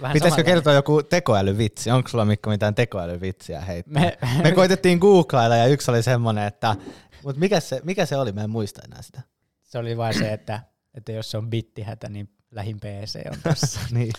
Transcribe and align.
vähän 0.00 0.12
Pitäisikö 0.14 0.42
kertoa 0.44 0.72
joku 0.72 1.02
tekoälyvitsi? 1.02 1.90
Onko 1.90 2.08
sulla 2.08 2.24
Mikko 2.24 2.50
mitään 2.50 2.74
tekoälyvitsiä 2.74 3.60
heittää? 3.60 4.02
Me, 4.02 4.18
Me 4.42 4.52
koitettiin 4.52 4.98
googlailla 4.98 5.56
ja 5.56 5.66
yksi 5.66 5.90
oli 5.90 6.02
semmoinen, 6.02 6.46
että 6.46 6.76
mutta 7.24 7.40
mikä 7.40 7.60
se, 7.60 7.80
mikä 7.84 8.06
se 8.06 8.16
oli? 8.16 8.32
Mä 8.32 8.44
en 8.44 8.50
muista 8.50 8.82
enää 8.84 9.02
sitä. 9.02 9.22
se 9.62 9.78
oli 9.78 9.96
vain 9.96 10.18
se, 10.18 10.32
että, 10.32 10.60
että 10.94 11.12
jos 11.12 11.30
se 11.30 11.36
on 11.38 11.50
bittihätä, 11.50 12.08
niin 12.08 12.30
lähin 12.50 12.76
PC 12.80 13.20
on 13.30 13.38
tässä. 13.54 13.80
niin. 13.90 14.12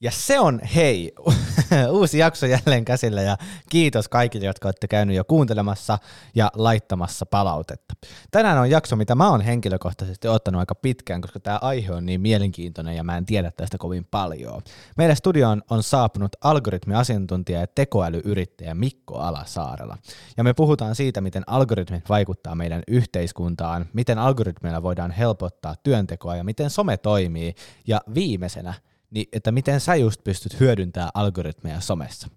Ja 0.00 0.10
se 0.10 0.40
on 0.40 0.60
hei, 0.74 1.12
uusi 1.90 2.18
jakso 2.18 2.46
jälleen 2.46 2.84
käsillä 2.84 3.22
ja 3.22 3.36
kiitos 3.70 4.08
kaikille, 4.08 4.46
jotka 4.46 4.68
olette 4.68 4.88
käynyt 4.88 5.16
jo 5.16 5.24
kuuntelemassa 5.24 5.98
ja 6.34 6.50
laittamassa 6.54 7.26
palautetta. 7.26 7.94
Tänään 8.30 8.58
on 8.58 8.70
jakso, 8.70 8.96
mitä 8.96 9.14
mä 9.14 9.30
oon 9.30 9.40
henkilökohtaisesti 9.40 10.28
ottanut 10.28 10.58
aika 10.58 10.74
pitkään, 10.74 11.20
koska 11.20 11.40
tämä 11.40 11.58
aihe 11.62 11.92
on 11.92 12.06
niin 12.06 12.20
mielenkiintoinen 12.20 12.96
ja 12.96 13.04
mä 13.04 13.16
en 13.16 13.26
tiedä 13.26 13.50
tästä 13.50 13.78
kovin 13.78 14.04
paljon. 14.10 14.62
Meidän 14.96 15.16
studioon 15.16 15.62
on 15.70 15.82
saapunut 15.82 16.36
algoritmiasiantuntija 16.40 17.60
ja 17.60 17.66
tekoälyyrittäjä 17.66 18.74
Mikko 18.74 19.18
Alasaarela. 19.18 19.96
Ja 20.36 20.44
me 20.44 20.54
puhutaan 20.54 20.94
siitä, 20.94 21.20
miten 21.20 21.42
algoritmit 21.46 22.08
vaikuttaa 22.08 22.54
meidän 22.54 22.82
yhteiskuntaan, 22.88 23.86
miten 23.92 24.18
algoritmeilla 24.18 24.82
voidaan 24.82 25.10
helpottaa 25.10 25.74
työntekoa 25.82 26.36
ja 26.36 26.44
miten 26.44 26.70
some 26.70 26.96
toimii. 26.96 27.54
Ja 27.86 28.00
viimeisenä, 28.14 28.74
niin 29.10 29.28
että 29.32 29.52
miten 29.52 29.80
sä 29.80 29.94
just 29.94 30.24
pystyt 30.24 30.60
hyödyntämään 30.60 31.10
algoritmeja 31.14 31.80
somessa. 31.80 32.28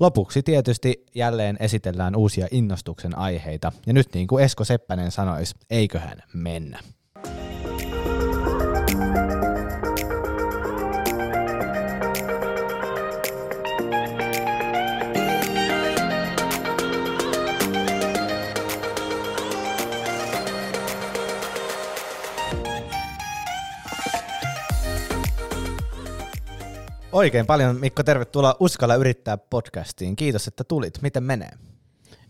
Lopuksi 0.00 0.42
tietysti 0.42 1.06
jälleen 1.14 1.56
esitellään 1.60 2.16
uusia 2.16 2.48
innostuksen 2.50 3.18
aiheita, 3.18 3.72
ja 3.86 3.92
nyt 3.92 4.14
niin 4.14 4.26
kuin 4.26 4.44
Esko 4.44 4.64
Seppänen 4.64 5.10
sanoisi, 5.10 5.54
eiköhän 5.70 6.22
mennä. 6.32 6.80
Oikein 27.12 27.46
paljon 27.46 27.76
Mikko, 27.76 28.02
tervetuloa 28.02 28.56
Uskalla 28.60 28.94
yrittää 28.94 29.36
podcastiin. 29.36 30.16
Kiitos, 30.16 30.48
että 30.48 30.64
tulit. 30.64 31.02
Miten 31.02 31.22
menee? 31.22 31.50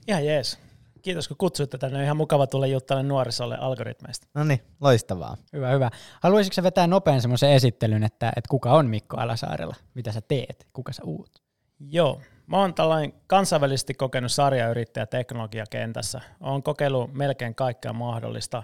Ihan 0.08 0.26
jees. 0.26 0.58
Kiitos 1.02 1.28
kun 1.28 1.36
kutsuitte 1.36 1.78
tänne. 1.78 1.98
On 1.98 2.04
ihan 2.04 2.16
mukava 2.16 2.46
tulla 2.46 2.66
juttelemaan 2.66 3.08
nuorisolle 3.08 3.56
algoritmeista. 3.56 4.26
No 4.34 4.44
niin, 4.44 4.60
loistavaa. 4.80 5.36
Hyvä, 5.52 5.70
hyvä. 5.70 5.90
Haluaisitko 6.20 6.54
sä 6.54 6.62
vetää 6.62 6.86
nopean 6.86 7.20
semmoisen 7.20 7.50
esittelyn, 7.50 8.04
että, 8.04 8.32
että 8.36 8.48
kuka 8.48 8.72
on 8.72 8.86
Mikko 8.86 9.16
Alasaarella? 9.16 9.74
Mitä 9.94 10.12
sä 10.12 10.20
teet? 10.20 10.66
Kuka 10.72 10.92
sä 10.92 11.02
uut? 11.04 11.42
Joo. 11.80 12.20
Mä 12.46 12.56
oon 12.56 12.74
tällainen 12.74 13.12
kansainvälisesti 13.26 13.94
kokenut 13.94 14.32
sarjayrittäjä 14.32 15.06
teknologiakentässä. 15.06 16.20
Oon 16.40 16.62
kokeillut 16.62 17.14
melkein 17.14 17.54
kaikkea 17.54 17.92
mahdollista 17.92 18.62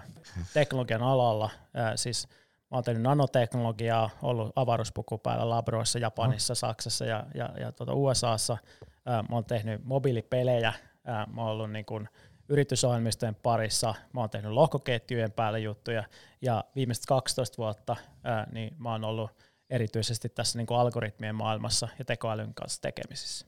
teknologian 0.53 1.03
alalla. 1.03 1.49
Ää, 1.73 1.97
siis 1.97 2.27
mä 2.75 2.77
oon 2.77 2.83
tehnyt 2.83 3.03
nanoteknologiaa, 3.03 4.09
ollut 4.21 4.51
avaruuspuku 4.55 5.17
päällä 5.17 5.49
labroissa 5.49 5.99
Japanissa, 5.99 6.55
Saksassa 6.55 7.05
ja, 7.05 7.25
ja, 7.35 7.49
ja 7.59 7.71
tuota 7.71 7.93
USAssa. 7.93 8.57
Ää, 9.05 9.23
mä 9.29 9.35
oon 9.35 9.45
tehnyt 9.45 9.85
mobiilipelejä. 9.85 10.73
Ää, 11.05 11.27
mä 11.33 11.41
oon 11.41 11.51
ollut 11.51 11.71
niin 11.71 11.85
kuin 11.85 12.09
yritysohjelmistojen 12.49 13.35
parissa. 13.35 13.95
Mä 14.13 14.19
oon 14.21 14.29
tehnyt 14.29 14.51
lohkoketjujen 14.51 15.31
päälle 15.31 15.59
juttuja. 15.59 16.03
Ja 16.41 16.63
viimeiset 16.75 17.05
12 17.05 17.57
vuotta 17.57 17.95
ää, 18.23 18.47
niin 18.51 18.75
mä 18.77 18.91
oon 18.91 19.03
ollut 19.03 19.31
erityisesti 19.69 20.29
tässä 20.29 20.59
niin 20.59 20.67
kuin 20.67 20.79
algoritmien 20.79 21.35
maailmassa 21.35 21.87
ja 21.99 22.05
tekoälyn 22.05 22.53
kanssa 22.53 22.81
tekemisissä. 22.81 23.45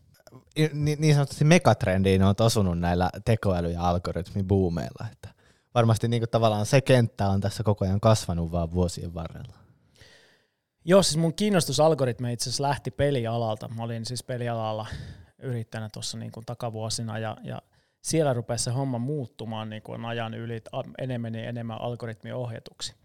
I- 0.58 0.70
Niin, 0.73 1.02
niin 1.02 1.14
sanotusti 1.14 1.45
megatrendiin 1.45 2.23
on 2.23 2.36
osunut 2.39 2.80
näillä 2.80 3.09
tekoäly- 3.25 3.72
ja 3.72 3.89
algoritmibuumeilla. 3.89 5.05
Että 5.11 5.30
varmasti 5.77 6.08
niin 6.08 6.21
kuin 6.21 6.30
tavallaan 6.30 6.65
se 6.65 6.82
kenttä 6.82 7.27
on 7.27 7.42
tässä 7.42 7.64
koko 7.64 7.86
ajan 7.86 7.99
kasvanut 7.99 8.52
vaan 8.52 8.71
vuosien 8.71 9.14
varrella. 9.14 9.54
Joo, 10.86 11.04
siis 11.04 11.17
mun 11.17 11.33
kiinnostus 11.33 11.80
algoritmeja 11.80 12.33
itse 12.33 12.49
asiassa 12.49 12.64
lähti 12.64 12.92
pelialalta. 12.92 13.67
Mä 13.67 13.83
olin 13.83 14.05
siis 14.05 14.23
pelialalla 14.23 14.87
yrittäjänä 15.37 15.89
tuossa 15.93 16.17
niin 16.17 16.32
kuin 16.32 16.45
takavuosina 16.45 17.20
ja, 17.20 17.37
ja 17.43 17.61
siellä 18.02 18.33
rupesi 18.33 18.64
se 18.64 18.71
homma 18.71 18.98
muuttumaan 18.98 19.70
niin 19.70 19.82
kuin 19.82 20.05
ajan 20.05 20.33
yli 20.33 20.61
enemmän 20.98 21.36
ja 21.36 21.49
enemmän 21.49 21.82
algoritmiohjatuksi. 21.82 22.95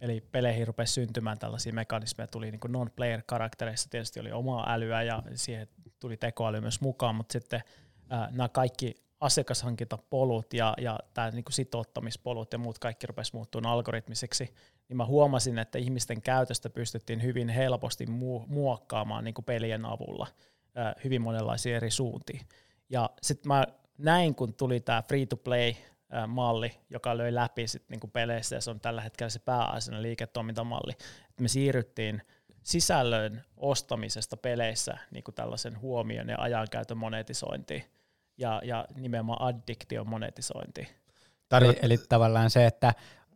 Eli 0.00 0.20
peleihin 0.20 0.66
rupesi 0.66 0.92
syntymään 0.92 1.38
tällaisia 1.38 1.72
mekanismeja, 1.72 2.26
tuli 2.26 2.50
niin 2.50 2.60
non-player-karaktereissa 2.68 3.90
tietysti 3.90 4.20
oli 4.20 4.32
omaa 4.32 4.72
älyä 4.72 5.02
ja 5.02 5.22
siihen 5.34 5.68
tuli 6.00 6.16
tekoäly 6.16 6.60
myös 6.60 6.80
mukaan, 6.80 7.14
mutta 7.14 7.32
sitten 7.32 7.62
ää, 8.10 8.28
nämä 8.32 8.48
kaikki 8.48 9.09
asiakashankintapolut 9.20 10.52
ja, 10.52 10.74
ja 10.78 10.98
tämä 11.14 11.30
niin 11.30 11.44
sitouttamispolut 11.50 12.52
ja 12.52 12.58
muut 12.58 12.78
kaikki 12.78 13.06
rupesi 13.06 13.36
muuttumaan 13.36 13.74
algoritmiseksi, 13.74 14.54
niin 14.88 14.96
mä 14.96 15.06
huomasin, 15.06 15.58
että 15.58 15.78
ihmisten 15.78 16.22
käytöstä 16.22 16.70
pystyttiin 16.70 17.22
hyvin 17.22 17.48
helposti 17.48 18.04
mu- 18.04 18.46
muokkaamaan 18.46 19.24
niin 19.24 19.34
pelien 19.46 19.84
avulla 19.84 20.26
hyvin 21.04 21.22
monenlaisia 21.22 21.76
eri 21.76 21.90
suuntiin. 21.90 22.40
Ja 22.88 23.10
sitten 23.22 23.48
mä 23.48 23.66
näin, 23.98 24.34
kun 24.34 24.54
tuli 24.54 24.80
tämä 24.80 25.02
free-to-play-malli, 25.08 26.72
joka 26.90 27.18
löi 27.18 27.34
läpi 27.34 27.68
sit 27.68 27.88
niinku 27.88 28.06
peleissä, 28.06 28.56
ja 28.56 28.60
se 28.60 28.70
on 28.70 28.80
tällä 28.80 29.00
hetkellä 29.00 29.30
se 29.30 29.38
pääasiallinen 29.38 30.02
liiketoimintamalli, 30.02 30.92
että 31.30 31.42
me 31.42 31.48
siirryttiin 31.48 32.22
sisällön 32.62 33.42
ostamisesta 33.56 34.36
peleissä 34.36 34.98
niin 35.10 35.24
kuin 35.24 35.34
tällaisen 35.34 35.80
huomion 35.80 36.28
ja 36.28 36.36
ajankäytön 36.38 36.98
monetisointiin, 36.98 37.84
ja, 38.40 38.60
ja 38.64 38.84
nimenomaan 38.96 39.42
addiktion 39.42 40.08
monetisointiin. 40.08 40.88
Eli, 41.52 41.78
eli 41.82 41.98
tavallaan 42.08 42.50
se, 42.50 42.66
että 42.66 42.94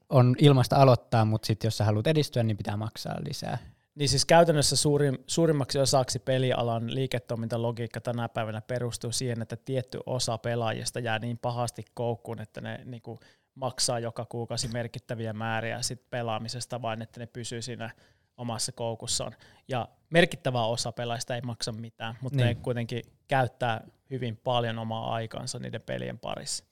on 0.08 0.34
ilmasta 0.38 0.76
aloittaa, 0.76 1.24
mutta 1.24 1.46
sitten 1.46 1.66
jos 1.66 1.76
sä 1.76 1.84
haluat 1.84 2.06
edistyä, 2.06 2.42
niin 2.42 2.56
pitää 2.56 2.76
maksaa 2.76 3.16
lisää. 3.28 3.58
Niin 3.94 4.08
siis 4.08 4.24
käytännössä 4.24 4.76
suurin, 4.76 5.18
suurimmaksi 5.26 5.78
osaksi 5.78 6.18
pelialan 6.18 6.94
liiketoimintalogiikka 6.94 8.00
tänä 8.00 8.28
päivänä 8.28 8.60
perustuu 8.60 9.12
siihen, 9.12 9.42
että 9.42 9.56
tietty 9.56 10.00
osa 10.06 10.38
pelaajista 10.38 11.00
jää 11.00 11.18
niin 11.18 11.38
pahasti 11.38 11.84
koukkuun, 11.94 12.40
että 12.40 12.60
ne 12.60 12.80
niin 12.84 13.02
kuin 13.02 13.18
maksaa 13.54 13.98
joka 13.98 14.24
kuukausi 14.24 14.68
merkittäviä 14.68 15.32
määriä 15.32 15.82
sit 15.82 16.10
pelaamisesta, 16.10 16.82
vain 16.82 17.02
että 17.02 17.20
ne 17.20 17.26
pysyy 17.26 17.62
siinä 17.62 17.90
omassa 18.36 18.72
koukussaan. 18.72 19.32
Ja 19.68 19.88
merkittävä 20.10 20.66
osa 20.66 20.92
pelaajista 20.92 21.34
ei 21.34 21.40
maksa 21.40 21.72
mitään, 21.72 22.14
mutta. 22.20 22.36
Niin. 22.36 22.46
ne 22.46 22.54
kuitenkin 22.54 23.02
käyttää 23.28 23.84
hyvin 24.10 24.36
paljon 24.36 24.78
omaa 24.78 25.14
aikaansa 25.14 25.58
niiden 25.58 25.82
pelien 25.82 26.18
parissa. 26.18 26.64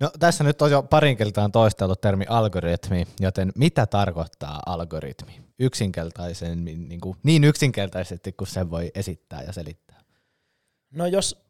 No 0.00 0.10
tässä 0.18 0.44
nyt 0.44 0.62
on 0.62 0.70
jo 0.70 0.82
parin 0.82 1.16
kertaan 1.16 1.52
toisteltu 1.52 1.96
termi 1.96 2.24
algoritmi, 2.28 3.06
joten 3.20 3.52
mitä 3.56 3.86
tarkoittaa 3.86 4.60
algoritmi? 4.66 5.40
Yksinkertaisen, 5.58 6.64
niin, 6.64 7.00
kuin, 7.00 7.16
niin 7.22 7.44
yksinkertaisesti 7.44 8.32
kuin 8.32 8.48
sen 8.48 8.70
voi 8.70 8.90
esittää 8.94 9.42
ja 9.42 9.52
selittää. 9.52 10.00
No 10.90 11.06
jos 11.06 11.44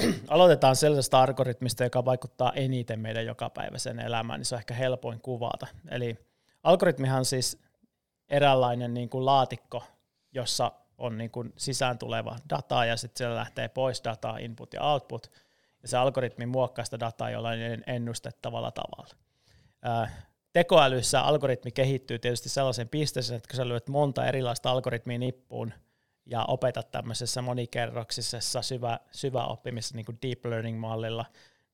aloitetaan 0.28 0.76
sellaisesta 0.76 1.22
algoritmista, 1.22 1.84
joka 1.84 2.04
vaikuttaa 2.04 2.52
eniten 2.52 3.00
meidän 3.00 3.26
jokapäiväiseen 3.26 4.00
elämään, 4.00 4.40
niin 4.40 4.46
se 4.46 4.54
on 4.54 4.58
ehkä 4.58 4.74
helpoin 4.74 5.20
kuvata. 5.20 5.66
Eli 5.88 6.16
algoritmihan 6.62 7.18
on 7.18 7.24
siis 7.24 7.58
eräänlainen 8.28 8.94
niin 8.94 9.08
kuin 9.08 9.24
laatikko, 9.24 9.84
jossa 10.32 10.72
on 10.98 11.18
niin 11.18 11.30
kuin 11.30 11.52
sisään 11.56 11.98
tuleva 11.98 12.36
data 12.50 12.84
ja 12.84 12.96
sitten 12.96 13.18
siellä 13.18 13.36
lähtee 13.36 13.68
pois 13.68 14.04
dataa, 14.04 14.38
input 14.38 14.72
ja 14.72 14.82
output, 14.82 15.30
ja 15.82 15.88
se 15.88 15.96
algoritmi 15.96 16.46
muokkaa 16.46 16.84
sitä 16.84 17.00
dataa 17.00 17.30
jollain 17.30 17.82
ennustettavalla 17.86 18.70
tavalla. 18.70 19.14
Ää, 19.82 20.10
Tekoälyssä 20.56 21.20
algoritmi 21.20 21.70
kehittyy 21.70 22.18
tietysti 22.18 22.48
sellaisen 22.48 22.88
pisteeseen, 22.88 23.36
että 23.36 23.48
kun 23.48 23.56
sä 23.56 23.68
lyöt 23.68 23.88
monta 23.88 24.26
erilaista 24.26 24.70
algoritmia 24.70 25.18
nippuun 25.18 25.72
ja 26.26 26.44
opetat 26.48 26.90
tämmöisessä 26.90 27.42
monikerroksisessa 27.42 28.62
syvä, 28.62 28.98
syvä 29.10 29.44
oppimisessa 29.44 29.94
niin 29.94 30.06
kuin 30.06 30.18
deep 30.22 30.44
learning-mallilla, 30.44 31.24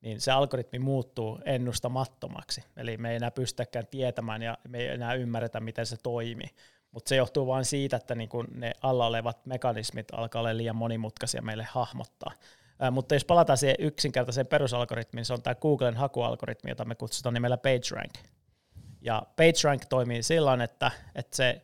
niin 0.01 0.21
se 0.21 0.31
algoritmi 0.31 0.79
muuttuu 0.79 1.39
ennustamattomaksi. 1.45 2.63
Eli 2.77 2.97
me 2.97 3.09
ei 3.09 3.15
enää 3.15 3.31
pystytäkään 3.31 3.87
tietämään 3.87 4.41
ja 4.41 4.57
me 4.67 4.77
ei 4.77 4.87
enää 4.87 5.13
ymmärretä, 5.13 5.59
miten 5.59 5.85
se 5.85 5.97
toimii. 6.03 6.49
Mutta 6.93 7.09
se 7.09 7.15
johtuu 7.15 7.47
vain 7.47 7.65
siitä, 7.65 7.95
että 7.95 8.15
niin 8.15 8.29
kun 8.29 8.47
ne 8.55 8.71
alla 8.81 9.07
olevat 9.07 9.45
mekanismit 9.45 10.07
alkaa 10.11 10.39
olla 10.39 10.57
liian 10.57 10.75
monimutkaisia 10.75 11.41
meille 11.41 11.67
hahmottaa. 11.71 12.31
Ää, 12.79 12.91
mutta 12.91 13.15
jos 13.15 13.25
palataan 13.25 13.57
siihen 13.57 13.75
yksinkertaiseen 13.79 14.47
perusalgoritmiin, 14.47 15.25
se 15.25 15.33
on 15.33 15.41
tämä 15.41 15.55
Googlen 15.55 15.95
hakualgoritmi, 15.95 16.71
jota 16.71 16.85
me 16.85 16.95
kutsutaan 16.95 17.33
nimellä 17.33 17.57
PageRank. 17.57 18.13
Ja 19.01 19.23
PageRank 19.35 19.85
toimii 19.89 20.23
sillä 20.23 20.63
että, 20.63 20.91
että 21.15 21.35
se 21.35 21.61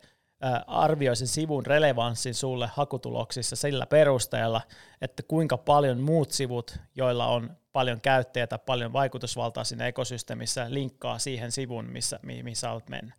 arvioi 0.68 1.16
sen 1.16 1.28
sivun 1.28 1.66
relevanssin 1.66 2.34
sulle 2.34 2.70
hakutuloksissa 2.74 3.56
sillä 3.56 3.86
perusteella, 3.86 4.62
että 5.02 5.24
kuinka 5.24 5.58
paljon 5.58 6.00
muut 6.00 6.32
sivut, 6.32 6.78
joilla 6.96 7.28
on 7.28 7.58
paljon 7.72 8.02
käyttäjiä 8.02 8.48
tai 8.48 8.60
paljon 8.66 8.94
vaikutusvaltaa 8.94 9.64
siinä 9.64 9.88
ekosysteemissä, 9.88 10.66
linkkaa 10.70 11.20
siihen 11.20 11.52
sivuun, 11.52 11.86
missä, 11.86 12.20
mi- 12.24 12.44
missä 12.44 12.68
haluat 12.68 12.90
mennä. 12.90 13.16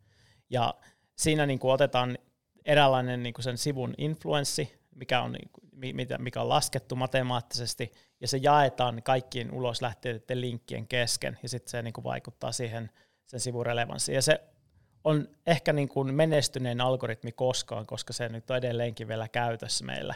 Ja 0.50 0.74
siinä 1.20 1.46
niin 1.46 1.58
kuin 1.58 1.72
otetaan 1.72 2.19
eräänlainen 2.64 3.22
niin 3.22 3.34
kuin 3.34 3.43
sen 3.43 3.58
sivun 3.58 3.94
influenssi, 3.99 4.78
mikä 4.94 5.22
on, 5.22 5.37
mikä 6.19 6.40
on 6.40 6.49
laskettu 6.49 6.96
matemaattisesti, 6.96 7.93
ja 8.20 8.28
se 8.28 8.37
jaetaan 8.37 9.02
kaikkien 9.02 9.52
ulos 9.52 9.82
lähteiden 9.82 10.40
linkkien 10.40 10.87
kesken, 10.87 11.38
ja 11.43 11.49
sitten 11.49 11.70
se 11.70 11.82
niin 11.82 11.93
kuin 11.93 12.05
vaikuttaa 12.05 12.52
siihen 12.52 12.90
sen 13.26 13.40
sivun 13.40 13.67
relevanssiin. 13.67 14.14
Ja 14.14 14.22
se 14.22 14.40
on 15.05 15.28
ehkä 15.46 15.72
niin 15.72 15.88
kuin 15.88 16.14
menestynein 16.14 16.81
algoritmi 16.81 17.32
koskaan, 17.32 17.87
koska 17.87 18.12
se 18.12 18.28
nyt 18.28 18.50
on 18.50 18.56
edelleenkin 18.56 19.08
vielä 19.08 19.28
käytössä 19.28 19.84
meillä, 19.84 20.14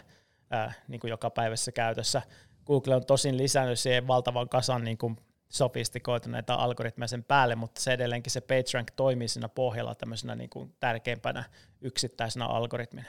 ää, 0.51 0.73
niin 0.89 1.01
kuin 1.01 1.09
joka 1.09 1.31
päivässä 1.31 1.73
käytössä. 1.73 2.23
Google 2.67 2.95
on 2.97 3.07
tosin 3.07 3.37
lisännyt 3.37 3.79
siihen 3.79 4.07
valtavan 4.07 4.49
kasan 4.49 4.85
niin 4.85 4.99
kuin 4.99 5.17
sofistikoituneita 5.55 6.55
algoritmeja 6.55 7.09
sen 7.09 7.25
päälle, 7.25 7.55
mutta 7.55 7.81
se 7.81 7.93
edelleenkin 7.93 8.31
se 8.31 8.41
PageRank 8.41 8.91
toimii 8.97 9.29
siinä 9.29 9.49
pohjalla 9.49 9.95
tämmöisenä 9.95 10.35
niin 10.35 10.51
kuin 10.51 10.75
tärkeimpänä 10.81 11.45
yksittäisenä 11.81 12.47
algoritmina. 12.47 13.09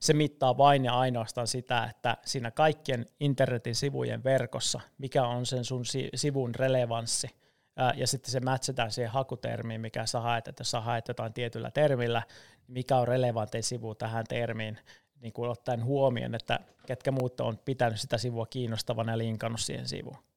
Se 0.00 0.12
mittaa 0.12 0.58
vain 0.58 0.84
ja 0.84 0.98
ainoastaan 0.98 1.46
sitä, 1.46 1.84
että 1.84 2.16
siinä 2.24 2.50
kaikkien 2.50 3.06
internetin 3.20 3.74
sivujen 3.74 4.24
verkossa, 4.24 4.80
mikä 4.98 5.26
on 5.26 5.46
sen 5.46 5.64
sun 5.64 5.84
sivun 6.14 6.54
relevanssi, 6.54 7.28
ja 7.96 8.06
sitten 8.06 8.30
se 8.30 8.40
matchataan 8.40 8.90
siihen 8.92 9.12
hakutermiin, 9.12 9.80
mikä 9.80 10.06
sä 10.06 10.20
haet, 10.20 10.48
että 10.48 10.60
jos 10.60 10.70
sä 10.70 10.80
haet 10.80 11.08
jotain 11.08 11.32
tietyllä 11.32 11.70
termillä, 11.70 12.22
mikä 12.68 12.96
on 12.96 13.08
relevantein 13.08 13.64
sivu 13.64 13.94
tähän 13.94 14.24
termiin, 14.28 14.78
niin 15.20 15.32
kuin 15.32 15.50
ottaen 15.50 15.84
huomioon, 15.84 16.34
että 16.34 16.58
ketkä 16.86 17.10
muut 17.10 17.40
on 17.40 17.58
pitänyt 17.64 18.00
sitä 18.00 18.18
sivua 18.18 18.46
kiinnostavana 18.46 19.12
ja 19.12 19.18
linkannut 19.18 19.60
siihen 19.60 19.88
sivuun. 19.88 20.29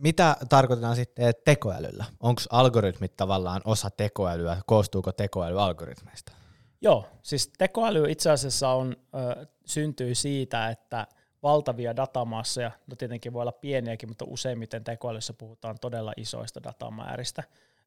Mitä 0.00 0.36
tarkoitetaan 0.48 0.96
sitten 0.96 1.34
tekoälyllä? 1.44 2.04
Onko 2.20 2.42
algoritmit 2.50 3.16
tavallaan 3.16 3.60
osa 3.64 3.90
tekoälyä? 3.90 4.56
Koostuuko 4.66 5.12
tekoäly 5.12 5.62
algoritmeista? 5.62 6.32
Joo, 6.80 7.06
siis 7.22 7.52
tekoäly 7.58 8.10
itse 8.10 8.30
asiassa 8.30 8.68
on, 8.68 8.96
ö, 9.14 9.46
syntyy 9.64 10.14
siitä, 10.14 10.68
että 10.68 11.06
valtavia 11.42 11.96
datamassoja, 11.96 12.70
no 12.86 12.96
tietenkin 12.96 13.32
voi 13.32 13.42
olla 13.42 13.52
pieniäkin, 13.52 14.08
mutta 14.08 14.24
useimmiten 14.28 14.84
tekoälyssä 14.84 15.32
puhutaan 15.32 15.76
todella 15.80 16.12
isoista 16.16 16.62
datamääristä, 16.62 17.42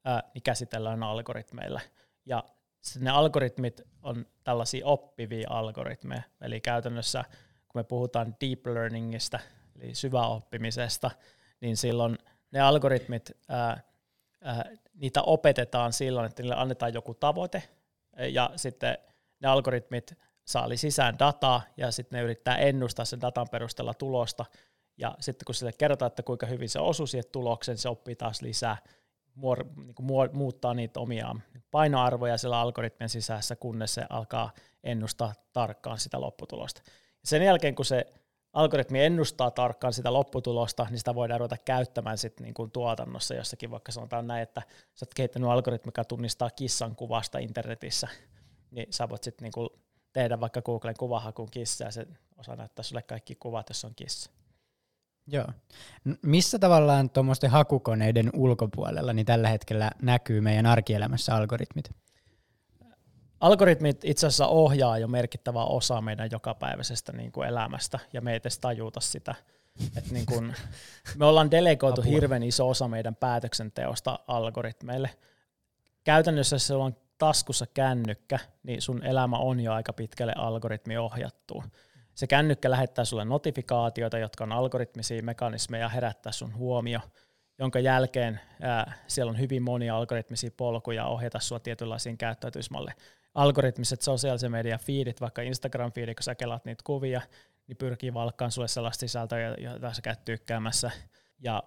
ö, 0.08 0.28
niin 0.34 0.44
käsitellään 0.44 1.04
algoritmeilla. 1.04 1.82
Ja 2.26 2.44
ne 3.00 3.10
algoritmit 3.10 3.82
on 4.04 4.26
tällaisia 4.44 4.86
oppivia 4.86 5.48
algoritmeja, 5.50 6.22
eli 6.42 6.62
käytännössä 6.62 7.24
kun 7.68 7.80
me 7.80 7.84
puhutaan 7.84 8.36
deep 8.42 8.66
learningista, 8.66 9.40
eli 9.80 9.96
syväoppimisesta, 9.96 11.12
niin 11.64 11.78
silloin 11.78 12.18
ne 12.52 12.60
algoritmit, 12.60 13.32
ää, 13.50 13.82
ää, 14.42 14.66
niitä 14.94 15.22
opetetaan 15.22 15.94
silloin, 15.94 16.26
että 16.26 16.42
niille 16.42 16.56
annetaan 16.56 16.94
joku 16.94 17.14
tavoite, 17.14 17.64
ja 18.32 18.52
sitten 18.56 18.98
ne 19.40 19.48
algoritmit 19.48 20.18
saa 20.46 20.68
sisään 20.76 21.20
dataa, 21.20 21.62
ja 21.78 21.92
sitten 21.92 22.18
ne 22.18 22.24
yrittää 22.24 22.58
ennustaa 22.58 23.06
sen 23.06 23.22
datan 23.22 23.48
perusteella 23.52 23.94
tulosta, 23.94 24.46
ja 24.98 25.16
sitten 25.20 25.46
kun 25.46 25.56
sille 25.56 25.72
kerrotaan, 25.72 26.08
että 26.08 26.24
kuinka 26.24 26.46
hyvin 26.46 26.70
se 26.70 26.80
osuu 26.80 27.08
siihen 27.08 27.32
tulokseen, 27.32 27.78
se 27.78 27.90
oppii 27.90 28.16
taas 28.16 28.42
lisää, 28.42 28.78
muor, 29.36 29.66
niin 29.76 29.96
kuin 29.96 30.30
muuttaa 30.34 30.74
niitä 30.74 31.00
omia 31.00 31.36
painoarvoja 31.72 32.38
siellä 32.38 32.60
algoritmien 32.60 33.10
sisässä, 33.10 33.56
kunnes 33.56 33.94
se 33.94 34.06
alkaa 34.10 34.54
ennustaa 34.84 35.34
tarkkaan 35.54 36.00
sitä 36.00 36.22
lopputulosta. 36.22 36.82
Sen 37.24 37.42
jälkeen, 37.42 37.76
kun 37.76 37.86
se 37.86 38.06
algoritmi 38.54 39.04
ennustaa 39.04 39.52
tarkkaan 39.52 39.94
sitä 39.94 40.14
lopputulosta, 40.14 40.88
niin 40.90 40.98
sitä 40.98 41.16
voidaan 41.16 41.40
ruveta 41.40 41.58
käyttämään 41.66 42.18
sitten 42.18 42.44
niin 42.44 42.54
kuin 42.54 42.72
tuotannossa 42.72 43.34
jossakin, 43.34 43.72
vaikka 43.72 43.92
sanotaan 43.92 44.28
näin, 44.28 44.44
että 44.44 44.62
sä 44.96 45.06
oot 45.06 45.14
kehittänyt 45.14 45.50
algoritmi, 45.50 45.88
joka 45.88 46.04
tunnistaa 46.04 46.50
kissan 46.50 46.96
kuvasta 46.96 47.40
internetissä, 47.40 48.08
niin 48.72 48.88
sä 48.90 49.10
voit 49.10 49.24
sitten 49.24 49.52
niin 49.56 49.70
tehdä 50.14 50.40
vaikka 50.40 50.62
Googlen 50.62 50.96
kuvahakun 51.00 51.52
kissa 51.52 51.84
ja 51.84 51.92
se 51.92 52.08
osaa 52.38 52.56
näyttää 52.56 52.84
sulle 52.84 53.02
kaikki 53.02 53.36
kuvat, 53.36 53.70
jos 53.70 53.86
on 53.86 53.96
kissa. 53.96 54.32
Joo. 55.28 55.48
Missä 56.22 56.60
tavallaan 56.60 57.10
tuommoisten 57.10 57.50
hakukoneiden 57.50 58.30
ulkopuolella 58.34 59.14
niin 59.14 59.26
tällä 59.26 59.50
hetkellä 59.50 59.92
näkyy 60.02 60.42
meidän 60.42 60.66
arkielämässä 60.66 61.36
algoritmit? 61.36 62.03
Algoritmit 63.44 64.04
itse 64.04 64.28
asiassa 64.28 64.48
ohjaa 64.48 64.98
jo 64.98 65.08
merkittävä 65.08 65.64
osa 65.64 66.02
meidän 66.02 66.30
jokapäiväisestä 66.32 67.12
niin 67.12 67.32
kuin 67.32 67.48
elämästä, 67.48 68.00
ja 68.14 68.22
me 68.22 68.32
ei 68.32 68.40
edes 68.44 68.60
tajuta 68.60 69.00
sitä. 69.00 69.36
Et 69.98 70.12
niin 70.12 70.26
kuin, 70.26 70.56
me 71.18 71.26
ollaan 71.26 71.52
delegoitu 71.52 72.02
Apua. 72.02 72.12
hirveän 72.12 72.44
iso 72.44 72.70
osa 72.70 72.88
meidän 72.88 73.16
päätöksenteosta 73.16 74.20
algoritmeille. 74.28 75.10
Käytännössä, 76.04 76.56
jos 76.56 76.72
on 76.72 76.96
taskussa 77.18 77.66
kännykkä, 77.74 78.40
niin 78.64 78.82
sun 78.82 79.04
elämä 79.04 79.38
on 79.38 79.60
jo 79.60 79.74
aika 79.74 79.94
pitkälle 79.94 80.34
algoritmi 80.36 80.98
ohjattu. 80.98 81.64
Se 82.16 82.28
kännykkä 82.28 82.72
lähettää 82.72 83.06
sulle 83.06 83.26
notifikaatioita, 83.26 84.18
jotka 84.18 84.44
on 84.44 84.52
algoritmisia 84.52 85.24
mekanismeja 85.24 85.90
herättää 85.90 86.32
sun 86.32 86.56
huomio, 86.56 87.00
jonka 87.60 87.80
jälkeen 87.80 88.40
ää, 88.62 88.94
siellä 89.08 89.30
on 89.30 89.40
hyvin 89.40 89.64
monia 89.64 89.98
algoritmisia 89.98 90.52
polkuja 90.58 91.06
ohjata 91.06 91.40
sua 91.40 91.60
tietynlaisiin 91.60 92.18
käyttäytymismalle 92.18 92.94
algoritmiset 93.34 94.02
sosiaalisen 94.02 94.52
median 94.52 94.80
feedit, 94.80 95.22
vaikka 95.22 95.42
Instagram-feedi, 95.42 96.16
kun 96.16 96.24
sä 96.24 96.36
kelaat 96.36 96.66
niitä 96.66 96.84
kuvia, 96.84 97.22
niin 97.68 97.78
pyrkii 97.78 98.14
valkkaan 98.14 98.52
sulle 98.52 98.68
sellaista 98.68 99.00
sisältöä, 99.00 99.56
jota 99.58 99.94
sä 99.94 100.02
käyt 100.02 100.26
tykkäämässä, 100.26 100.92
ja 101.40 101.64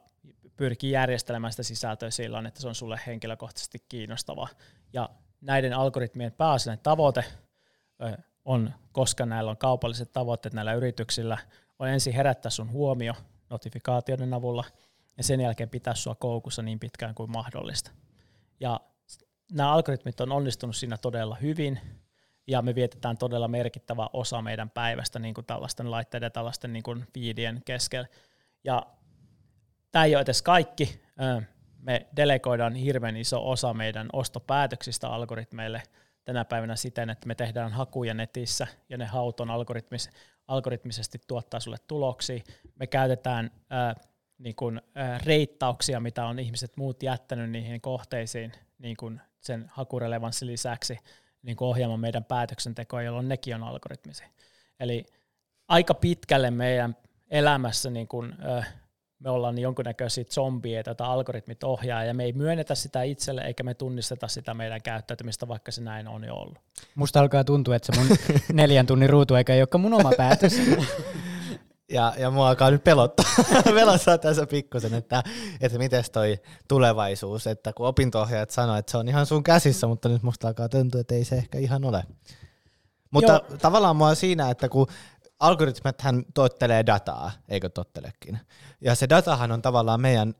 pyrkii 0.56 0.90
järjestelemään 0.90 1.52
sitä 1.52 1.62
sisältöä 1.62 2.10
sillä 2.10 2.44
että 2.48 2.60
se 2.60 2.68
on 2.68 2.74
sulle 2.74 3.00
henkilökohtaisesti 3.06 3.78
kiinnostava. 3.88 4.48
Ja 4.92 5.10
näiden 5.40 5.72
algoritmien 5.72 6.32
pääasiallinen 6.32 6.82
tavoite 6.82 7.24
on, 8.44 8.74
koska 8.92 9.26
näillä 9.26 9.50
on 9.50 9.56
kaupalliset 9.56 10.12
tavoitteet 10.12 10.54
näillä 10.54 10.74
yrityksillä, 10.74 11.38
on 11.78 11.88
ensin 11.88 12.14
herättää 12.14 12.50
sun 12.50 12.70
huomio 12.70 13.14
notifikaatioiden 13.50 14.34
avulla, 14.34 14.64
ja 15.16 15.24
sen 15.24 15.40
jälkeen 15.40 15.68
pitää 15.68 15.94
sua 15.94 16.14
koukussa 16.14 16.62
niin 16.62 16.80
pitkään 16.80 17.14
kuin 17.14 17.30
mahdollista. 17.30 17.90
Ja 18.60 18.80
nämä 19.52 19.72
algoritmit 19.72 20.20
on 20.20 20.32
onnistunut 20.32 20.76
siinä 20.76 20.96
todella 20.96 21.34
hyvin, 21.34 21.80
ja 22.46 22.62
me 22.62 22.74
vietetään 22.74 23.18
todella 23.18 23.48
merkittävä 23.48 24.08
osa 24.12 24.42
meidän 24.42 24.70
päivästä 24.70 25.18
niin 25.18 25.34
kuin 25.34 25.44
tällaisten 25.44 25.90
laitteiden, 25.90 26.32
tällaisten 26.32 26.72
niin 26.72 26.82
kuin 26.82 27.04
feedien 27.14 27.62
keskellä. 27.64 28.08
Ja 28.64 28.86
tämä 29.92 30.04
ei 30.04 30.14
ole 30.14 30.22
edes 30.22 30.42
kaikki. 30.42 31.00
Me 31.78 32.06
delegoidaan 32.16 32.74
hirveän 32.74 33.16
iso 33.16 33.50
osa 33.50 33.74
meidän 33.74 34.08
ostopäätöksistä 34.12 35.08
algoritmeille 35.08 35.82
tänä 36.24 36.44
päivänä 36.44 36.76
siten, 36.76 37.10
että 37.10 37.26
me 37.26 37.34
tehdään 37.34 37.72
hakuja 37.72 38.14
netissä, 38.14 38.66
ja 38.88 38.98
ne 38.98 39.04
haut 39.04 39.40
on 39.40 39.50
algoritmis, 39.50 40.10
algoritmisesti 40.48 41.20
tuottaa 41.26 41.60
sulle 41.60 41.76
tuloksia. 41.86 42.40
Me 42.74 42.86
käytetään 42.86 43.50
ää, 43.70 43.94
niin 44.38 44.56
kuin, 44.56 44.80
ää, 44.94 45.18
reittauksia, 45.24 46.00
mitä 46.00 46.26
on 46.26 46.38
ihmiset 46.38 46.76
muut 46.76 47.02
jättänyt 47.02 47.50
niihin 47.50 47.80
kohteisiin 47.80 48.52
niin 48.78 48.96
kuin 48.96 49.20
sen 49.40 49.70
hakurelevanssin 49.72 50.48
lisäksi 50.48 50.98
niin 51.42 51.56
kuin 51.56 51.68
ohjaamaan 51.68 52.00
meidän 52.00 52.24
päätöksentekoa, 52.24 53.02
jolloin 53.02 53.28
nekin 53.28 53.54
on 53.54 53.62
algoritmisia. 53.62 54.28
Eli 54.80 55.04
aika 55.68 55.94
pitkälle 55.94 56.50
meidän 56.50 56.96
elämässä 57.30 57.90
niin 57.90 58.08
kuin, 58.08 58.34
me 59.18 59.30
ollaan 59.30 59.58
jonkunnäköisiä 59.58 60.24
zombieita, 60.24 60.90
joita 60.90 61.06
algoritmit 61.06 61.64
ohjaa, 61.64 62.04
ja 62.04 62.14
me 62.14 62.24
ei 62.24 62.32
myönnetä 62.32 62.74
sitä 62.74 63.02
itselle, 63.02 63.40
eikä 63.40 63.62
me 63.62 63.74
tunnisteta 63.74 64.28
sitä 64.28 64.54
meidän 64.54 64.82
käyttäytymistä, 64.82 65.48
vaikka 65.48 65.72
se 65.72 65.82
näin 65.82 66.08
on 66.08 66.24
jo 66.24 66.34
ollut. 66.34 66.58
Musta 66.94 67.20
alkaa 67.20 67.44
tuntua, 67.44 67.76
että 67.76 67.92
se 67.92 68.00
mun 68.00 68.16
neljän 68.52 68.86
tunnin 68.86 69.10
ruutuaika 69.10 69.52
ei 69.52 69.60
olekaan 69.60 69.80
mun 69.80 69.94
oma 69.94 70.10
päätös. 70.16 70.60
Ja, 71.92 72.14
ja 72.18 72.30
mua 72.30 72.48
alkaa 72.48 72.70
nyt 72.70 72.84
pelottaa, 72.84 73.26
pelottaa 73.74 74.18
tässä 74.18 74.46
pikkusen, 74.46 74.94
että, 74.94 75.22
että 75.60 75.78
miten 75.78 76.04
toi 76.12 76.38
tulevaisuus, 76.68 77.46
että 77.46 77.72
kun 77.72 77.86
opinto-ohjaajat 77.86 78.50
sanoo, 78.50 78.76
että 78.76 78.90
se 78.90 78.98
on 78.98 79.08
ihan 79.08 79.26
sun 79.26 79.42
käsissä, 79.42 79.86
mutta 79.86 80.08
nyt 80.08 80.22
musta 80.22 80.48
alkaa 80.48 80.68
tuntua, 80.68 81.00
että 81.00 81.14
ei 81.14 81.24
se 81.24 81.36
ehkä 81.36 81.58
ihan 81.58 81.84
ole. 81.84 82.04
Mutta 83.10 83.32
Joo. 83.32 83.58
tavallaan 83.58 83.96
mua 83.96 84.14
siinä, 84.14 84.50
että 84.50 84.68
kun 84.68 84.86
hän 86.00 86.24
tuottelee 86.34 86.86
dataa, 86.86 87.32
eikö 87.48 87.68
tottelekin? 87.68 88.38
Ja 88.80 88.94
se 88.94 89.08
datahan 89.08 89.52
on 89.52 89.62
tavallaan 89.62 90.00
meidän 90.00 90.34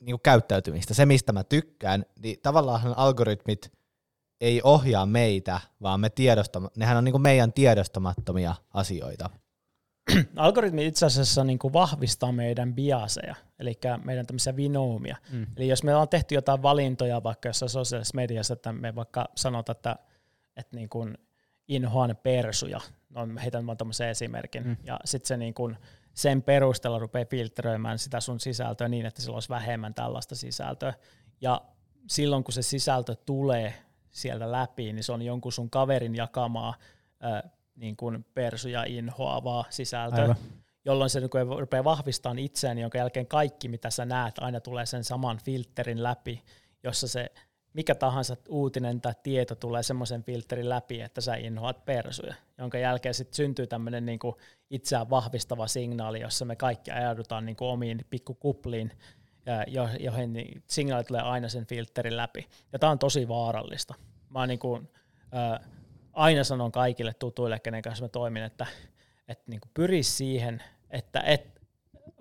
niin 0.00 0.20
käyttäytymistä, 0.22 0.94
se 0.94 1.06
mistä 1.06 1.32
mä 1.32 1.44
tykkään, 1.44 2.04
niin 2.22 2.36
tavallaan 2.42 2.94
algoritmit 2.96 3.72
ei 4.40 4.60
ohjaa 4.64 5.06
meitä, 5.06 5.60
vaan 5.82 6.00
me 6.00 6.10
tiedostamme, 6.10 6.68
nehän 6.76 6.96
on 6.96 7.04
niin 7.04 7.22
meidän 7.22 7.52
tiedostamattomia 7.52 8.54
asioita. 8.74 9.30
algoritmi 10.36 10.86
itse 10.86 11.06
asiassa 11.06 11.44
niin 11.44 11.58
kuin 11.58 11.72
vahvistaa 11.72 12.32
meidän 12.32 12.74
biaseja, 12.74 13.34
eli 13.58 13.78
meidän 14.04 14.26
tämmöisiä 14.26 14.56
vinoumia. 14.56 15.16
Mm. 15.32 15.46
Eli 15.56 15.68
jos 15.68 15.82
me 15.82 15.94
on 15.94 16.08
tehty 16.08 16.34
jotain 16.34 16.62
valintoja 16.62 17.22
vaikka 17.22 17.48
jossain 17.48 17.70
sosiaalisessa 17.70 18.16
mediassa, 18.16 18.54
että 18.54 18.72
me 18.72 18.94
vaikka 18.94 19.28
sanotaan, 19.34 19.76
että, 19.76 19.96
että 20.56 20.76
niin 20.76 20.88
kuin 20.88 21.18
inhoan 21.68 22.16
persuja, 22.22 22.80
no 23.10 23.28
heitän 23.42 23.66
vaan 23.66 23.78
tämmöisen 23.78 24.08
esimerkin, 24.08 24.66
mm. 24.66 24.76
ja 24.84 25.00
sitten 25.04 25.28
se 25.28 25.36
niin 25.36 25.54
kuin 25.54 25.76
sen 26.14 26.42
perusteella 26.42 26.98
rupeaa 26.98 27.24
filtteröimään 27.24 27.98
sitä 27.98 28.20
sun 28.20 28.40
sisältöä 28.40 28.88
niin, 28.88 29.06
että 29.06 29.22
sillä 29.22 29.34
olisi 29.34 29.48
vähemmän 29.48 29.94
tällaista 29.94 30.34
sisältöä. 30.34 30.94
Ja 31.40 31.60
silloin 32.06 32.44
kun 32.44 32.52
se 32.52 32.62
sisältö 32.62 33.14
tulee 33.14 33.74
sieltä 34.10 34.52
läpi, 34.52 34.92
niin 34.92 35.04
se 35.04 35.12
on 35.12 35.22
jonkun 35.22 35.52
sun 35.52 35.70
kaverin 35.70 36.14
jakamaa 36.14 36.74
niin 37.76 37.96
kuin 37.96 38.24
persuja 38.34 38.84
inhoavaa 38.84 39.64
sisältöä, 39.70 40.22
Aivan. 40.22 40.36
jolloin 40.84 41.10
se 41.10 41.20
niin 41.20 41.58
rupeaa 41.58 41.84
vahvistamaan 41.84 42.38
itseään, 42.38 42.78
jonka 42.78 42.98
jälkeen 42.98 43.26
kaikki, 43.26 43.68
mitä 43.68 43.90
sä 43.90 44.04
näet, 44.04 44.34
aina 44.38 44.60
tulee 44.60 44.86
sen 44.86 45.04
saman 45.04 45.38
filterin 45.44 46.02
läpi, 46.02 46.42
jossa 46.82 47.08
se 47.08 47.30
mikä 47.74 47.94
tahansa 47.94 48.36
uutinen 48.48 49.00
tai 49.00 49.12
tieto 49.22 49.54
tulee 49.54 49.82
semmoisen 49.82 50.22
filterin 50.22 50.68
läpi, 50.68 51.00
että 51.00 51.20
sä 51.20 51.34
inhoat 51.34 51.84
persuja, 51.84 52.34
jonka 52.58 52.78
jälkeen 52.78 53.14
sitten 53.14 53.36
syntyy 53.36 53.66
tämmöinen 53.66 54.06
niinku 54.06 54.36
itseään 54.70 55.10
vahvistava 55.10 55.66
signaali, 55.66 56.20
jossa 56.20 56.44
me 56.44 56.56
kaikki 56.56 56.90
ajaudutaan 56.90 57.44
niinku 57.44 57.66
omiin 57.66 58.00
pikkukupliin, 58.10 58.90
jo, 59.66 59.88
joihin 60.00 60.32
niin 60.32 60.62
signaali 60.66 61.04
tulee 61.04 61.22
aina 61.22 61.48
sen 61.48 61.66
filterin 61.66 62.16
läpi. 62.16 62.46
Ja 62.72 62.78
tämä 62.78 62.92
on 62.92 62.98
tosi 62.98 63.28
vaarallista. 63.28 63.94
Mä 64.30 64.46
niinku, 64.46 64.80
äh, 65.34 65.68
aina 66.14 66.44
sanon 66.44 66.72
kaikille 66.72 67.14
tutuille, 67.14 67.60
kenen 67.60 67.82
kanssa 67.82 68.04
mä 68.04 68.08
toimin, 68.08 68.42
että 68.42 68.66
et 69.28 69.42
niinku 69.46 69.68
pyri 69.74 70.02
siihen, 70.02 70.62
että 70.90 71.20
et 71.20 71.60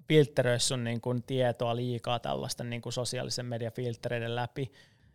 filtteröi 0.08 0.60
sun 0.60 0.84
niinku 0.84 1.16
tietoa 1.28 1.76
liikaa 1.76 2.20
tällaisten 2.20 2.70
niinku 2.70 2.92
sosiaalisen 2.92 3.46
median 3.46 3.72
filtreiden 3.72 4.36
läpi, 4.36 4.72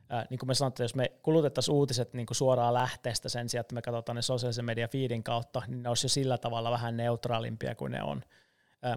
ää, 0.09 0.27
niin 0.31 0.39
kuin 0.39 0.49
me 0.49 0.55
sanottiin, 0.55 0.85
jos 0.85 0.95
me 0.95 1.13
kulutettaisiin 1.23 1.75
uutiset 1.75 2.15
niin 2.15 2.27
kuin 2.27 2.37
suoraan 2.37 2.75
lähteestä 2.75 3.29
sen 3.29 3.49
sijaan, 3.49 3.61
että 3.61 3.75
me 3.75 3.83
katsotaan 3.83 4.17
ne 4.17 4.23
sosiaalisen 4.23 4.65
median 4.65 4.91
feedin 4.91 5.23
kautta, 5.23 5.63
niin 5.67 5.83
ne 5.83 5.89
olisi 5.89 6.05
jo 6.05 6.09
sillä 6.09 6.39
tavalla 6.39 6.71
vähän 6.71 6.97
neutraalimpia 6.97 7.75
kuin 7.75 7.93
ne 7.93 8.03
on. 8.03 8.23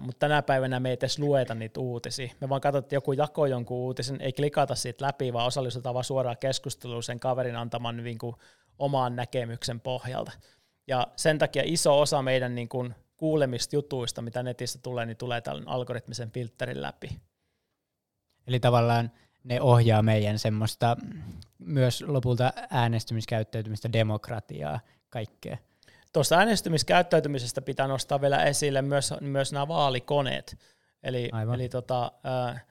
Mutta 0.00 0.18
tänä 0.18 0.42
päivänä 0.42 0.80
me 0.80 0.88
ei 0.88 0.96
edes 1.00 1.18
lueta 1.18 1.54
niitä 1.54 1.80
uutisia. 1.80 2.34
Me 2.40 2.48
vaan 2.48 2.60
katsotaan, 2.60 2.84
että 2.84 2.94
joku 2.94 3.12
jakoi 3.12 3.50
jonkun 3.50 3.76
uutisen, 3.76 4.20
ei 4.20 4.32
klikata 4.32 4.74
siitä 4.74 5.04
läpi, 5.04 5.32
vaan 5.32 5.46
osallistutaan 5.46 5.94
vaan 5.94 6.04
suoraan 6.04 6.36
keskusteluun 6.40 7.02
sen 7.02 7.20
kaverin 7.20 7.56
antaman 7.56 7.96
niin 7.96 8.18
kuin, 8.18 8.36
omaan 8.78 9.16
näkemyksen 9.16 9.80
pohjalta. 9.80 10.32
Ja 10.86 11.06
sen 11.16 11.38
takia 11.38 11.62
iso 11.66 12.00
osa 12.00 12.22
meidän 12.22 12.54
niin 12.54 12.68
kuin, 12.68 12.94
kuulemista 13.16 13.76
jutuista, 13.76 14.22
mitä 14.22 14.42
netissä 14.42 14.78
tulee, 14.82 15.06
niin 15.06 15.16
tulee 15.16 15.40
tällainen 15.40 15.68
algoritmisen 15.68 16.30
filterin 16.30 16.82
läpi. 16.82 17.20
Eli 18.46 18.60
tavallaan 18.60 19.10
ne 19.44 19.60
ohjaa 19.60 20.02
meidän 20.02 20.38
semmoista 20.38 20.96
myös 21.58 22.02
lopulta 22.02 22.52
äänestymiskäyttäytymistä, 22.70 23.92
demokratiaa, 23.92 24.80
kaikkea. 25.08 25.56
Tuosta 26.12 26.38
äänestymiskäyttäytymisestä 26.38 27.62
pitää 27.62 27.86
nostaa 27.86 28.20
vielä 28.20 28.44
esille 28.44 28.82
myös, 28.82 29.14
myös 29.20 29.52
nämä 29.52 29.68
vaalikoneet. 29.68 30.58
Eli, 31.02 31.30
eli 31.54 31.68
tota, 31.68 32.12
äh, 32.50 32.64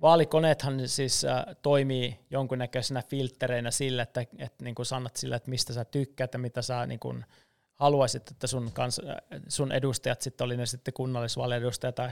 vaalikoneethan 0.00 0.88
siis 0.88 1.24
äh, 1.24 1.44
toimii 1.62 2.18
jonkunnäköisenä 2.30 3.02
filtereinä 3.02 3.70
sille, 3.70 4.02
että, 4.02 4.20
että 4.20 4.64
niin 4.64 4.74
kuin 4.74 4.86
sanat 4.86 5.16
sille, 5.16 5.36
että 5.36 5.50
mistä 5.50 5.72
sä 5.72 5.84
tykkäät 5.84 6.32
ja 6.32 6.38
mitä 6.38 6.62
sä 6.62 6.86
niin 6.86 7.00
kuin 7.00 7.24
haluaisit, 7.74 8.30
että 8.30 8.46
sun, 8.46 8.70
kans, 8.72 9.00
sun 9.48 9.72
edustajat 9.72 10.22
sitten 10.22 10.44
oli 10.44 10.56
ne 10.56 10.66
sitten 10.66 10.94
kunnallisvaaliedustajia 10.94 11.92
tai, 11.92 12.10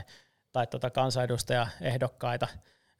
tai 0.51 0.67
tota 0.67 0.89
kansanedustajaehdokkaita, 0.89 2.47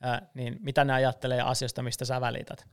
ää, 0.02 0.30
niin 0.34 0.58
mitä 0.60 0.84
ne 0.84 0.94
ajattelee 0.94 1.42
asiasta, 1.42 1.84
mistä 1.84 2.06
sä 2.06 2.22
välität. 2.22 2.66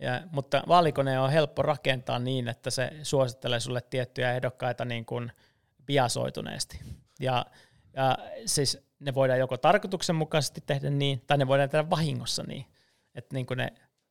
Ja, 0.00 0.20
mutta 0.32 0.62
vaalikone 0.68 1.20
on 1.20 1.30
helppo 1.30 1.62
rakentaa 1.62 2.18
niin, 2.18 2.48
että 2.48 2.70
se 2.70 2.90
suosittelee 3.02 3.60
sulle 3.60 3.80
tiettyjä 3.80 4.32
ehdokkaita 4.32 4.84
niin 4.84 5.04
kuin 5.04 5.32
biasoituneesti. 5.86 6.80
Ja, 7.20 7.46
ja 7.96 8.18
siis 8.46 8.78
ne 9.00 9.14
voidaan 9.14 9.38
joko 9.38 9.56
tarkoituksenmukaisesti 9.56 10.60
tehdä 10.66 10.90
niin, 10.90 11.22
tai 11.26 11.38
ne 11.38 11.46
voidaan 11.46 11.70
tehdä 11.70 11.90
vahingossa 11.90 12.42
niin, 12.42 12.66
että 13.14 13.34
niin 13.34 13.46
ne 13.56 13.68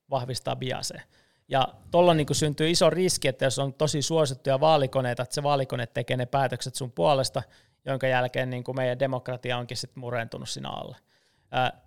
vahvistaa 0.09 0.55
biaseen. 0.55 1.03
Ja 1.47 1.67
tuolla 1.91 2.13
niin 2.13 2.27
syntyy 2.31 2.69
iso 2.69 2.89
riski, 2.89 3.27
että 3.27 3.45
jos 3.45 3.59
on 3.59 3.73
tosi 3.73 4.01
suosittuja 4.01 4.59
vaalikoneita, 4.59 5.23
että 5.23 5.35
se 5.35 5.43
vaalikone 5.43 5.88
tekee 5.88 6.17
ne 6.17 6.25
päätökset 6.25 6.75
sun 6.75 6.91
puolesta, 6.91 7.43
jonka 7.85 8.07
jälkeen 8.07 8.50
niin 8.50 8.63
kuin 8.63 8.75
meidän 8.75 9.00
demokratia 9.00 9.57
onkin 9.57 9.77
sitten 9.77 10.00
murentunut 10.00 10.50
siinä 10.50 10.69
alle. 10.69 10.97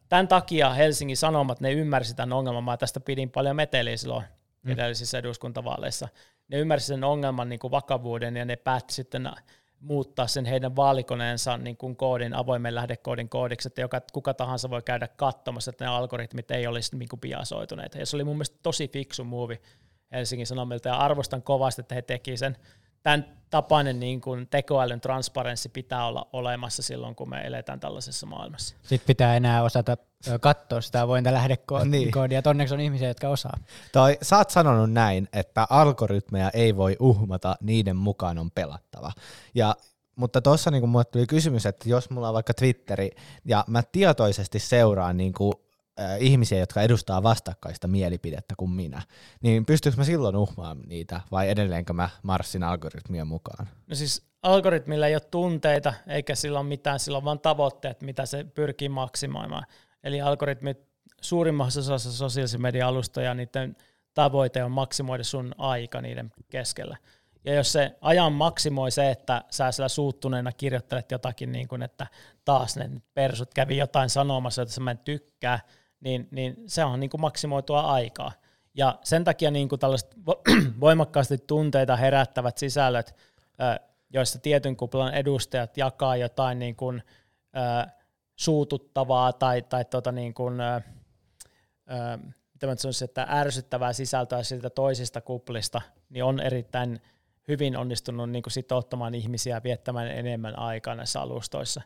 Tämän 0.09 0.29
takia 0.29 0.71
Helsingin 0.71 1.17
Sanomat, 1.17 1.61
ne 1.61 1.73
ymmärsi 1.73 2.17
tämän 2.17 2.33
ongelman, 2.33 2.65
mä 2.65 2.77
tästä 2.77 3.01
pidin 3.01 3.31
paljon 3.31 3.57
meteliä 3.57 3.97
silloin 3.97 4.25
mm. 4.63 4.73
edellisissä 4.73 5.19
eduskuntavaaleissa. 5.19 6.09
Ne 6.49 6.59
ymmärsi 6.59 6.87
sen 6.87 7.05
ongelman 7.05 7.49
niin 7.49 7.59
kuin 7.59 7.71
vakavuuden 7.71 8.37
ja 8.37 8.45
ne 8.45 8.57
päätti 8.57 8.95
sitten 8.95 9.31
muuttaa 9.85 10.27
sen 10.27 10.45
heidän 10.45 10.77
vaalikoneensa 10.77 11.57
niin 11.57 11.77
kuin 11.77 11.97
koodin, 11.97 12.35
avoimen 12.35 12.75
lähdekoodin 12.75 13.29
koodiksi, 13.29 13.69
että 13.69 13.81
joka, 13.81 14.01
kuka 14.13 14.35
tahansa 14.35 14.71
voi 14.71 14.83
käydä 14.83 15.09
katsomassa, 15.09 15.71
että 15.71 15.85
ne 15.85 15.91
algoritmit 15.91 16.51
ei 16.51 16.67
olisi 16.67 16.97
niin 16.97 17.09
kuin 17.09 17.21
biasoituneet. 17.21 17.95
Ja 17.95 18.07
se 18.07 18.17
oli 18.17 18.25
mun 18.25 18.37
mielestä 18.37 18.59
tosi 18.63 18.89
fiksu 18.89 19.25
muuvi 19.25 19.61
Helsingin 20.13 20.47
Sanomilta 20.47 20.89
ja 20.89 20.97
arvostan 20.97 21.43
kovasti, 21.43 21.81
että 21.81 21.95
he 21.95 22.03
teki 22.03 22.37
sen 22.37 22.57
tämän 23.05 23.25
tapainen 23.51 24.01
niin 24.01 24.21
kuin 24.21 24.49
tekoälyn 24.49 25.01
transparenssi 25.01 25.69
pitää 25.69 26.07
olla 26.07 26.29
olemassa 26.33 26.83
silloin, 26.83 27.15
kun 27.15 27.31
me 27.31 27.47
eletään 27.47 27.81
tällaisessa 27.81 28.27
maailmassa. 28.27 28.77
Sitten 28.83 29.07
pitää 29.07 29.37
enää 29.37 29.63
osata 29.63 29.97
katsoa 30.41 30.81
sitä 30.81 31.03
avointa 31.03 31.33
lähdekoodia, 31.33 31.85
niin. 31.91 32.49
onneksi 32.49 32.75
on 32.75 32.81
ihmisiä, 32.81 33.09
jotka 33.09 33.29
osaa. 33.29 33.57
Toi, 33.93 34.19
sä 34.23 34.39
oot 34.39 34.51
sanonut 34.51 34.93
näin, 34.93 35.29
että 35.33 35.67
algoritmeja 35.71 36.51
ei 36.51 36.77
voi 36.77 36.97
uhmata, 37.01 37.57
niiden 37.61 37.97
mukaan 37.97 38.39
on 38.39 38.51
pelattava. 38.51 39.13
Ja 39.55 39.77
mutta 40.17 40.41
tuossa 40.41 40.71
niin 40.71 40.89
mulle 40.89 41.05
tuli 41.05 41.27
kysymys, 41.27 41.67
että 41.67 41.89
jos 41.89 42.11
mulla 42.11 42.29
on 42.29 42.35
vaikka 42.35 42.55
Twitteri 42.55 43.11
ja 43.45 43.65
mä 43.67 43.83
tietoisesti 43.93 44.59
seuraan 44.59 45.17
niin 45.17 45.33
kuin 45.33 45.53
ihmisiä, 46.19 46.59
jotka 46.59 46.83
edustaa 46.83 47.23
vastakkaista 47.23 47.89
mielipidettä 47.89 48.55
kuin 48.57 48.71
minä, 48.71 49.03
niin 49.43 49.67
pystyykö 49.67 49.99
mä 49.99 50.05
silloin 50.05 50.37
uhmaamaan 50.37 50.89
niitä 50.89 51.21
vai 51.31 51.51
edelleenkö 51.51 51.93
mä 51.93 52.09
marssin 52.23 52.63
algoritmien 52.63 53.27
mukaan? 53.27 53.69
No 53.87 53.95
siis 53.95 54.27
algoritmilla 54.43 55.07
ei 55.07 55.15
ole 55.15 55.23
tunteita 55.31 55.95
eikä 56.07 56.35
sillä 56.35 56.61
ole 56.61 56.69
mitään, 56.69 57.01
sillä 57.01 57.19
on 57.19 57.25
vain 57.25 57.41
tavoitteet, 57.41 58.03
mitä 58.03 58.27
se 58.27 58.45
pyrkii 58.45 58.89
maksimoimaan. 58.89 59.65
Eli 60.05 60.21
algoritmit 60.21 60.79
suurimmassa 61.21 61.81
osassa 61.81 62.13
sosiaalisen 62.13 62.63
median 62.63 62.89
alustoja, 62.89 63.35
niiden 63.35 63.77
tavoite 64.15 64.65
on 64.65 64.71
maksimoida 64.71 65.25
sun 65.25 65.55
aika 65.59 66.01
niiden 66.01 66.33
keskellä. 66.51 66.97
Ja 67.45 67.55
jos 67.55 67.73
se 67.73 67.97
ajan 68.01 68.33
maksimoi 68.33 68.91
se, 68.91 69.11
että 69.11 69.45
sä 69.51 69.73
siellä 69.73 69.89
suuttuneena 69.89 70.53
kirjoittelet 70.53 71.11
jotakin, 71.11 71.53
niin 71.53 71.69
kuin, 71.69 71.83
että 71.83 72.07
taas 72.45 72.77
ne 72.77 72.91
persut 73.15 73.55
kävi 73.55 73.77
jotain 73.77 74.11
sanomassa, 74.11 74.63
että 74.63 74.81
mä 74.81 74.91
en 74.91 74.99
tykkää, 74.99 75.61
niin, 76.01 76.29
niin 76.31 76.57
se 76.67 76.85
on 76.85 77.01
niin 77.01 77.11
kuin 77.11 77.21
maksimoitua 77.21 77.81
aikaa. 77.81 78.33
Ja 78.75 78.99
sen 79.05 79.25
takia 79.25 79.51
niin 79.51 79.69
kuin 79.69 79.79
tällaiset 79.79 80.17
voimakkaasti 80.81 81.39
tunteita 81.39 81.97
herättävät 81.97 82.59
sisällöt, 82.59 83.15
joissa 84.11 84.39
tietyn 84.39 84.77
kuplan 84.77 85.15
edustajat 85.15 85.77
jakaa 85.77 86.17
jotain 86.17 86.59
niin 86.59 86.77
kuin, 86.77 87.03
suututtavaa 88.37 89.33
tai, 89.33 89.63
tai 89.63 89.85
tota 89.85 90.13
niin 90.13 90.35
kuin, 90.35 90.55
mitä 92.53 92.67
mä 92.67 92.75
sanoisin, 92.77 93.05
että 93.05 93.27
ärsyttävää 93.31 93.93
sisältöä 93.93 94.43
siltä 94.43 94.71
toisista 94.71 95.21
kuplista, 95.21 95.81
niin 96.09 96.25
on 96.25 96.41
erittäin 96.41 97.01
hyvin 97.49 97.77
onnistunut 97.77 98.31
niin 98.31 98.43
kuin 98.43 98.53
sitouttamaan 98.53 99.15
ihmisiä 99.15 99.63
viettämään 99.63 100.09
enemmän 100.09 100.59
aikaa 100.59 100.95
näissä 100.95 101.21
alustoissa 101.21 101.83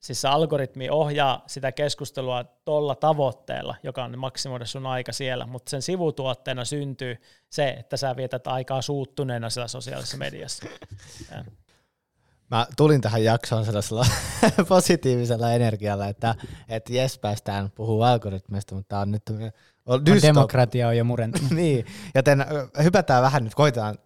siis 0.00 0.20
se 0.20 0.28
algoritmi 0.28 0.90
ohjaa 0.90 1.44
sitä 1.46 1.72
keskustelua 1.72 2.44
tuolla 2.44 2.94
tavoitteella, 2.94 3.74
joka 3.82 4.04
on 4.04 4.18
maksimoida 4.18 4.64
sun 4.64 4.86
aika 4.86 5.12
siellä, 5.12 5.46
mutta 5.46 5.70
sen 5.70 5.82
sivutuotteena 5.82 6.64
syntyy 6.64 7.16
se, 7.50 7.68
että 7.68 7.96
sä 7.96 8.16
vietät 8.16 8.46
aikaa 8.46 8.82
suuttuneena 8.82 9.50
siellä 9.50 9.68
sosiaalisessa 9.68 10.16
mediassa. 10.16 10.66
Mä 12.50 12.66
tulin 12.76 13.00
tähän 13.00 13.24
jaksoon 13.24 13.64
sellaisella 13.64 14.06
positiivisella 14.68 15.52
energialla, 15.52 16.06
että, 16.06 16.34
että 16.68 16.92
jes 16.92 17.18
päästään 17.18 17.70
puhua 17.70 18.10
algoritmista, 18.10 18.74
mutta 18.74 18.88
tämä 18.88 19.02
on 19.02 19.10
nyt 19.10 19.22
on 19.86 20.04
demokratia 20.22 20.88
on 20.88 20.96
jo 20.96 21.04
murentunut. 21.04 21.50
niin, 21.62 21.86
joten 22.14 22.46
hypätään 22.82 23.22
vähän 23.22 23.44
nyt, 23.44 23.54
koitetaan 23.54 23.98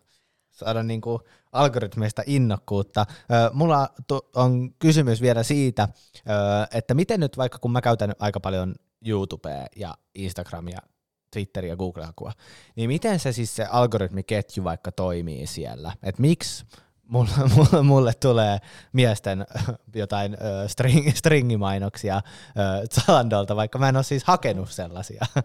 saada 0.51 0.83
niin 0.83 1.01
kuin 1.01 1.23
algoritmeista 1.53 2.23
innokkuutta. 2.27 3.07
Mulla 3.53 3.89
on 4.35 4.75
kysymys 4.79 5.21
vielä 5.23 5.43
siitä, 5.43 5.89
että 6.75 6.95
miten 6.95 7.21
nyt 7.21 7.37
vaikka 7.37 7.59
kun 7.59 7.73
mä 7.73 7.81
käytän 7.81 8.15
aika 8.19 8.41
paljon 8.41 8.75
YouTubea 9.07 9.67
ja 9.77 9.95
Instagramia, 10.15 10.79
Twitteria 11.31 11.73
ja 11.73 11.77
Google-hakua, 11.77 12.33
niin 12.77 12.91
miten 12.91 13.21
se 13.21 13.33
siis 13.33 13.57
se 13.57 13.65
algoritmiketju 13.65 14.65
vaikka 14.65 14.93
toimii 14.93 15.47
siellä? 15.47 15.93
Et 16.03 16.19
miksi 16.19 16.65
mulle, 17.11 17.31
mulle, 17.57 17.83
mulle 17.83 18.13
tulee 18.15 18.59
miesten 18.93 19.47
jotain 19.95 20.37
string, 20.67 21.15
stringimainoksia 21.15 22.23
Zalandolta, 22.95 23.57
vaikka 23.57 23.79
mä 23.79 23.89
en 23.89 23.97
ole 23.97 24.05
siis 24.05 24.25
hakenut 24.25 24.71
sellaisia? 24.71 25.27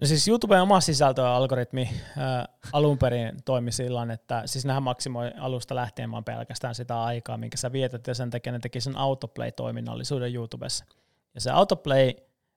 No 0.00 0.06
siis 0.06 0.28
YouTuben 0.28 0.62
oma 0.62 0.80
sisältöalgoritmi 0.80 1.90
ää, 2.18 2.48
alun 2.72 2.98
perin 2.98 3.42
toimi 3.44 3.72
sillä 3.72 4.12
että 4.12 4.42
siis 4.46 4.64
nähän 4.64 4.82
maksimoi 4.82 5.32
alusta 5.38 5.74
lähtien 5.74 6.10
vaan 6.10 6.24
pelkästään 6.24 6.74
sitä 6.74 7.02
aikaa, 7.02 7.36
minkä 7.36 7.56
sä 7.56 7.72
vietät, 7.72 8.06
ja 8.06 8.14
sen 8.14 8.30
takia 8.30 8.52
ne 8.52 8.58
teki 8.58 8.80
sen 8.80 8.96
autoplay-toiminnallisuuden 8.96 10.34
YouTubessa. 10.34 10.84
Ja 11.34 11.40
se 11.40 11.50
autoplay 11.50 12.12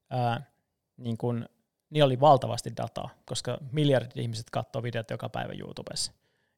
ää, 0.09 0.51
niin 0.97 1.17
kun 1.17 1.45
niin 1.89 2.03
oli 2.03 2.19
valtavasti 2.19 2.71
dataa, 2.77 3.09
koska 3.25 3.57
miljardit 3.71 4.17
ihmiset 4.17 4.49
katsoo 4.49 4.83
videot 4.83 5.09
joka 5.09 5.29
päivä 5.29 5.53
YouTubessa. 5.59 6.11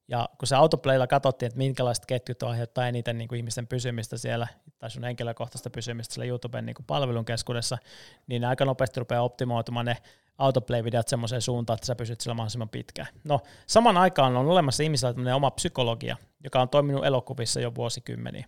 Ja 0.07 0.29
kun 0.37 0.47
se 0.47 0.55
autoplaylla 0.55 1.07
katsottiin, 1.07 1.47
että 1.47 1.57
minkälaiset 1.57 2.05
ketjut 2.05 2.43
aiheuttaa 2.43 2.87
eniten 2.87 3.17
niin 3.17 3.27
kuin 3.27 3.37
ihmisten 3.37 3.67
pysymistä 3.67 4.17
siellä, 4.17 4.47
tai 4.79 4.91
sun 4.91 5.03
henkilökohtaista 5.03 5.69
pysymistä 5.69 6.13
siellä 6.13 6.29
YouTuben 6.29 6.65
niin 6.65 6.75
kuin 6.75 6.85
palvelun 6.85 7.25
keskuudessa, 7.25 7.77
niin 8.27 8.45
aika 8.45 8.65
nopeasti 8.65 8.99
rupeaa 8.99 9.23
optimoitumaan 9.23 9.85
ne 9.85 9.97
autoplay-videot 10.37 11.07
semmoiseen 11.07 11.41
suuntaan, 11.41 11.75
että 11.77 11.87
sä 11.87 11.95
pysyt 11.95 12.21
siellä 12.21 12.35
mahdollisimman 12.35 12.69
pitkään. 12.69 13.07
No, 13.23 13.41
saman 13.67 13.97
aikaan 13.97 14.37
on 14.37 14.47
olemassa 14.47 14.83
ihmisillä 14.83 15.35
oma 15.35 15.51
psykologia, 15.51 16.17
joka 16.43 16.61
on 16.61 16.69
toiminut 16.69 17.05
elokuvissa 17.05 17.59
jo 17.59 17.75
vuosikymmeniä. 17.75 18.45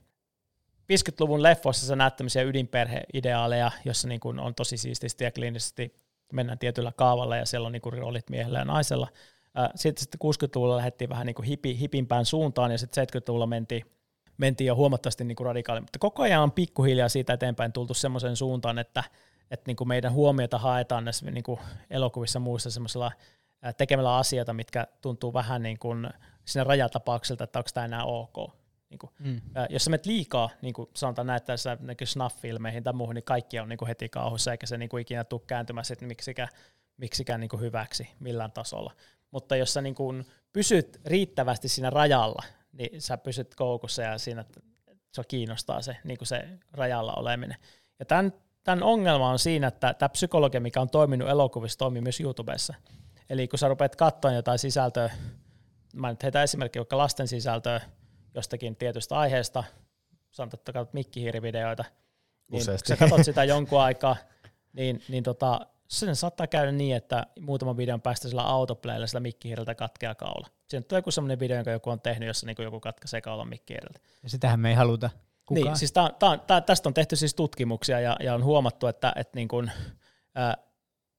50-luvun 0.93 1.43
leffoissa 1.43 1.85
sä 1.85 1.95
näet 1.95 2.15
tämmöisiä 2.15 2.43
ydinperheideaaleja, 2.43 3.71
jossa 3.85 4.07
niin 4.07 4.19
kuin 4.19 4.39
on 4.39 4.55
tosi 4.55 4.77
siististi 4.77 5.23
ja 5.23 5.31
kliinisesti 5.31 5.95
mennään 6.33 6.59
tietyllä 6.59 6.91
kaavalla 6.91 7.37
ja 7.37 7.45
siellä 7.45 7.65
on 7.65 7.71
niin 7.71 7.81
kuin 7.81 7.93
roolit 7.93 8.29
miehellä 8.29 8.59
ja 8.59 8.65
naisella. 8.65 9.07
Sitten, 9.75 10.01
sitten 10.01 10.19
60-luvulla 10.23 10.77
lähdettiin 10.77 11.09
vähän 11.09 11.25
niin 11.25 11.35
kuin 11.35 11.45
hipi, 11.45 11.79
hipimpään 11.79 12.25
suuntaan 12.25 12.71
ja 12.71 12.77
sitten 12.77 13.07
70-luvulla 13.07 13.47
mentiin, 13.47 13.85
mentiin 14.37 14.67
jo 14.67 14.75
huomattavasti 14.75 15.23
niin 15.23 15.35
kuin 15.35 15.45
radikaalimmin. 15.45 15.85
Mutta 15.85 15.99
koko 15.99 16.23
ajan 16.23 16.43
on 16.43 16.51
pikkuhiljaa 16.51 17.09
siitä 17.09 17.33
eteenpäin 17.33 17.73
tultu 17.73 17.93
semmoiseen 17.93 18.35
suuntaan, 18.35 18.79
että, 18.79 19.03
että 19.51 19.63
niin 19.67 19.75
kuin 19.75 19.87
meidän 19.87 20.13
huomiota 20.13 20.57
haetaan 20.57 21.05
näissä 21.05 21.31
niin 21.31 21.43
kuin 21.43 21.59
elokuvissa 21.89 22.39
muissa 22.39 22.71
semmoisella 22.71 23.11
tekemällä 23.77 24.17
asioita, 24.17 24.53
mitkä 24.53 24.87
tuntuu 25.01 25.33
vähän 25.33 25.63
niin 25.63 25.79
kuin 25.79 26.09
sinne 26.45 26.63
rajatapaukselta, 26.63 27.43
että 27.43 27.59
onko 27.59 27.69
tämä 27.73 27.85
enää 27.85 28.03
ok. 28.03 28.59
Niin 28.89 28.99
kuin, 28.99 29.11
mm. 29.19 29.41
ää, 29.55 29.67
jos 29.69 29.83
sä 29.85 29.89
menet 29.89 30.05
liikaa, 30.05 30.49
niin 30.61 30.73
kuin 30.73 30.89
sanotaan 30.95 31.27
näyttäessä 31.27 31.77
snuff-filmeihin 32.05 32.83
tai 32.83 32.93
muuhun, 32.93 33.15
niin 33.15 33.23
kaikki 33.23 33.59
on 33.59 33.69
niin 33.69 33.77
kuin 33.77 33.87
heti 33.87 34.09
kauhussa, 34.09 34.51
eikä 34.51 34.65
se 34.67 34.77
niin 34.77 34.89
kuin 34.89 35.01
ikinä 35.01 35.23
tule 35.23 35.41
kääntymään 35.47 35.85
sit 35.85 36.01
miksikään, 36.01 36.49
miksikään 36.97 37.39
niin 37.39 37.49
kuin 37.49 37.61
hyväksi 37.61 38.09
millään 38.19 38.51
tasolla. 38.51 38.93
Mutta 39.31 39.55
jos 39.55 39.73
sä 39.73 39.81
niin 39.81 39.95
kuin 39.95 40.25
pysyt 40.53 41.01
riittävästi 41.05 41.67
siinä 41.67 41.89
rajalla, 41.89 42.43
niin 42.71 43.01
sä 43.01 43.17
pysyt 43.17 43.55
koukussa 43.55 44.01
ja 44.01 44.17
siinä 44.17 44.45
se 45.13 45.23
kiinnostaa 45.27 45.81
se, 45.81 45.97
niin 46.03 46.17
kuin 46.17 46.27
se 46.27 46.49
rajalla 46.71 47.13
oleminen. 47.13 47.57
Ja 47.99 48.05
tämän, 48.05 48.33
tämän 48.63 48.83
ongelma 48.83 49.29
on 49.29 49.39
siinä, 49.39 49.67
että 49.67 49.93
tämä 49.93 50.09
psykologia, 50.09 50.61
mikä 50.61 50.81
on 50.81 50.89
toiminut 50.89 51.29
elokuvissa, 51.29 51.77
toimii 51.79 52.01
myös 52.01 52.19
YouTubessa. 52.19 52.73
Eli 53.29 53.47
kun 53.47 53.59
sä 53.59 53.67
rupeat 53.67 53.95
katsoa 53.95 54.31
jotain 54.31 54.59
sisältöä, 54.59 55.11
mä 55.93 56.09
nyt 56.09 56.23
heitän 56.23 56.43
esimerkki 56.43 56.79
vaikka 56.79 56.97
lasten 56.97 57.27
sisältöä, 57.27 57.81
jostakin 58.35 58.75
tietystä 58.75 59.15
aiheesta, 59.15 59.63
sanotaan, 60.31 60.59
että 60.59 60.73
katsot 60.73 60.93
mikkihiirivideoita, 60.93 61.85
niin 62.51 62.61
Useasti. 62.61 62.87
kun 62.87 62.97
sä 62.97 62.99
katsot 62.99 63.25
sitä 63.25 63.43
jonkun 63.43 63.81
aikaa, 63.81 64.15
niin, 64.73 65.03
niin 65.09 65.23
tota, 65.23 65.67
sen 65.89 66.15
saattaa 66.15 66.47
käydä 66.47 66.71
niin, 66.71 66.95
että 66.95 67.27
muutaman 67.39 67.77
videon 67.77 68.01
päästä 68.01 68.29
sillä 68.29 68.43
autoplaylla 68.43 69.07
sillä 69.07 69.19
mikkihiireltä 69.19 69.75
katkeaa 69.75 70.15
kaula. 70.15 70.47
Siinä 70.67 70.85
on 70.91 70.97
joku 70.97 71.11
sellainen 71.11 71.39
video, 71.39 71.57
jonka 71.57 71.71
joku 71.71 71.89
on 71.89 72.01
tehnyt, 72.01 72.27
jossa 72.27 72.45
niin 72.45 72.55
joku 72.59 72.79
katkaisee 72.79 73.21
kaulan 73.21 73.49
mikkihiireltä. 73.49 73.99
Ja 74.23 74.29
sitähän 74.29 74.59
me 74.59 74.69
ei 74.69 74.75
haluta 74.75 75.09
kukaan. 75.45 75.65
Niin, 75.65 75.77
siis 75.77 75.91
tää, 75.91 76.09
tää, 76.19 76.37
tää, 76.37 76.61
tästä 76.61 76.89
on 76.89 76.93
tehty 76.93 77.15
siis 77.15 77.35
tutkimuksia 77.35 77.99
ja, 77.99 78.17
ja 78.19 78.33
on 78.33 78.43
huomattu, 78.43 78.87
että, 78.87 79.13
että 79.15 79.35
niin 79.35 79.47
kun, 79.47 79.71
ää, 80.35 80.57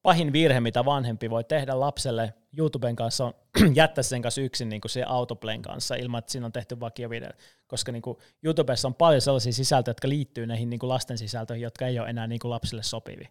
pahin 0.03 0.33
virhe, 0.33 0.61
mitä 0.61 0.85
vanhempi 0.85 1.31
voi 1.31 1.45
tehdä 1.45 1.81
lapselle 1.81 2.35
YouTuben 2.57 2.97
kanssa 2.97 3.25
on 3.25 3.35
jättää 3.75 4.03
sen 4.03 4.23
kanssa 4.23 4.41
yksin 4.41 4.69
niin 4.69 4.81
kuin 4.81 4.91
se 4.91 5.03
autoplayn 5.07 5.63
kanssa 5.63 5.95
ilman, 5.95 6.19
että 6.19 6.33
siinä 6.33 6.47
on 6.47 6.53
tehty 6.53 6.81
vakiovideo. 6.81 7.31
Koska 7.67 7.93
niin 7.93 8.03
kuin 8.03 8.19
YouTubessa 8.43 8.89
on 8.89 8.95
paljon 8.95 9.21
sellaisia 9.21 9.53
sisältöjä, 9.53 9.91
jotka 9.91 10.09
liittyy 10.09 10.47
näihin 10.47 10.71
niin 10.71 10.81
kuin 10.81 10.89
lasten 10.89 11.19
sisältöihin, 11.19 11.63
jotka 11.63 11.87
ei 11.87 11.99
ole 11.99 12.09
enää 12.09 12.27
niin 12.27 12.39
kuin 12.39 12.51
lapsille 12.51 12.83
sopivia. 12.83 13.29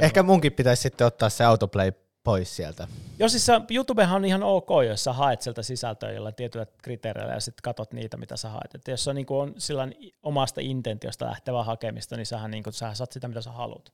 Ehkä 0.00 0.22
munkin 0.22 0.52
pitäisi 0.52 0.82
sitten 0.82 1.06
ottaa 1.06 1.28
se 1.28 1.44
autoplay 1.44 1.92
pois 2.24 2.56
sieltä. 2.56 2.88
Joo, 3.18 3.28
siis 3.28 3.46
YouTubehan 3.70 4.16
on 4.16 4.24
ihan 4.24 4.42
ok, 4.42 4.68
jos 4.88 5.04
sä 5.04 5.12
haet 5.12 5.42
sieltä 5.42 5.62
sisältöä 5.62 6.12
jollain 6.12 6.34
tietyillä 6.34 6.66
kriteereillä 6.82 7.34
ja 7.34 7.40
sitten 7.40 7.62
katot 7.62 7.92
niitä, 7.92 8.16
mitä 8.16 8.36
sä 8.36 8.48
haet. 8.48 8.74
Et 8.74 8.88
jos 8.88 9.04
se 9.04 9.10
on, 9.10 9.16
niin 9.16 9.26
on 9.28 9.54
sillä 9.58 9.88
omasta 10.22 10.60
intentiosta 10.60 11.26
lähtevää 11.26 11.62
hakemista, 11.62 12.16
niin 12.16 12.26
sähän, 12.26 12.50
niin 12.50 12.62
kuin, 12.62 12.74
sähän 12.74 12.96
saat 12.96 13.12
sitä, 13.12 13.28
mitä 13.28 13.40
sä 13.40 13.50
haluat. 13.50 13.92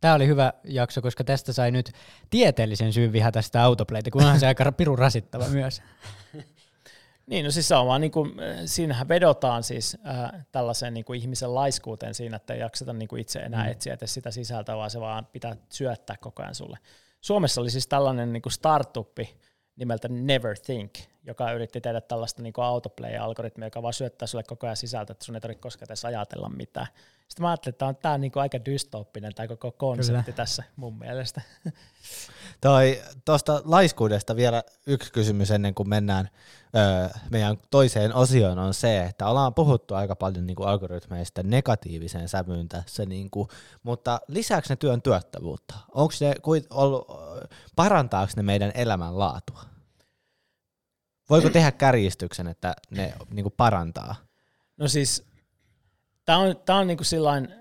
Tämä 0.00 0.14
oli 0.14 0.26
hyvä 0.26 0.52
jakso, 0.64 1.02
koska 1.02 1.24
tästä 1.24 1.52
sai 1.52 1.70
nyt 1.70 1.92
tieteellisen 2.30 2.92
syyn 2.92 3.12
vihata 3.12 3.42
sitä 3.42 3.62
autoplayta, 3.62 4.10
kun 4.10 4.22
onhan 4.22 4.40
se 4.40 4.46
aika 4.46 4.72
pirun 4.72 4.98
rasittava 4.98 5.48
myös. 5.48 5.82
Niin, 7.28 7.44
no 7.44 7.50
siis 7.50 7.68
se 7.68 7.74
on 7.74 7.86
vaan 7.86 8.00
niin 8.00 8.10
kuin, 8.10 8.32
siinähän 8.66 9.08
vedotaan 9.08 9.62
siis 9.62 9.96
äh, 10.06 10.46
tällaiseen 10.52 10.94
niin 10.94 11.04
kuin 11.04 11.20
ihmisen 11.20 11.54
laiskuuteen 11.54 12.14
siinä, 12.14 12.36
että 12.36 12.54
ei 12.54 12.60
jakseta 12.60 12.92
niin 12.92 13.08
kuin 13.08 13.20
itse 13.20 13.38
enää 13.38 13.64
mm. 13.64 13.70
etsiä 13.70 13.94
edes 13.94 14.14
sitä 14.14 14.30
sisältöä, 14.30 14.76
vaan 14.76 14.90
se 14.90 15.00
vaan 15.00 15.26
pitää 15.26 15.56
syöttää 15.68 16.16
koko 16.16 16.42
ajan 16.42 16.54
sulle. 16.54 16.78
Suomessa 17.20 17.60
oli 17.60 17.70
siis 17.70 17.86
tällainen 17.86 18.32
niin 18.32 18.42
kuin 18.42 18.52
startuppi 18.52 19.36
nimeltä 19.76 20.08
Never 20.08 20.58
Think, 20.58 20.92
joka 21.24 21.52
yritti 21.52 21.80
tehdä 21.80 22.00
tällaista 22.00 22.42
niin 22.42 22.52
autoplay-algoritmia, 22.56 23.66
joka 23.66 23.82
vaan 23.82 23.92
syöttää 23.92 24.26
sulle 24.26 24.44
koko 24.44 24.66
ajan 24.66 24.76
sisältöä, 24.76 25.12
että 25.12 25.24
sun 25.24 25.34
ei 25.34 25.40
tarvitse 25.40 25.62
koskaan 25.62 25.88
edes 25.88 26.04
ajatella 26.04 26.48
mitään. 26.48 26.86
Sitten 27.28 27.42
mä 27.42 27.48
ajattelin, 27.48 27.72
että 27.72 27.78
tämä 27.78 27.88
on, 27.88 27.96
tää 27.96 28.12
on 28.12 28.20
niin 28.20 28.32
kuin 28.32 28.40
aika 28.40 28.64
dystooppinen 28.64 29.34
tämä 29.34 29.48
koko 29.48 29.72
konsepti 29.72 30.22
Kyllä. 30.22 30.36
tässä 30.36 30.62
mun 30.76 30.98
mielestä. 30.98 31.40
Toi, 32.60 33.02
tuosta 33.24 33.62
laiskuudesta 33.64 34.36
vielä 34.36 34.62
yksi 34.86 35.12
kysymys 35.12 35.50
ennen 35.50 35.74
kuin 35.74 35.88
mennään 35.88 36.28
öö, 36.76 37.08
meidän 37.30 37.56
toiseen 37.70 38.14
osioon 38.14 38.58
on 38.58 38.74
se, 38.74 39.04
että 39.04 39.26
ollaan 39.26 39.54
puhuttu 39.54 39.94
aika 39.94 40.16
paljon 40.16 40.46
niin 40.46 40.56
kuin 40.56 40.68
algoritmeista 40.68 41.42
negatiiviseen 41.42 42.28
sävyyn 42.28 42.68
tässä, 42.68 43.06
niin 43.06 43.30
kuin, 43.30 43.48
mutta 43.82 44.20
lisääkö 44.28 44.66
ne 44.68 44.76
työn 44.76 45.02
tuottavuutta? 45.02 45.74
Onko 45.94 46.14
ne 46.20 46.34
ollut, 46.70 47.06
parantaako 47.76 48.32
ne 48.36 48.42
meidän 48.42 48.72
elämänlaatua? 48.74 49.62
Voiko 51.30 51.50
tehdä 51.50 51.72
kärjistyksen, 51.72 52.46
että 52.46 52.74
ne 52.90 53.14
niin 53.30 53.44
kuin 53.44 53.54
parantaa? 53.56 54.14
No 54.76 54.88
siis, 54.88 55.24
tämä 56.24 56.38
on, 56.38 56.56
tää 56.64 56.76
on 56.76 56.86
niin 56.86 56.96
kuin 56.96 57.06
sillain 57.06 57.54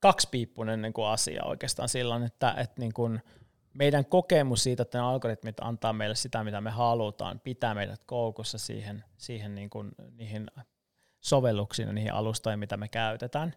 kaksipiippunen 0.00 0.82
niin 0.82 0.92
kuin 0.92 1.06
asia 1.06 1.44
oikeastaan 1.44 1.88
silloin, 1.88 2.22
että, 2.22 2.54
että 2.58 2.80
niin 2.80 2.92
kuin 2.92 3.22
meidän 3.76 4.04
kokemus 4.04 4.62
siitä, 4.62 4.82
että 4.82 4.98
ne 4.98 5.04
algoritmit 5.04 5.56
antaa 5.60 5.92
meille 5.92 6.14
sitä, 6.14 6.44
mitä 6.44 6.60
me 6.60 6.70
halutaan, 6.70 7.40
pitää 7.40 7.74
meidät 7.74 8.04
koukussa 8.06 8.58
siihen, 8.58 9.04
siihen 9.16 9.54
niin 9.54 9.70
kuin, 9.70 9.92
niihin 10.10 10.46
sovelluksiin 11.20 11.86
ja 11.86 11.92
niihin 11.92 12.12
alustoihin, 12.12 12.58
mitä 12.58 12.76
me 12.76 12.88
käytetään. 12.88 13.54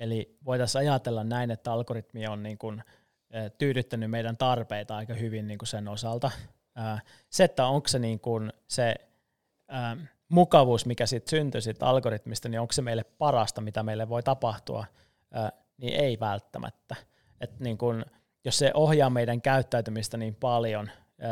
Eli 0.00 0.38
voitaisiin 0.44 0.80
ajatella 0.80 1.24
näin, 1.24 1.50
että 1.50 1.72
algoritmi 1.72 2.26
on 2.26 2.42
niin 2.42 2.58
kuin, 2.58 2.82
tyydyttänyt 3.58 4.10
meidän 4.10 4.36
tarpeita 4.36 4.96
aika 4.96 5.14
hyvin 5.14 5.46
niin 5.46 5.58
kuin 5.58 5.68
sen 5.68 5.88
osalta. 5.88 6.30
Se, 7.30 7.44
että 7.44 7.66
onko 7.66 7.88
se, 7.88 7.98
niin 7.98 8.20
kuin 8.20 8.52
se 8.68 8.94
mukavuus, 10.28 10.86
mikä 10.86 11.06
siitä 11.06 11.30
syntyy 11.30 11.60
siitä 11.60 11.86
algoritmista, 11.86 12.48
niin 12.48 12.60
onko 12.60 12.72
se 12.72 12.82
meille 12.82 13.04
parasta, 13.04 13.60
mitä 13.60 13.82
meille 13.82 14.08
voi 14.08 14.22
tapahtua, 14.22 14.84
niin 15.76 15.94
ei 15.94 16.20
välttämättä. 16.20 16.96
Et 17.40 17.60
niin 17.60 17.78
kuin, 17.78 18.04
jos 18.44 18.58
se 18.58 18.70
ohjaa 18.74 19.10
meidän 19.10 19.42
käyttäytymistä 19.42 20.16
niin 20.16 20.34
paljon 20.34 20.90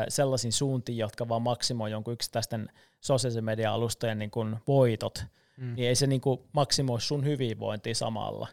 sellaisiin 0.09 0.53
suuntiin, 0.53 0.99
jotka 0.99 1.29
vaan 1.29 1.43
maksimoi 1.43 1.91
jonkun 1.91 2.15
yksittäisten 2.15 2.69
sosiaalisen 3.01 3.45
media-alustojen 3.45 4.19
niin 4.19 4.31
kuin 4.31 4.57
voitot, 4.67 5.25
mm. 5.57 5.75
niin 5.75 5.89
ei 5.89 5.95
se 5.95 6.07
niin 6.07 6.21
kuin 6.21 6.41
maksimoi 6.53 7.01
sun 7.01 7.25
hyvinvointia 7.25 7.95
samalla. 7.95 8.49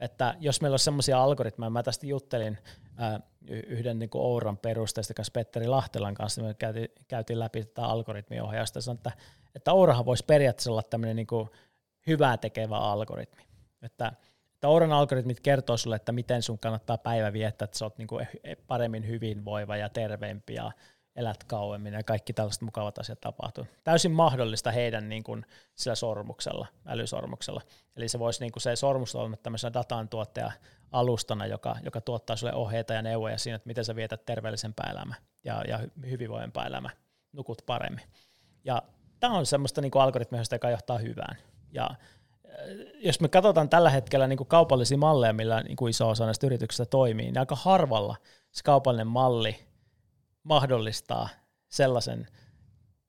Että 0.00 0.34
jos 0.40 0.60
meillä 0.60 0.74
on 0.74 0.78
semmoisia 0.78 1.22
algoritmeja, 1.22 1.70
mä 1.70 1.82
tästä 1.82 2.06
juttelin 2.06 2.58
ää, 2.96 3.20
yhden 3.48 3.98
niin 3.98 4.10
kuin 4.10 4.22
Ouran 4.22 4.58
perusteista 4.58 5.14
kanssa 5.14 5.32
Petteri 5.32 5.66
Lahtelan 5.66 6.14
kanssa, 6.14 6.42
me 6.42 6.54
käytiin, 6.54 6.88
käytiin 7.08 7.38
läpi 7.38 7.64
tätä 7.64 7.84
algoritmiohjausta, 7.84 8.78
ja 8.86 8.92
että, 8.92 9.12
että 9.54 9.72
Ourahan 9.72 10.06
voisi 10.06 10.24
periaatteessa 10.24 10.70
olla 10.70 10.82
tämmöinen 10.82 11.16
niin 11.16 11.26
kuin 11.26 11.48
hyvää 12.06 12.36
tekevä 12.36 12.78
algoritmi. 12.78 13.42
Että 13.82 14.12
Tauran 14.60 14.92
algoritmit 14.92 15.40
kertoo 15.40 15.76
sulle, 15.76 15.96
että 15.96 16.12
miten 16.12 16.42
sun 16.42 16.58
kannattaa 16.58 16.98
päivä 16.98 17.32
viettää, 17.32 17.64
että 17.64 17.78
sä 17.78 17.84
oot 17.84 17.98
niinku 17.98 18.20
paremmin 18.66 19.06
hyvinvoiva 19.06 19.76
ja 19.76 19.88
terveempi 19.88 20.54
ja 20.54 20.72
elät 21.16 21.44
kauemmin 21.44 21.94
ja 21.94 22.02
kaikki 22.02 22.32
tällaiset 22.32 22.62
mukavat 22.62 22.98
asiat 22.98 23.20
tapahtuu. 23.20 23.66
Täysin 23.84 24.12
mahdollista 24.12 24.70
heidän 24.70 25.08
niin 25.08 25.24
kuin 25.24 25.46
sillä 25.74 25.94
sormuksella, 25.94 26.66
älysormuksella. 26.86 27.60
Eli 27.96 28.08
se 28.08 28.18
voisi 28.18 28.40
niin 28.40 28.52
kuin 28.52 28.62
se 28.62 28.76
sormus 28.76 29.14
olla 29.14 29.36
tämmöisenä 29.36 29.72
datan 29.72 30.08
tuottaja 30.08 30.52
alustana, 30.92 31.46
joka, 31.46 31.76
joka 31.82 32.00
tuottaa 32.00 32.36
sulle 32.36 32.54
ohjeita 32.54 32.92
ja 32.92 33.02
neuvoja 33.02 33.38
siinä, 33.38 33.56
että 33.56 33.66
miten 33.66 33.84
sä 33.84 33.96
vietät 33.96 34.26
terveellisempää 34.26 34.90
elämää 34.90 35.16
ja, 35.44 35.62
ja 35.68 35.80
hyvinvoivempaa 36.10 36.66
elämää, 36.66 36.90
nukut 37.32 37.62
paremmin. 37.66 38.04
Ja 38.64 38.82
tämä 39.20 39.38
on 39.38 39.46
semmoista 39.46 39.80
niin 39.80 39.92
algoritmia, 39.94 40.42
joka 40.52 40.70
johtaa 40.70 40.98
hyvään. 40.98 41.36
Ja 41.72 41.90
jos 42.94 43.20
me 43.20 43.28
katsotaan 43.28 43.68
tällä 43.68 43.90
hetkellä 43.90 44.26
niin 44.26 44.36
kuin 44.36 44.48
kaupallisia 44.48 44.98
malleja, 44.98 45.32
millä 45.32 45.62
niin 45.62 45.76
kuin 45.76 45.90
iso 45.90 46.08
osa 46.08 46.24
näistä 46.24 46.46
yrityksistä 46.46 46.86
toimii, 46.86 47.26
niin 47.26 47.38
aika 47.38 47.56
harvalla 47.56 48.16
se 48.52 48.62
kaupallinen 48.62 49.06
malli 49.06 49.56
mahdollistaa 50.42 51.28
sellaisen 51.68 52.26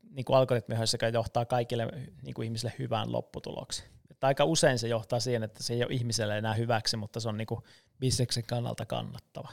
niin 0.10 0.26
kuin 0.26 0.38
algoritmi, 0.38 0.76
joka 0.94 1.08
johtaa 1.08 1.46
kaikille 1.46 1.88
niin 2.24 2.34
kuin 2.34 2.46
ihmisille 2.46 2.74
hyvään 2.80 3.12
lopputulokseen. 3.12 3.90
Että 4.12 4.28
aika 4.28 4.46
usein 4.46 4.80
se 4.80 4.88
johtaa 4.88 5.20
siihen, 5.20 5.44
että 5.44 5.64
se 5.64 5.74
ei 5.74 5.84
ole 5.84 5.94
ihmiselle 5.94 6.38
enää 6.38 6.54
hyväksi, 6.54 6.98
mutta 6.98 7.20
se 7.20 7.30
on 7.30 7.38
niin 7.38 7.48
kuin 7.48 7.62
bisneksen 8.00 8.44
kannalta 8.48 8.86
kannattava. 8.86 9.50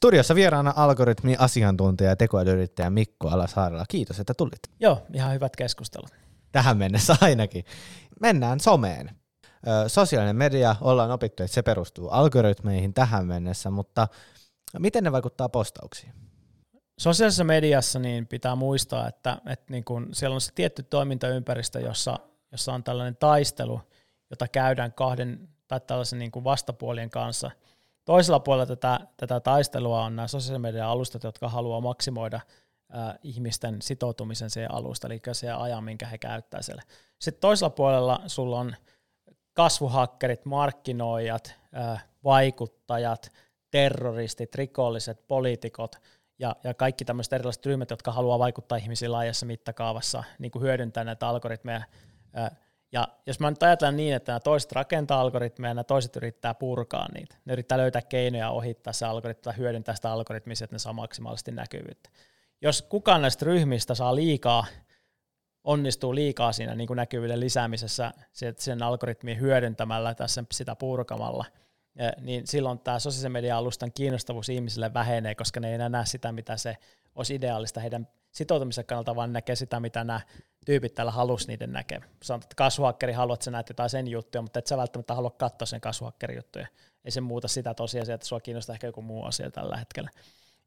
Studiossa 0.00 0.34
vieraana 0.34 0.72
algoritmi 0.76 1.36
asiantuntija 1.38 2.10
ja 2.10 2.16
tekoälyyrittäjä 2.16 2.90
Mikko 2.90 3.28
Alasaarella. 3.28 3.84
Kiitos, 3.88 4.20
että 4.20 4.34
tulit. 4.34 4.62
Joo, 4.80 5.06
ihan 5.14 5.32
hyvät 5.32 5.56
keskustelut. 5.56 6.10
Tähän 6.52 6.76
mennessä 6.76 7.16
ainakin. 7.20 7.64
Mennään 8.20 8.60
someen. 8.60 9.10
Ö, 9.66 9.88
sosiaalinen 9.88 10.36
media, 10.36 10.76
ollaan 10.80 11.10
opittu, 11.10 11.42
että 11.42 11.54
se 11.54 11.62
perustuu 11.62 12.08
algoritmeihin 12.08 12.94
tähän 12.94 13.26
mennessä, 13.26 13.70
mutta 13.70 14.08
miten 14.78 15.04
ne 15.04 15.12
vaikuttaa 15.12 15.48
postauksiin? 15.48 16.12
Sosiaalisessa 17.00 17.44
mediassa 17.44 17.98
niin 17.98 18.26
pitää 18.26 18.54
muistaa, 18.54 19.08
että, 19.08 19.38
että 19.46 19.66
niin 19.72 19.84
kun 19.84 20.08
siellä 20.12 20.34
on 20.34 20.40
se 20.40 20.52
tietty 20.54 20.82
toimintaympäristö, 20.82 21.80
jossa, 21.80 22.18
jossa 22.52 22.72
on 22.72 22.84
tällainen 22.84 23.16
taistelu, 23.16 23.80
jota 24.30 24.48
käydään 24.48 24.92
kahden 24.92 25.48
tai 25.68 25.80
tällaisen 25.80 26.18
niin 26.18 26.30
kuin 26.30 26.44
vastapuolien 26.44 27.10
kanssa. 27.10 27.50
Toisella 28.10 28.40
puolella 28.40 28.66
tätä, 28.66 29.00
tätä 29.16 29.40
taistelua 29.40 30.04
on 30.04 30.16
nämä 30.16 30.28
sosiaalisen 30.28 30.60
median 30.60 30.88
alustat, 30.88 31.24
jotka 31.24 31.48
haluaa 31.48 31.80
maksimoida 31.80 32.36
äh, 32.36 33.18
ihmisten 33.22 33.82
sitoutumisen 33.82 34.50
siihen 34.50 34.74
alusta, 34.74 35.06
eli 35.06 35.20
se 35.32 35.50
ajan, 35.50 35.84
minkä 35.84 36.06
he 36.06 36.18
käyttää 36.18 36.62
siellä. 36.62 36.82
Sitten 37.18 37.40
toisella 37.40 37.70
puolella 37.70 38.22
sulla 38.26 38.60
on 38.60 38.76
kasvuhakkerit, 39.52 40.44
markkinoijat, 40.44 41.54
äh, 41.76 42.06
vaikuttajat, 42.24 43.32
terroristit, 43.70 44.54
rikolliset, 44.54 45.28
poliitikot 45.28 45.96
ja, 46.38 46.56
ja 46.64 46.74
kaikki 46.74 47.04
tämmöiset 47.04 47.32
erilaiset 47.32 47.66
ryhmät, 47.66 47.90
jotka 47.90 48.12
haluaa 48.12 48.38
vaikuttaa 48.38 48.78
ihmisiin 48.78 49.12
laajassa 49.12 49.46
mittakaavassa, 49.46 50.24
niin 50.38 50.50
kuin 50.50 50.62
hyödyntää 50.62 51.04
näitä 51.04 51.28
algoritmeja. 51.28 51.82
Äh, 52.38 52.50
ja 52.92 53.08
jos 53.26 53.40
mä 53.40 53.50
nyt 53.50 53.62
ajattelen 53.62 53.96
niin, 53.96 54.14
että 54.14 54.32
nämä 54.32 54.40
toiset 54.40 54.72
rakentaa 54.72 55.20
algoritmeja 55.20 55.70
ja 55.70 55.74
nämä 55.74 55.84
toiset 55.84 56.16
yrittää 56.16 56.54
purkaa 56.54 57.08
niitä, 57.14 57.36
ne 57.44 57.52
yrittää 57.52 57.78
löytää 57.78 58.02
keinoja 58.02 58.50
ohittaa 58.50 58.92
se 58.92 59.06
algoritmi 59.06 59.42
tai 59.42 59.56
hyödyntää 59.56 59.94
sitä 59.94 60.12
algoritmia, 60.12 60.54
että 60.64 60.74
ne 60.74 60.78
saa 60.78 60.92
maksimaalisesti 60.92 61.52
näkyvyyttä. 61.52 62.10
Jos 62.62 62.82
kukaan 62.82 63.22
näistä 63.22 63.44
ryhmistä 63.44 63.94
saa 63.94 64.14
liikaa, 64.14 64.66
onnistuu 65.64 66.14
liikaa 66.14 66.52
siinä 66.52 66.74
niin 66.74 66.86
kuin 66.86 66.96
näkyvyyden 66.96 67.40
lisäämisessä 67.40 68.12
sen 68.56 68.82
algoritmin 68.82 69.40
hyödyntämällä 69.40 70.14
tässä 70.14 70.44
sitä 70.52 70.76
purkamalla, 70.76 71.44
niin 72.20 72.46
silloin 72.46 72.78
tämä 72.78 72.98
sosiaalisen 72.98 73.32
media-alustan 73.32 73.92
kiinnostavuus 73.92 74.48
ihmisille 74.48 74.94
vähenee, 74.94 75.34
koska 75.34 75.60
ne 75.60 75.68
ei 75.68 75.74
enää 75.74 75.88
näe 75.88 76.06
sitä, 76.06 76.32
mitä 76.32 76.56
se 76.56 76.76
olisi 77.14 77.34
ideaalista 77.34 77.80
heidän 77.80 78.08
sitoutumisen 78.30 78.86
kannalta, 78.86 79.16
vaan 79.16 79.32
näkee 79.32 79.56
sitä, 79.56 79.80
mitä 79.80 80.04
nämä 80.04 80.20
tyypit 80.66 80.94
täällä 80.94 81.12
halus 81.12 81.48
niiden 81.48 81.72
näkee. 81.72 82.00
Sanotaan, 82.22 82.46
että 82.46 82.54
kasvuhakkeri 82.54 83.12
haluat, 83.12 83.36
että 83.36 83.44
sä 83.44 83.50
näet 83.50 83.68
jotain 83.68 83.90
sen 83.90 84.08
juttuja, 84.08 84.42
mutta 84.42 84.58
et 84.58 84.66
sä 84.66 84.76
välttämättä 84.76 85.14
halua 85.14 85.30
katsoa 85.30 85.66
sen 85.66 85.80
kasvuhakkerin 85.80 86.36
juttuja. 86.36 86.66
Ei 87.04 87.10
se 87.10 87.20
muuta 87.20 87.48
sitä 87.48 87.74
tosiasiaa, 87.74 88.14
että 88.14 88.26
sua 88.26 88.40
kiinnostaa 88.40 88.74
ehkä 88.74 88.86
joku 88.86 89.02
muu 89.02 89.24
asia 89.24 89.50
tällä 89.50 89.76
hetkellä. 89.76 90.10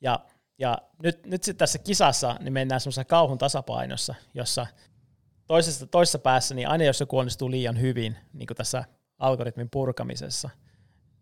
Ja, 0.02 0.20
ja 0.58 0.78
nyt, 1.04 1.26
nyt 1.26 1.44
sitten 1.44 1.60
tässä 1.60 1.80
kisassa 1.80 2.36
niin 2.40 2.54
mennään 2.54 2.82
semmoisessa 2.82 3.06
kauhun 3.06 3.38
tasapainossa, 3.38 4.16
jossa 4.34 4.68
toisessa, 5.48 5.88
toisessa 5.88 6.20
päässä, 6.20 6.56
niin 6.56 6.68
aina 6.68 6.84
jos 6.84 7.00
joku 7.00 7.18
onnistuu 7.18 7.52
liian 7.52 7.82
hyvin, 7.82 8.18
niin 8.34 8.48
kuin 8.48 8.58
tässä 8.58 8.84
algoritmin 9.20 9.70
purkamisessa, 9.70 10.50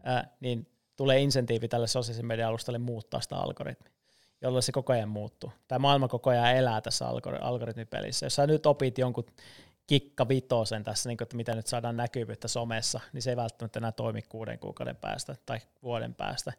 ää, 0.03 0.36
niin 0.39 0.67
tulee 0.95 1.19
insentiivi 1.19 1.67
tälle 1.67 1.88
sosiaalisen 1.88 2.25
median 2.25 2.49
alustalle 2.49 2.79
muuttaa 2.79 3.21
sitä 3.21 3.36
algoritmia 3.36 4.00
jolloin 4.41 4.63
se 4.63 4.71
koko 4.71 4.93
ajan 4.93 5.10
muuttuu. 5.10 5.51
Tämä 5.67 5.80
maailma 5.80 6.08
koko 6.08 6.30
ajan 6.30 6.56
elää 6.56 6.82
tässä 6.82 7.06
algoritmipelissä. 7.41 8.25
Jos 8.25 8.36
sä 8.36 8.47
nyt 8.47 8.65
opit 8.65 8.97
jonkun 8.97 9.25
kikka 9.88 10.27
vitosen 10.27 10.84
tässä, 10.84 11.10
niin 11.10 11.17
kuin, 11.17 11.25
että 11.25 11.36
miten 11.36 11.56
nyt 11.56 11.67
saadaan 11.67 11.97
näkyvyyttä 11.97 12.47
somessa, 12.47 12.99
niin 13.13 13.21
se 13.21 13.30
ei 13.30 13.36
välttämättä 13.36 13.80
enää 13.80 13.91
toimi 13.91 14.21
kuuden 14.21 14.60
kuukauden 14.60 14.95
päästä 14.95 15.36
tai 15.45 15.60
vuoden 15.84 16.15
päästä. 16.15 16.54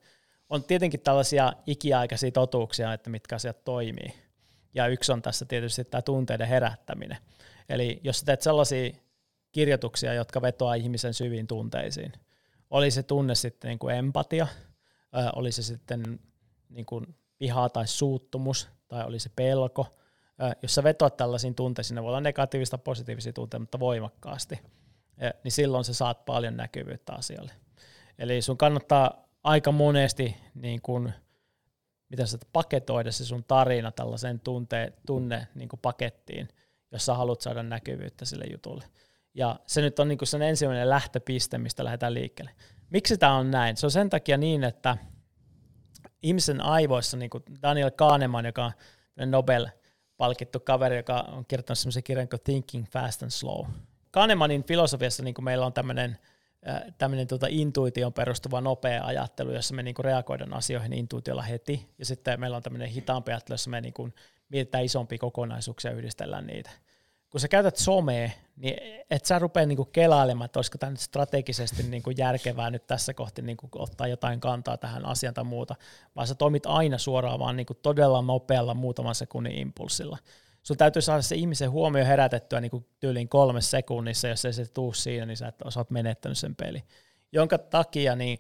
On 0.49 0.65
tietenkin 0.65 1.01
tällaisia 1.01 1.53
ikiaikaisia 1.67 2.31
totuuksia, 2.31 2.93
että 2.93 3.11
mitkä 3.11 3.35
asiat 3.35 3.65
toimii. 3.65 4.15
Ja 4.75 4.87
yksi 4.87 5.13
on 5.13 5.23
tässä 5.23 5.45
tietysti 5.45 5.85
tämä 5.85 6.03
tunteiden 6.03 6.49
herättäminen. 6.49 7.19
Eli 7.69 8.01
jos 8.05 8.21
sä 8.21 8.27
teet 8.27 8.43
sellaisia 8.43 8.91
kirjoituksia, 9.53 10.15
jotka 10.15 10.43
vetoaa 10.43 10.75
ihmisen 10.75 11.15
syviin 11.15 11.47
tunteisiin, 11.47 12.13
oli 12.71 12.91
se 12.91 13.03
tunne 13.03 13.35
sitten 13.35 13.69
niin 13.69 13.79
kuin 13.79 13.97
empatia, 13.97 14.47
oli 15.37 15.53
se 15.53 15.63
sitten 15.63 16.21
niin 16.69 16.87
kuin 16.87 17.15
viha 17.43 17.69
tai 17.69 17.87
suuttumus, 17.87 18.69
tai 18.89 19.05
oli 19.05 19.19
se 19.19 19.31
pelko. 19.37 19.87
Jos 20.63 20.75
sä 20.75 20.83
vetoat 20.83 21.17
tällaisiin 21.17 21.55
tunteisiin, 21.55 21.95
ne 21.95 22.03
voi 22.03 22.09
olla 22.09 22.21
negatiivista 22.21 22.79
positiivisia 22.79 23.33
tunteita, 23.33 23.61
mutta 23.61 23.81
voimakkaasti, 23.81 24.61
niin 25.45 25.53
silloin 25.53 25.85
sä 25.85 25.95
saat 25.95 26.25
paljon 26.25 26.57
näkyvyyttä 26.57 27.13
asialle. 27.13 27.53
Eli 28.19 28.43
sun 28.43 28.57
kannattaa 28.57 29.29
aika 29.45 29.73
monesti 29.73 30.37
niin 30.55 30.83
kun, 30.83 31.13
mitä 32.09 32.27
sä 32.27 32.39
paketoida 32.53 33.13
se 33.13 33.25
sun 33.25 33.45
tarina 33.45 33.93
tällaiseen 33.93 34.41
tunte, 34.41 34.93
tunne 35.07 35.49
niin 35.55 35.69
pakettiin, 35.83 36.49
jos 36.93 37.07
sä 37.07 37.15
haluat 37.15 37.41
saada 37.41 37.63
näkyvyyttä 37.63 38.25
sille 38.25 38.45
jutulle. 38.51 38.85
Ja 39.35 39.61
se 39.67 39.81
nyt 39.81 39.99
on 39.99 40.09
niin 40.09 40.19
sen 40.25 40.43
ensimmäinen 40.43 40.91
lähtöpiste, 40.91 41.59
mistä 41.59 41.85
lähdetään 41.85 42.15
liikkeelle. 42.15 42.51
Miksi 42.91 43.19
tämä 43.19 43.37
on 43.37 43.51
näin? 43.51 43.77
Se 43.77 43.87
on 43.87 43.91
sen 43.91 44.11
takia 44.11 44.37
niin, 44.37 44.65
että– 44.65 44.97
ihmisen 46.23 46.61
aivoissa, 46.61 47.17
niin 47.17 47.31
kuin 47.31 47.45
Daniel 47.63 47.91
Kahneman, 47.91 48.45
joka 48.45 48.65
on 48.65 49.31
Nobel-palkittu 49.31 50.61
kaveri, 50.61 50.97
joka 50.97 51.21
on 51.21 51.45
kirjoittanut 51.47 51.79
sellaisen 51.79 52.03
kirjan 52.03 52.29
kuin 52.29 52.41
Thinking 52.45 52.87
Fast 52.87 53.23
and 53.23 53.31
Slow. 53.31 53.67
Kahnemanin 54.11 54.65
filosofiassa 54.65 55.23
niin 55.23 55.35
kuin 55.35 55.45
meillä 55.45 55.67
on 55.67 55.73
tämmöinen 55.73 56.19
tämmöinen 56.99 57.27
tuota 57.27 57.47
intuition 57.51 58.13
perustuva 58.13 58.61
nopea 58.61 59.05
ajattelu, 59.05 59.53
jossa 59.53 59.75
me 59.75 59.83
niinku 59.83 60.03
reagoidaan 60.03 60.55
asioihin 60.55 60.93
intuitiolla 60.93 61.43
heti, 61.43 61.89
ja 61.99 62.07
sitten 62.07 62.41
meillä 62.41 62.57
on 62.57 62.63
tämmöinen 62.63 62.89
hitaampi 62.89 63.31
ajattelu, 63.31 63.55
jossa 63.55 63.71
me 63.71 63.81
niinku 63.81 64.09
mietitään 64.49 64.85
isompia 64.85 65.19
kokonaisuuksia 65.19 65.91
ja 65.91 65.97
yhdistellään 65.97 66.47
niitä 66.47 66.71
kun 67.33 67.41
sä 67.41 67.49
käytät 67.49 67.77
somea, 67.77 68.31
niin 68.57 69.05
et 69.11 69.25
sä 69.25 69.39
rupea 69.39 69.67
niinku 69.67 69.85
kelailemaan, 69.85 70.45
että 70.45 70.59
olisiko 70.59 70.79
tämä 70.79 70.97
strategisesti 70.97 71.83
niinku 71.83 72.11
järkevää 72.11 72.71
nyt 72.71 72.87
tässä 72.87 73.15
kohti 73.15 73.43
niinku 73.43 73.69
ottaa 73.75 74.07
jotain 74.07 74.41
kantaa 74.41 74.77
tähän 74.77 75.07
asiaan 75.07 75.35
tai 75.35 75.45
muuta, 75.45 75.75
vaan 76.17 76.27
sä 76.27 76.35
toimit 76.35 76.67
aina 76.67 76.99
suoraan 76.99 77.39
vaan 77.39 77.57
niinku 77.57 77.75
todella 77.75 78.23
nopealla 78.23 78.75
muutaman 78.75 79.15
sekunnin 79.15 79.59
impulssilla. 79.59 80.19
Sun 80.63 80.77
täytyy 80.77 81.03
saada 81.03 81.23
se 81.23 81.37
ihmisen 81.37 81.71
huomio 81.71 82.05
herätettyä 82.05 82.61
niinku 82.61 82.87
tyyliin 83.01 83.29
kolme 83.29 83.61
sekunnissa, 83.61 84.29
jos 84.29 84.45
ei 84.45 84.53
se 84.53 84.67
tuu 84.67 84.93
siinä, 84.93 85.27
niin 85.27 85.37
sä 85.37 85.49
et 85.49 85.63
osaat 85.65 85.91
menettänyt 85.91 86.39
sen 86.39 86.57
peli. 86.57 86.83
Jonka 87.33 87.59
takia 87.59 88.17
niin 88.17 88.39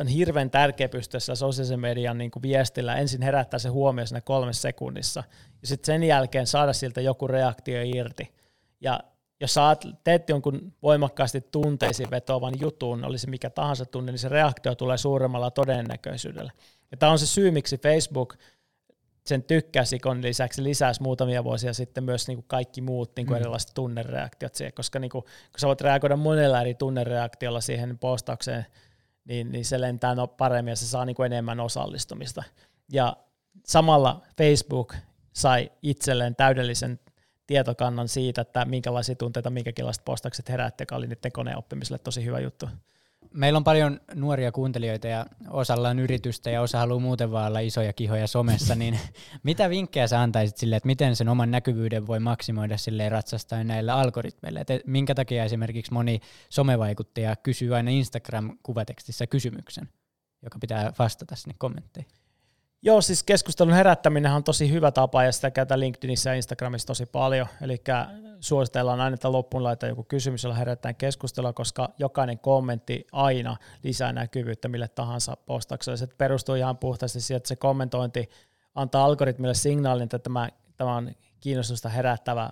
on 0.00 0.06
hirveän 0.06 0.50
tärkeä 0.50 0.88
pystyä 0.88 1.20
sosiaalisen 1.20 1.80
median 1.80 2.18
niin 2.18 2.30
kuin 2.30 2.42
viestillä 2.42 2.96
ensin 2.96 3.22
herättää 3.22 3.58
se 3.58 3.68
huomio 3.68 4.06
siinä 4.06 4.20
kolme 4.20 4.52
sekunnissa, 4.52 5.24
ja 5.62 5.66
sitten 5.68 5.86
sen 5.86 6.02
jälkeen 6.02 6.46
saada 6.46 6.72
siltä 6.72 7.00
joku 7.00 7.26
reaktio 7.26 7.80
irti. 7.84 8.34
Ja 8.80 9.00
jos 9.40 9.54
sä 9.54 9.76
teet 10.04 10.28
jonkun 10.28 10.72
voimakkaasti 10.82 11.40
tunteisiin 11.40 12.10
vetoavan 12.10 12.54
jutun, 12.60 13.04
olisi 13.04 13.30
mikä 13.30 13.50
tahansa 13.50 13.86
tunne, 13.86 14.12
niin 14.12 14.18
se 14.18 14.28
reaktio 14.28 14.74
tulee 14.74 14.98
suuremmalla 14.98 15.50
todennäköisyydellä. 15.50 16.52
Ja 16.90 16.96
tämä 16.96 17.12
on 17.12 17.18
se 17.18 17.26
syy, 17.26 17.50
miksi 17.50 17.78
Facebook 17.78 18.34
sen 19.28 19.42
tykkäsikon 19.42 20.22
lisäksi 20.22 20.62
lisäsi 20.62 21.02
muutamia 21.02 21.44
vuosia 21.44 21.72
sitten 21.72 22.04
myös 22.04 22.28
niin 22.28 22.36
kuin 22.36 22.48
kaikki 22.48 22.80
muut 22.80 23.12
niin 23.16 23.26
kuin 23.26 23.36
mm. 23.36 23.40
erilaiset 23.40 23.70
tunnereaktiot 23.74 24.54
siihen, 24.54 24.72
koska 24.72 24.98
niin 24.98 25.10
kuin, 25.10 25.22
kun 25.22 25.58
sä 25.58 25.66
voit 25.66 25.80
reagoida 25.80 26.16
monella 26.16 26.60
eri 26.60 26.74
tunnereaktiolla 26.74 27.60
siihen 27.60 27.98
postaukseen, 27.98 28.66
niin, 29.24 29.52
niin 29.52 29.64
se 29.64 29.80
lentää 29.80 30.14
no 30.14 30.26
paremmin 30.26 30.72
ja 30.72 30.76
se 30.76 30.86
saa 30.86 31.04
niin 31.04 31.16
kuin 31.16 31.32
enemmän 31.32 31.60
osallistumista. 31.60 32.42
Ja 32.92 33.16
samalla 33.64 34.22
Facebook 34.38 34.94
sai 35.32 35.70
itselleen 35.82 36.36
täydellisen 36.36 37.00
tietokannan 37.46 38.08
siitä, 38.08 38.40
että 38.40 38.64
minkälaisia 38.64 39.14
tunteita 39.14 39.50
minkäkinlaiset 39.50 40.04
postaukset 40.04 40.48
herätti, 40.48 40.82
joka 40.82 40.96
oli 40.96 41.06
niiden 41.06 41.32
koneoppimiselle 41.32 41.98
tosi 41.98 42.24
hyvä 42.24 42.40
juttu. 42.40 42.68
Meillä 43.34 43.56
on 43.56 43.64
paljon 43.64 44.00
nuoria 44.14 44.52
kuuntelijoita 44.52 45.08
ja 45.08 45.26
osalla 45.50 45.88
on 45.88 45.98
yritystä 45.98 46.50
ja 46.50 46.62
osa 46.62 46.78
haluaa 46.78 47.00
muuten 47.00 47.30
vaan 47.30 47.46
olla 47.48 47.60
isoja 47.60 47.92
kihoja 47.92 48.26
somessa, 48.26 48.74
niin 48.74 48.98
mitä 49.42 49.70
vinkkejä 49.70 50.06
sä 50.06 50.20
antaisit 50.20 50.56
sille, 50.56 50.76
että 50.76 50.86
miten 50.86 51.16
sen 51.16 51.28
oman 51.28 51.50
näkyvyyden 51.50 52.06
voi 52.06 52.20
maksimoida 52.20 52.76
sille 52.76 53.08
ratsastaa 53.08 53.64
näillä 53.64 53.94
algoritmeilla? 53.94 54.60
Et 54.60 54.68
minkä 54.86 55.14
takia 55.14 55.44
esimerkiksi 55.44 55.92
moni 55.92 56.20
somevaikuttaja 56.48 57.36
kysyy 57.36 57.76
aina 57.76 57.90
Instagram-kuvatekstissä 57.90 59.26
kysymyksen, 59.26 59.88
joka 60.42 60.58
pitää 60.58 60.92
vastata 60.98 61.36
sinne 61.36 61.54
kommentteihin? 61.58 62.17
Joo, 62.82 63.00
siis 63.00 63.22
keskustelun 63.22 63.72
herättäminen 63.72 64.32
on 64.32 64.44
tosi 64.44 64.72
hyvä 64.72 64.90
tapa 64.90 65.24
ja 65.24 65.32
sitä 65.32 65.50
käytetään 65.50 65.80
LinkedInissä 65.80 66.30
ja 66.30 66.34
Instagramissa 66.34 66.86
tosi 66.86 67.06
paljon. 67.06 67.46
Eli 67.62 67.82
suositellaan 68.40 69.00
aina, 69.00 69.14
että 69.14 69.32
loppuun 69.32 69.64
laittaa 69.64 69.88
joku 69.88 70.04
kysymys, 70.04 70.44
jolla 70.44 70.56
herätetään 70.56 70.96
keskustelua, 70.96 71.52
koska 71.52 71.88
jokainen 71.98 72.38
kommentti 72.38 73.06
aina 73.12 73.56
lisää 73.82 74.12
näkyvyyttä 74.12 74.68
mille 74.68 74.88
tahansa 74.88 75.36
postaukselle. 75.36 75.96
Se 75.96 76.06
perustuu 76.06 76.54
ihan 76.54 76.78
puhtaasti 76.78 77.20
siihen, 77.20 77.36
että 77.36 77.48
se 77.48 77.56
kommentointi 77.56 78.28
antaa 78.74 79.04
algoritmille 79.04 79.54
signaalin, 79.54 80.04
että 80.04 80.18
tämä, 80.18 80.48
tämä 80.76 80.96
on 80.96 81.10
kiinnostusta 81.40 81.88
herättävä 81.88 82.50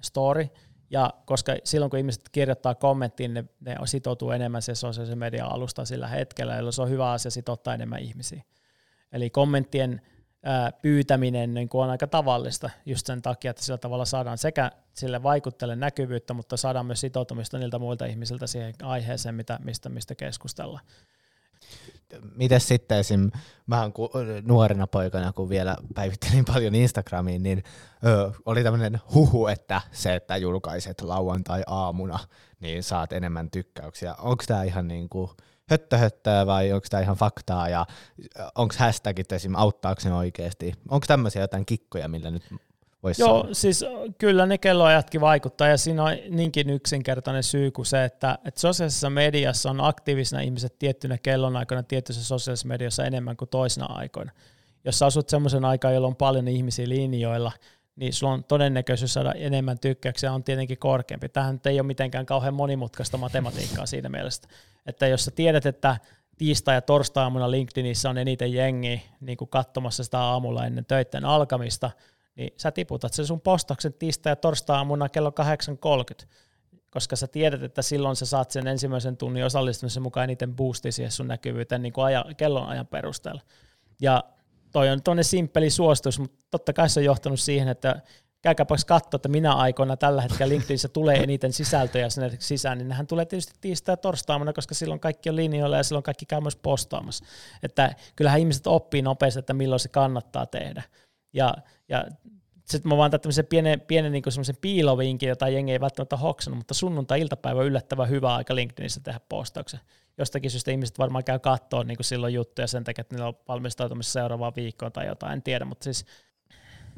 story, 0.00 0.48
ja 0.90 1.14
koska 1.24 1.56
silloin 1.64 1.90
kun 1.90 1.98
ihmiset 1.98 2.28
kirjoittaa 2.32 2.74
kommenttiin, 2.74 3.34
ne, 3.34 3.44
ne 3.60 3.76
sitoutuu 3.84 4.30
enemmän 4.30 4.62
se 4.62 4.74
sosiaalisen 4.74 5.18
median 5.18 5.52
alusta 5.52 5.84
sillä 5.84 6.08
hetkellä, 6.08 6.56
jolloin 6.56 6.72
se 6.72 6.82
on 6.82 6.90
hyvä 6.90 7.10
asia 7.10 7.30
sitouttaa 7.30 7.74
enemmän 7.74 7.98
ihmisiä. 7.98 8.42
Eli 9.12 9.30
kommenttien 9.30 10.00
pyytäminen 10.82 11.54
niin 11.54 11.68
kuin 11.68 11.84
on 11.84 11.90
aika 11.90 12.06
tavallista 12.06 12.70
just 12.86 13.06
sen 13.06 13.22
takia, 13.22 13.50
että 13.50 13.62
sillä 13.64 13.78
tavalla 13.78 14.04
saadaan 14.04 14.38
sekä 14.38 14.70
sille 14.94 15.22
vaikuttajalle 15.22 15.76
näkyvyyttä, 15.76 16.34
mutta 16.34 16.56
saadaan 16.56 16.86
myös 16.86 17.00
sitoutumista 17.00 17.58
niiltä 17.58 17.78
muilta 17.78 18.06
ihmisiltä 18.06 18.46
siihen 18.46 18.74
aiheeseen, 18.82 19.34
mitä, 19.34 19.58
mistä, 19.64 19.88
mistä 19.88 20.14
keskustellaan. 20.14 20.84
Miten 22.34 22.60
sitten 22.60 22.98
esim. 22.98 23.30
mä 23.66 23.90
ku, 23.94 24.10
nuorena 24.42 24.86
poikana, 24.86 25.32
kun 25.32 25.48
vielä 25.48 25.76
päivittelin 25.94 26.44
paljon 26.44 26.74
Instagramiin, 26.74 27.42
niin 27.42 27.62
ö, 28.06 28.32
oli 28.46 28.62
tämmöinen 28.62 29.00
huhu, 29.14 29.46
että 29.46 29.80
se, 29.92 30.14
että 30.14 30.36
julkaiset 30.36 31.00
lauantai-aamuna, 31.00 32.18
niin 32.60 32.82
saat 32.82 33.12
enemmän 33.12 33.50
tykkäyksiä. 33.50 34.14
Onko 34.14 34.44
tämä 34.46 34.62
ihan 34.62 34.88
niin 34.88 35.08
kuin 35.08 35.30
höttö 35.70 35.98
höttöä 35.98 36.46
vai 36.46 36.72
onko 36.72 36.86
tämä 36.90 37.02
ihan 37.02 37.16
faktaa 37.16 37.68
ja 37.68 37.86
onko 38.54 38.74
hashtagit 38.78 39.32
esim. 39.32 39.54
auttaako 39.54 40.00
ne 40.04 40.14
oikeasti? 40.14 40.72
Onko 40.88 41.06
tämmöisiä 41.06 41.42
jotain 41.42 41.66
kikkoja, 41.66 42.08
millä 42.08 42.30
nyt 42.30 42.42
voisi 43.02 43.22
Joo, 43.22 43.40
sanoa? 43.40 43.54
siis 43.54 43.84
kyllä 44.18 44.46
ne 44.46 44.58
kelloajatkin 44.58 45.20
vaikuttaa 45.20 45.68
ja 45.68 45.76
siinä 45.76 46.04
on 46.04 46.16
niinkin 46.28 46.70
yksinkertainen 46.70 47.42
syy 47.42 47.70
kuin 47.70 47.86
se, 47.86 48.04
että, 48.04 48.38
että 48.44 48.60
sosiaalisessa 48.60 49.10
mediassa 49.10 49.70
on 49.70 49.80
aktiivisena 49.80 50.42
ihmiset 50.42 50.78
tiettynä 50.78 51.18
kellonaikana 51.18 51.82
tietyssä 51.82 52.24
sosiaalisessa 52.24 52.68
mediassa 52.68 53.04
enemmän 53.04 53.36
kuin 53.36 53.48
toisina 53.48 53.86
aikoina. 53.86 54.32
Jos 54.84 55.02
asut 55.02 55.28
semmoisen 55.28 55.64
aikaan, 55.64 55.94
jolloin 55.94 56.12
on 56.12 56.16
paljon 56.16 56.48
ihmisiä 56.48 56.88
linjoilla, 56.88 57.52
niin 57.98 58.12
sulla 58.12 58.32
on 58.32 58.44
todennäköisyys 58.44 59.14
saada 59.14 59.32
enemmän 59.32 59.78
tykkäyksiä 59.78 60.32
on 60.32 60.44
tietenkin 60.44 60.78
korkeampi. 60.78 61.28
Tähän 61.28 61.60
ei 61.64 61.80
ole 61.80 61.86
mitenkään 61.86 62.26
kauhean 62.26 62.54
monimutkaista 62.54 63.16
matematiikkaa 63.16 63.86
siinä 63.96 64.08
mielessä, 64.08 64.48
että 64.86 65.06
jos 65.06 65.24
sä 65.24 65.30
tiedät, 65.30 65.66
että 65.66 65.96
tiistai- 66.38 66.74
ja 66.74 66.80
torstai-aamuna 66.80 67.50
LinkedInissä 67.50 68.10
on 68.10 68.18
eniten 68.18 68.52
jengiä 68.52 69.00
niin 69.20 69.38
kuin 69.38 69.48
katsomassa 69.48 70.04
sitä 70.04 70.18
aamulla 70.20 70.66
ennen 70.66 70.84
töiden 70.84 71.24
alkamista, 71.24 71.90
niin 72.36 72.54
sä 72.56 72.70
tiputat 72.70 73.12
sen 73.12 73.26
sun 73.26 73.40
postauksen 73.40 73.92
tiistai- 73.92 74.32
ja 74.32 74.36
torstai-aamuna 74.36 75.08
kello 75.08 75.32
8.30, 76.22 76.26
koska 76.90 77.16
sä 77.16 77.26
tiedät, 77.26 77.62
että 77.62 77.82
silloin 77.82 78.16
sä 78.16 78.26
saat 78.26 78.50
sen 78.50 78.66
ensimmäisen 78.66 79.16
tunnin 79.16 79.44
osallistumisen 79.44 80.02
mukaan 80.02 80.24
eniten 80.24 80.56
boosti 80.56 80.92
siihen 80.92 81.12
sun 81.12 81.28
näkyvyyteen 81.28 81.82
niin 81.82 81.92
kuin 81.92 82.04
ajan, 82.04 82.24
kellon 82.36 82.68
ajan 82.68 82.86
perusteella. 82.86 83.40
Ja 84.00 84.24
toi 84.72 84.90
on 84.90 85.02
tuonne 85.02 85.22
simppeli 85.22 85.70
suositus, 85.70 86.18
mutta 86.18 86.46
totta 86.50 86.72
kai 86.72 86.88
se 86.88 87.00
on 87.00 87.04
johtanut 87.04 87.40
siihen, 87.40 87.68
että 87.68 88.02
käykääpäs 88.42 88.84
katsoa, 88.84 89.16
että 89.16 89.28
minä 89.28 89.54
aikoina 89.54 89.96
tällä 89.96 90.22
hetkellä 90.22 90.48
LinkedInissä 90.48 90.88
tulee 90.88 91.16
eniten 91.16 91.52
sisältöjä 91.52 92.10
sinne 92.10 92.30
sisään, 92.38 92.78
niin 92.78 92.88
nehän 92.88 93.06
tulee 93.06 93.24
tietysti 93.24 93.54
tiistai 93.60 93.92
ja 93.92 93.96
torstaina, 93.96 94.52
koska 94.52 94.74
silloin 94.74 95.00
kaikki 95.00 95.30
on 95.30 95.36
linjoilla 95.36 95.76
ja 95.76 95.82
silloin 95.82 96.02
kaikki 96.02 96.26
käy 96.26 96.40
myös 96.40 96.56
postaamassa. 96.56 97.24
Että 97.62 97.94
kyllähän 98.16 98.40
ihmiset 98.40 98.66
oppii 98.66 99.02
nopeasti, 99.02 99.38
että 99.38 99.54
milloin 99.54 99.80
se 99.80 99.88
kannattaa 99.88 100.46
tehdä. 100.46 100.82
Ja, 101.32 101.54
ja 101.88 102.04
sitten 102.64 102.88
mä 102.88 102.96
vaan 102.96 103.10
tämmöisen 103.10 103.46
pienen, 103.46 103.80
pienen 103.80 104.12
niin 104.12 104.22
semmoisen 104.28 104.56
piilovinkin, 104.60 105.28
jota 105.28 105.48
jengi 105.48 105.72
ei 105.72 105.80
välttämättä 105.80 106.16
hoksannut, 106.16 106.58
mutta 106.58 106.74
sunnuntai-iltapäivä 106.74 107.60
on 107.60 107.66
yllättävän 107.66 108.08
hyvä 108.08 108.34
aika 108.34 108.54
LinkedInissä 108.54 109.00
tehdä 109.00 109.20
postauksen. 109.28 109.80
Jostakin 110.18 110.50
syystä 110.50 110.70
ihmiset 110.70 110.98
varmaan 110.98 111.24
käy 111.24 111.38
katsoa 111.38 111.84
niin 111.84 111.98
silloin 112.00 112.34
juttuja 112.34 112.66
sen 112.66 112.84
takia, 112.84 113.00
että 113.00 113.14
niillä 113.14 113.28
on 113.28 113.38
valmistautumassa 113.48 114.12
seuraavaan 114.12 114.52
viikkoon 114.56 114.92
tai 114.92 115.06
jotain, 115.06 115.32
en 115.32 115.42
tiedä, 115.42 115.64
mutta 115.64 115.84
siis 115.84 116.06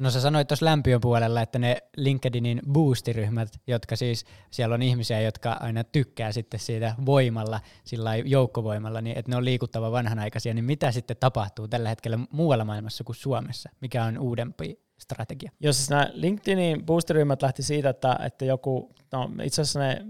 No 0.01 0.11
sä 0.11 0.21
sanoit 0.21 0.47
tuossa 0.47 0.65
lämpiön 0.65 1.01
puolella, 1.01 1.41
että 1.41 1.59
ne 1.59 1.77
LinkedInin 1.97 2.61
boostiryhmät, 2.71 3.49
jotka 3.67 3.95
siis, 3.95 4.25
siellä 4.51 4.75
on 4.75 4.81
ihmisiä, 4.81 5.21
jotka 5.21 5.57
aina 5.59 5.83
tykkää 5.83 6.31
sitten 6.31 6.59
siitä 6.59 6.95
voimalla, 7.05 7.59
sillä 7.83 8.15
joukkovoimalla, 8.15 9.01
niin 9.01 9.17
että 9.17 9.31
ne 9.31 9.37
on 9.37 9.45
liikuttava 9.45 9.91
vanhanaikaisia, 9.91 10.53
niin 10.53 10.65
mitä 10.65 10.91
sitten 10.91 11.17
tapahtuu 11.19 11.67
tällä 11.67 11.89
hetkellä 11.89 12.19
muualla 12.31 12.65
maailmassa 12.65 13.03
kuin 13.03 13.15
Suomessa? 13.15 13.69
Mikä 13.81 14.03
on 14.03 14.17
uudempi 14.17 14.79
strategia? 14.99 15.51
Jos 15.59 15.77
siis 15.77 15.89
nämä 15.89 16.09
LinkedInin 16.13 16.85
boostiryhmät 16.85 17.41
lähti 17.41 17.63
siitä, 17.63 17.89
että, 17.89 18.19
että 18.25 18.45
joku, 18.45 18.95
no 19.11 19.29
itse 19.43 19.61
asiassa 19.61 19.79
ne 19.79 20.05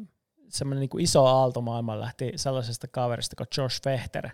semmoinen 0.57 0.79
niin 0.79 0.89
kuin 0.89 1.03
iso 1.03 1.25
aalto 1.25 1.61
maailman 1.61 1.99
lähti 1.99 2.31
sellaisesta 2.35 2.87
kaverista 2.87 3.35
kuin 3.35 3.47
Josh 3.57 3.81
Fechter, 3.83 4.29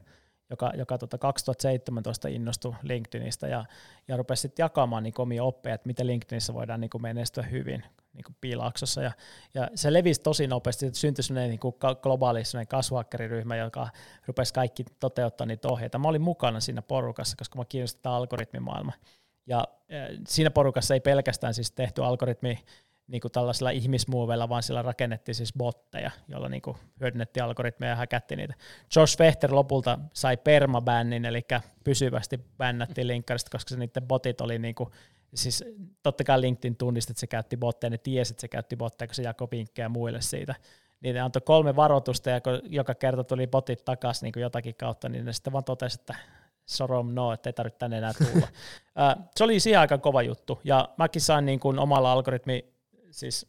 joka, 0.49 0.71
joka 0.77 0.97
tota 0.97 1.17
2017 1.17 2.27
innostui 2.27 2.75
LinkedInistä 2.83 3.47
ja, 3.47 3.65
ja 4.07 4.17
rupesi 4.17 4.41
sitten 4.41 4.63
jakamaan 4.63 5.03
niin 5.03 5.13
omia 5.17 5.43
oppeja, 5.43 5.75
että 5.75 5.87
miten 5.87 6.07
LinkedInissä 6.07 6.53
voidaan 6.53 6.81
niin 6.81 7.01
menestyä 7.01 7.43
hyvin 7.43 7.83
niin 8.13 8.35
piilaaksossa. 8.41 9.01
Ja, 9.01 9.11
ja 9.53 9.69
se 9.75 9.93
levisi 9.93 10.21
tosi 10.21 10.47
nopeasti, 10.47 10.85
että 10.85 10.99
syntyi 10.99 11.23
sellainen 11.23 11.49
niin 11.49 11.73
globaali 12.01 12.41
kasvuhakkeriryhmä, 12.69 13.55
joka 13.55 13.89
rupesi 14.25 14.53
kaikki 14.53 14.85
toteuttaa 14.99 15.47
niitä 15.47 15.67
ohjeita. 15.67 15.99
Mä 15.99 16.07
olin 16.07 16.21
mukana 16.21 16.59
siinä 16.59 16.81
porukassa, 16.81 17.37
koska 17.37 17.57
mä 17.57 17.65
kiinnostin 17.65 18.01
tämä 18.01 18.15
algoritmimaailma. 18.15 18.93
Ja 19.47 19.67
siinä 20.27 20.51
porukassa 20.51 20.93
ei 20.93 20.99
pelkästään 20.99 21.53
siis 21.53 21.71
tehty 21.71 22.03
algoritmi 22.03 22.59
niin 23.07 23.21
kuin 23.21 23.31
tällaisilla 23.31 23.69
ihmismuoveilla, 23.69 24.49
vaan 24.49 24.63
sillä 24.63 24.81
rakennettiin 24.81 25.35
siis 25.35 25.53
botteja, 25.57 26.11
joilla 26.27 26.49
niin 26.49 26.61
kuin 26.61 26.77
hyödynnettiin 26.99 27.43
algoritmeja 27.43 27.89
ja 27.89 27.95
häkätti 27.95 28.35
niitä. 28.35 28.53
Josh 28.95 29.17
Fechter 29.17 29.55
lopulta 29.55 29.99
sai 30.13 30.37
permabännin, 30.37 31.25
eli 31.25 31.41
pysyvästi 31.83 32.39
bännättiin 32.57 33.07
linkkarista, 33.13 33.49
koska 33.51 33.69
se 33.69 33.77
niiden 33.77 34.07
botit 34.07 34.41
oli 34.41 34.59
niin 34.59 34.75
kuin, 34.75 34.89
siis 35.33 35.63
totta 36.03 36.23
kai 36.23 36.41
LinkedIn 36.41 36.77
tunnisti, 36.77 37.11
että 37.11 37.19
se 37.19 37.27
käytti 37.27 37.57
botteja, 37.57 37.89
ne 37.89 37.97
tiesi, 37.97 38.33
että 38.33 38.41
se 38.41 38.47
käytti 38.47 38.75
botteja, 38.75 39.07
kun 39.07 39.15
se 39.15 39.23
jakoi 39.23 39.47
vinkkejä 39.51 39.89
muille 39.89 40.21
siitä. 40.21 40.55
Niin 41.01 41.15
ne 41.15 41.21
antoi 41.21 41.41
kolme 41.41 41.75
varoitusta, 41.75 42.29
ja 42.29 42.41
joka 42.63 42.95
kerta 42.95 43.23
tuli 43.23 43.47
botit 43.47 43.85
takaisin 43.85 44.25
niin 44.25 44.33
kuin 44.33 44.43
jotakin 44.43 44.75
kautta, 44.75 45.09
niin 45.09 45.25
ne 45.25 45.33
sitten 45.33 45.53
vaan 45.53 45.63
totesi, 45.63 45.97
että 46.01 46.15
sorom 46.65 47.13
no, 47.13 47.33
että 47.33 47.49
ei 47.49 47.53
tarvitse 47.53 47.77
tänne 47.77 47.97
enää 47.97 48.13
tulla. 48.13 48.47
se 49.35 49.43
oli 49.43 49.59
siihen 49.59 49.79
aika 49.79 49.97
kova 49.97 50.21
juttu, 50.21 50.59
ja 50.63 50.89
mäkin 50.97 51.21
sain 51.21 51.45
niin 51.45 51.59
kuin 51.59 51.79
omalla 51.79 52.11
algoritmi 52.11 52.76
siis 53.11 53.45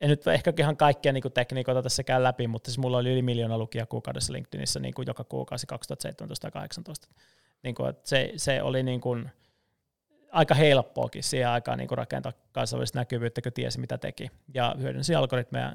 en 0.00 0.10
nyt 0.10 0.26
ehkä 0.26 0.52
ihan 0.58 0.76
kaikkia 0.76 1.12
niin 1.12 1.22
kuin 1.22 1.32
tekniikoita 1.32 1.82
tässä 1.82 2.02
käy 2.02 2.22
läpi, 2.22 2.46
mutta 2.48 2.70
siis 2.70 2.78
mulla 2.78 2.98
oli 2.98 3.12
yli 3.12 3.22
miljoona 3.22 3.58
lukija 3.58 3.86
kuukaudessa 3.86 4.32
LinkedInissä 4.32 4.80
niin 4.80 4.94
kuin 4.94 5.06
joka 5.06 5.24
kuukausi 5.24 5.66
2017 5.66 6.46
ja 6.46 6.50
2018. 6.50 7.08
Niin 7.62 7.74
kuin, 7.74 7.90
että 7.90 8.08
se, 8.08 8.32
se 8.36 8.62
oli 8.62 8.82
niin 8.82 9.00
kuin 9.00 9.30
aika 10.32 10.54
helppoakin 10.54 11.22
siihen 11.22 11.48
aikaan 11.48 11.78
niin 11.78 11.88
kuin 11.88 11.98
rakentaa 11.98 12.32
kansainvälistä 12.52 12.98
näkyvyyttä, 12.98 13.42
kun 13.42 13.52
tiesi 13.52 13.80
mitä 13.80 13.98
teki. 13.98 14.30
Ja 14.54 14.76
hyödynsi 14.78 15.14
algoritmeja 15.14 15.72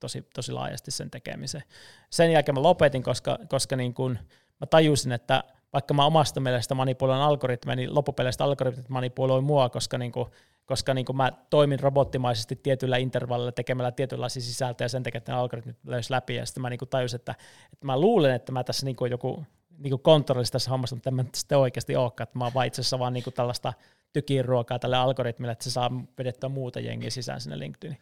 tosi, 0.00 0.28
tosi 0.34 0.52
laajasti 0.52 0.90
sen 0.90 1.10
tekemiseen. 1.10 1.64
Sen 2.10 2.32
jälkeen 2.32 2.54
mä 2.54 2.62
lopetin, 2.62 3.02
koska, 3.02 3.38
koska 3.48 3.76
niin 3.76 3.94
kuin 3.94 4.18
mä 4.60 4.66
tajusin, 4.66 5.12
että 5.12 5.44
vaikka 5.74 5.94
mä 5.94 6.04
omasta 6.04 6.40
mielestä 6.40 6.74
manipuloin 6.74 7.20
algoritmeja, 7.20 7.76
niin 7.76 7.94
loppupeleistä 7.94 8.44
algoritmit 8.44 8.88
manipuloi 8.88 9.42
mua, 9.42 9.68
koska 9.68 9.98
niin 9.98 10.12
kuin 10.12 10.28
koska 10.64 10.94
niin 10.94 11.04
kuin 11.04 11.16
mä 11.16 11.32
toimin 11.50 11.80
robottimaisesti 11.80 12.56
tietyllä 12.56 12.96
intervallilla 12.96 13.52
tekemällä 13.52 13.92
tietynlaisia 13.92 14.42
sisältöjä 14.42 14.88
sen 14.88 15.02
takia, 15.02 15.18
että 15.18 15.32
ne 15.32 15.38
algoritmit 15.38 15.76
löysi 15.86 16.12
läpi, 16.12 16.34
ja 16.34 16.46
sitten 16.46 16.62
mä 16.62 16.70
niin 16.70 16.78
kuin 16.78 16.88
tajusin, 16.88 17.16
että, 17.16 17.34
että 17.72 17.86
mä 17.86 18.00
luulen, 18.00 18.34
että 18.34 18.52
mä 18.52 18.64
tässä 18.64 18.86
niin 18.86 18.96
kuin 18.96 19.10
joku 19.10 19.44
niin 19.78 19.90
kuin 19.90 20.02
kontrollissa 20.02 20.52
tässä 20.52 20.70
hommassa, 20.70 20.96
mutta 20.96 21.10
en 21.10 21.14
mä 21.14 21.24
sitten 21.34 21.58
oikeasti 21.58 21.96
olekaan, 21.96 22.28
että 22.28 22.38
mä 22.38 22.44
oon 22.44 22.54
vaan 22.54 22.66
itse 22.66 22.80
asiassa 22.80 22.98
vaan 22.98 23.12
niin 23.12 23.24
kuin 23.24 23.34
tällaista 23.34 23.72
tykiruokaa 24.12 24.78
tälle 24.78 24.96
algoritmille, 24.96 25.52
että 25.52 25.64
se 25.64 25.70
saa 25.70 25.90
vedettyä 26.18 26.48
muuta 26.48 26.80
jengiä 26.80 27.10
sisään 27.10 27.40
sinne 27.40 27.58
LinkedIniin. 27.58 28.00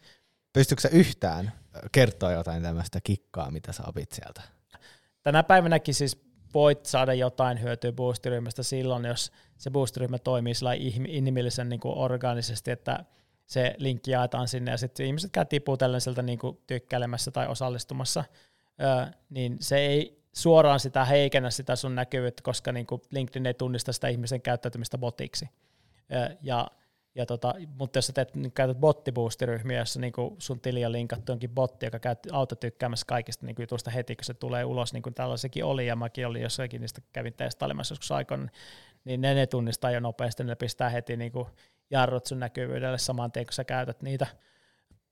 Pystytkö 0.53 0.81
sä 0.81 0.89
yhtään 0.89 1.51
kertoa 1.91 2.31
jotain 2.31 2.63
tämmöistä 2.63 2.99
kikkaa, 3.03 3.51
mitä 3.51 3.71
sä 3.71 3.83
opit 3.87 4.11
sieltä? 4.11 4.41
Tänä 5.23 5.43
päivänäkin 5.43 5.93
siis 5.93 6.32
voit 6.53 6.85
saada 6.85 7.13
jotain 7.13 7.61
hyötyä 7.61 7.91
boostiryhmästä 7.91 8.63
silloin, 8.63 9.05
jos 9.05 9.31
se 9.57 9.71
boostiryhmä 9.71 10.17
toimii 10.17 10.53
sillä 10.53 10.73
inhimillisen 11.07 11.69
niin 11.69 11.79
kuin 11.79 11.97
organisesti, 11.97 12.71
että 12.71 13.05
se 13.45 13.75
linkki 13.77 14.11
jaetaan 14.11 14.47
sinne 14.47 14.71
ja 14.71 14.77
sitten 14.77 15.05
ihmiset 15.05 15.31
käy 15.31 15.45
tiputellen 15.45 16.01
sieltä 16.01 16.21
niin 16.21 16.39
kuin 16.39 16.57
tykkäilemässä 16.67 17.31
tai 17.31 17.47
osallistumassa, 17.47 18.23
öö, 18.81 19.05
niin 19.29 19.57
se 19.59 19.77
ei 19.77 20.23
suoraan 20.33 20.79
sitä 20.79 21.05
heikennä 21.05 21.49
sitä 21.49 21.75
sun 21.75 21.95
näkyvyyttä, 21.95 22.43
koska 22.43 22.71
niin 22.71 22.85
kuin 22.85 23.01
LinkedIn 23.11 23.45
ei 23.45 23.53
tunnista 23.53 23.93
sitä 23.93 24.07
ihmisen 24.07 24.41
käyttäytymistä 24.41 24.97
botiksi. 24.97 25.49
Öö, 26.13 26.29
ja 26.41 26.67
ja 27.15 27.25
tota, 27.25 27.53
mutta 27.77 27.97
jos 27.97 28.07
sä 28.07 28.13
teet, 28.13 28.35
niin 28.35 28.51
käytät 28.51 28.77
bottiboostiryhmiä, 28.77 29.79
jossa 29.79 29.99
niin 29.99 30.13
sun 30.37 30.59
tili 30.59 30.85
on 30.85 30.91
linkattu 30.91 31.31
jonkin 31.31 31.49
botti, 31.49 31.85
joka 31.85 31.99
käyt 31.99 32.19
autotykkäämässä 32.31 33.05
kaikista 33.05 33.45
niin 33.45 33.55
jutusta 33.59 33.91
heti, 33.91 34.15
kun 34.15 34.25
se 34.25 34.33
tulee 34.33 34.65
ulos, 34.65 34.93
niin 34.93 35.03
kuin 35.03 35.13
tällaisekin 35.13 35.65
oli, 35.65 35.87
ja 35.87 35.95
mäkin 35.95 36.27
olin 36.27 36.41
jossakin 36.41 36.81
niistä 36.81 37.01
kävin 37.13 37.33
testailemassa 37.33 37.91
joskus 37.91 38.11
aikoina, 38.11 38.47
niin 39.05 39.21
ne, 39.21 39.33
ne 39.33 39.47
tunnistaa 39.47 39.91
jo 39.91 39.99
nopeasti, 39.99 40.43
ne 40.43 40.55
pistää 40.55 40.89
heti 40.89 41.17
niin 41.17 41.31
kuin 41.31 41.47
jarrut 41.89 42.25
sun 42.25 42.39
näkyvyydelle 42.39 42.97
saman 42.97 43.31
tien, 43.31 43.45
kun 43.45 43.53
sä 43.53 43.63
käytät 43.63 44.01
niitä. 44.01 44.27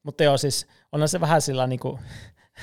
Mutta 0.04 0.24
joo, 0.24 0.38
siis 0.38 0.68
onhan 0.92 1.10
se 1.10 1.22
vähän 1.22 1.42
sillä 1.42 1.68
niin 1.68 1.80
kuin 1.80 2.00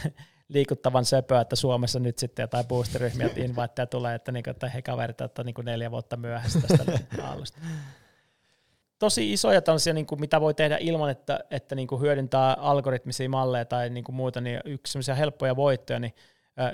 liikuttavan 0.49 1.05
söpöä, 1.05 1.41
että 1.41 1.57
Suomessa 1.57 1.99
nyt 1.99 2.19
sitten 2.19 2.43
jotain 2.43 2.67
boostiryhmiä, 2.67 3.31
inviteja 3.37 3.87
tulee, 3.87 4.15
että, 4.15 4.33
niin 4.33 4.45
kuin, 4.45 4.51
että 4.51 4.69
he 4.69 4.83
kaverit, 4.83 5.21
että 5.21 5.45
niin 5.45 5.55
kuin 5.55 5.65
neljä 5.65 5.91
vuotta 5.91 6.17
myöhässä 6.17 6.61
tästä 6.61 6.99
aallosta 7.23 7.59
tosi 8.99 9.33
isoja 9.33 9.63
tällaisia, 9.63 9.93
niin 9.93 10.07
kuin 10.07 10.21
mitä 10.21 10.41
voi 10.41 10.55
tehdä 10.55 10.77
ilman, 10.81 11.11
että, 11.11 11.41
että 11.51 11.75
niin 11.75 11.89
kuin 11.89 12.01
hyödyntää 12.01 12.53
algoritmisia 12.55 13.29
malleja 13.29 13.65
tai 13.65 13.91
niin 13.91 14.05
kuin 14.05 14.17
muuta, 14.17 14.41
niin 14.41 14.61
yksi 14.65 14.93
sellaisia 14.93 15.15
helppoja 15.15 15.57
voittoja, 15.57 15.99
niin 15.99 16.15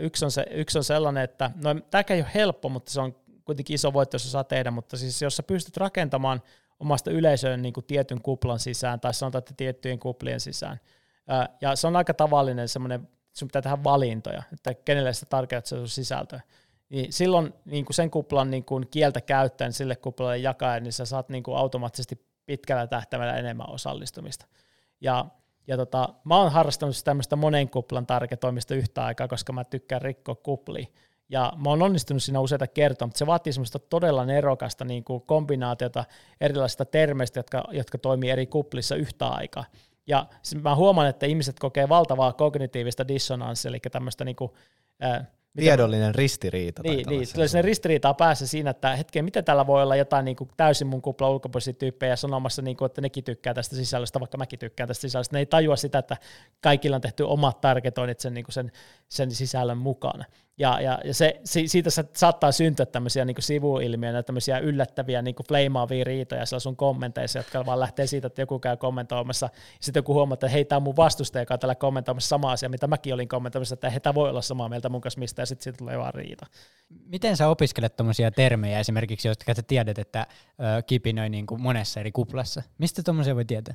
yksi 0.00 0.24
on, 0.24 0.30
se, 0.30 0.46
yksi 0.50 0.78
on 0.78 0.84
sellainen, 0.84 1.24
että 1.24 1.50
no 1.64 1.74
tämäkään 1.74 2.16
ei 2.16 2.22
ole 2.22 2.30
helppo, 2.34 2.68
mutta 2.68 2.92
se 2.92 3.00
on 3.00 3.16
kuitenkin 3.44 3.74
iso 3.74 3.92
voitto, 3.92 4.14
jos 4.14 4.32
saa 4.32 4.44
tehdä, 4.44 4.70
mutta 4.70 4.96
siis 4.96 5.22
jos 5.22 5.36
sä 5.36 5.42
pystyt 5.42 5.76
rakentamaan 5.76 6.42
omasta 6.80 7.10
yleisöön 7.10 7.62
niin 7.62 7.72
kuin 7.72 7.86
tietyn 7.86 8.20
kuplan 8.22 8.58
sisään, 8.58 9.00
tai 9.00 9.14
sanotaan, 9.14 9.38
että 9.38 9.54
tiettyjen 9.56 9.98
kuplien 9.98 10.40
sisään, 10.40 10.80
ja 11.60 11.76
se 11.76 11.86
on 11.86 11.96
aika 11.96 12.14
tavallinen 12.14 12.68
semmoinen, 12.68 13.08
sun 13.32 13.48
pitää 13.48 13.62
tehdä 13.62 13.84
valintoja, 13.84 14.42
että 14.52 14.74
kenelle 14.74 15.12
sitä 15.12 15.26
tarkoittaa 15.26 15.78
se 15.78 15.86
sisältöä. 15.86 16.40
Niin 16.94 17.12
silloin 17.12 17.54
niin 17.64 17.84
kuin 17.84 17.94
sen 17.94 18.10
kuplan 18.10 18.50
niin 18.50 18.64
kuin 18.64 18.86
kieltä 18.90 19.20
käyttäen 19.20 19.72
sille 19.72 19.96
kuplalle 19.96 20.38
jakaa, 20.38 20.80
niin 20.80 20.92
sä 20.92 21.04
saat 21.04 21.28
niin 21.28 21.42
kuin 21.42 21.56
automaattisesti 21.56 22.26
pitkällä 22.46 22.86
tähtäimellä 22.86 23.36
enemmän 23.36 23.70
osallistumista. 23.70 24.46
Ja, 25.00 25.26
ja 25.66 25.76
tota, 25.76 26.08
mä 26.24 26.36
oon 26.36 26.52
harrastanut 26.52 26.96
tämmöistä 27.04 27.36
monen 27.36 27.70
kuplan 27.70 28.06
tarketoimista 28.06 28.74
yhtä 28.74 29.04
aikaa, 29.04 29.28
koska 29.28 29.52
mä 29.52 29.64
tykkään 29.64 30.02
rikkoa 30.02 30.34
kuplia. 30.34 30.86
Ja 31.28 31.52
mä 31.56 31.70
oon 31.70 31.82
onnistunut 31.82 32.22
siinä 32.22 32.40
useita 32.40 32.66
kertoa, 32.66 33.06
mutta 33.06 33.18
se 33.18 33.26
vaatii 33.26 33.52
semmoista 33.52 33.78
todella 33.78 34.24
nerokasta 34.24 34.84
niin 34.84 35.04
kuin 35.04 35.22
kombinaatiota 35.26 36.04
erilaisista 36.40 36.84
termeistä, 36.84 37.38
jotka, 37.38 37.64
jotka 37.72 37.98
toimii 37.98 38.30
eri 38.30 38.46
kuplissa 38.46 38.96
yhtä 38.96 39.26
aikaa. 39.26 39.64
Ja 40.06 40.26
mä 40.62 40.76
huomaan, 40.76 41.08
että 41.08 41.26
ihmiset 41.26 41.58
kokee 41.58 41.88
valtavaa 41.88 42.32
kognitiivista 42.32 43.08
dissonanssia, 43.08 43.68
eli 43.68 43.80
tämmöistä 43.92 44.24
niin 44.24 44.36
kuin, 44.36 44.52
äh, 45.04 45.26
Tiedollinen 45.56 46.14
ristiriita. 46.14 46.82
Niin, 46.82 47.06
niin 47.08 47.28
tulee 47.34 47.48
sinne 47.48 47.62
ristiriitaa 47.62 48.14
päässä 48.14 48.46
siinä, 48.46 48.70
että 48.70 48.96
hetken, 48.96 49.24
miten 49.24 49.44
täällä 49.44 49.66
voi 49.66 49.82
olla 49.82 49.96
jotain 49.96 50.24
niin 50.24 50.36
kuin 50.36 50.50
täysin 50.56 50.86
mun 50.86 51.02
kupla 51.02 51.30
ulkopuolisia 51.30 51.72
tyyppejä 51.72 52.16
sanomassa, 52.16 52.62
niin 52.62 52.76
kuin, 52.76 52.86
että 52.86 53.00
nekin 53.00 53.24
tykkää 53.24 53.54
tästä 53.54 53.76
sisällöstä, 53.76 54.20
vaikka 54.20 54.38
mäkin 54.38 54.58
tykkään 54.58 54.88
tästä 54.88 55.00
sisällöstä. 55.00 55.36
Ne 55.36 55.38
ei 55.38 55.46
tajua 55.46 55.76
sitä, 55.76 55.98
että 55.98 56.16
kaikilla 56.60 56.96
on 56.96 57.00
tehty 57.02 57.22
omat 57.22 57.60
targetoinnit 57.60 58.20
sen, 58.20 58.34
niin 58.34 58.44
kuin 58.44 58.52
sen, 58.52 58.72
sen 59.08 59.30
sisällön 59.30 59.78
mukana. 59.78 60.24
Ja, 60.58 60.80
ja, 60.80 60.98
ja 61.04 61.14
se, 61.14 61.40
siitä 61.44 61.90
saattaa 62.16 62.52
syntyä 62.52 62.86
tämmöisiä 62.86 63.24
niin 63.24 63.36
sivuilmiöitä, 63.38 64.22
tämmöisiä 64.22 64.58
yllättäviä 64.58 65.22
niin 65.22 65.34
fleimaavia 65.48 66.04
riitoja 66.04 66.46
siellä 66.46 66.60
sun 66.60 66.76
kommenteissa, 66.76 67.38
jotka 67.38 67.66
vaan 67.66 67.80
lähtee 67.80 68.06
siitä, 68.06 68.26
että 68.26 68.42
joku 68.42 68.58
käy 68.58 68.76
kommentoimassa, 68.76 69.46
ja 69.52 69.78
sitten 69.80 69.98
joku 70.00 70.14
huomaa, 70.14 70.34
että 70.34 70.48
hei, 70.48 70.64
tämä 70.64 70.76
on 70.76 70.82
mun 70.82 70.96
vastustaja, 70.96 71.42
joka 71.42 71.54
on 71.54 71.60
täällä 71.60 71.74
kommentoimassa 71.74 72.28
sama 72.28 72.52
asia, 72.52 72.68
mitä 72.68 72.86
mäkin 72.86 73.14
olin 73.14 73.28
kommentoimassa, 73.28 73.74
että 73.74 73.90
hei, 73.90 74.00
tämä 74.00 74.14
voi 74.14 74.30
olla 74.30 74.42
samaa 74.42 74.68
mieltä 74.68 74.88
mun 74.88 75.00
kanssa 75.00 75.20
mistä, 75.20 75.42
ja 75.42 75.46
sitten 75.46 75.64
siitä 75.64 75.78
tulee 75.78 75.98
vaan 75.98 76.14
riita. 76.14 76.46
Miten 77.06 77.36
sä 77.36 77.48
opiskelet 77.48 77.96
tuommoisia 77.96 78.30
termejä 78.30 78.80
esimerkiksi, 78.80 79.28
jotka 79.28 79.54
sä 79.54 79.62
tiedät, 79.62 79.98
että 79.98 80.26
ö, 80.30 80.82
kipinöi 80.82 81.28
niin 81.28 81.46
kuin 81.46 81.62
monessa 81.62 82.00
eri 82.00 82.12
kuplassa? 82.12 82.62
Mistä 82.78 83.02
tuommoisia 83.02 83.34
voi 83.34 83.44
tietää? 83.44 83.74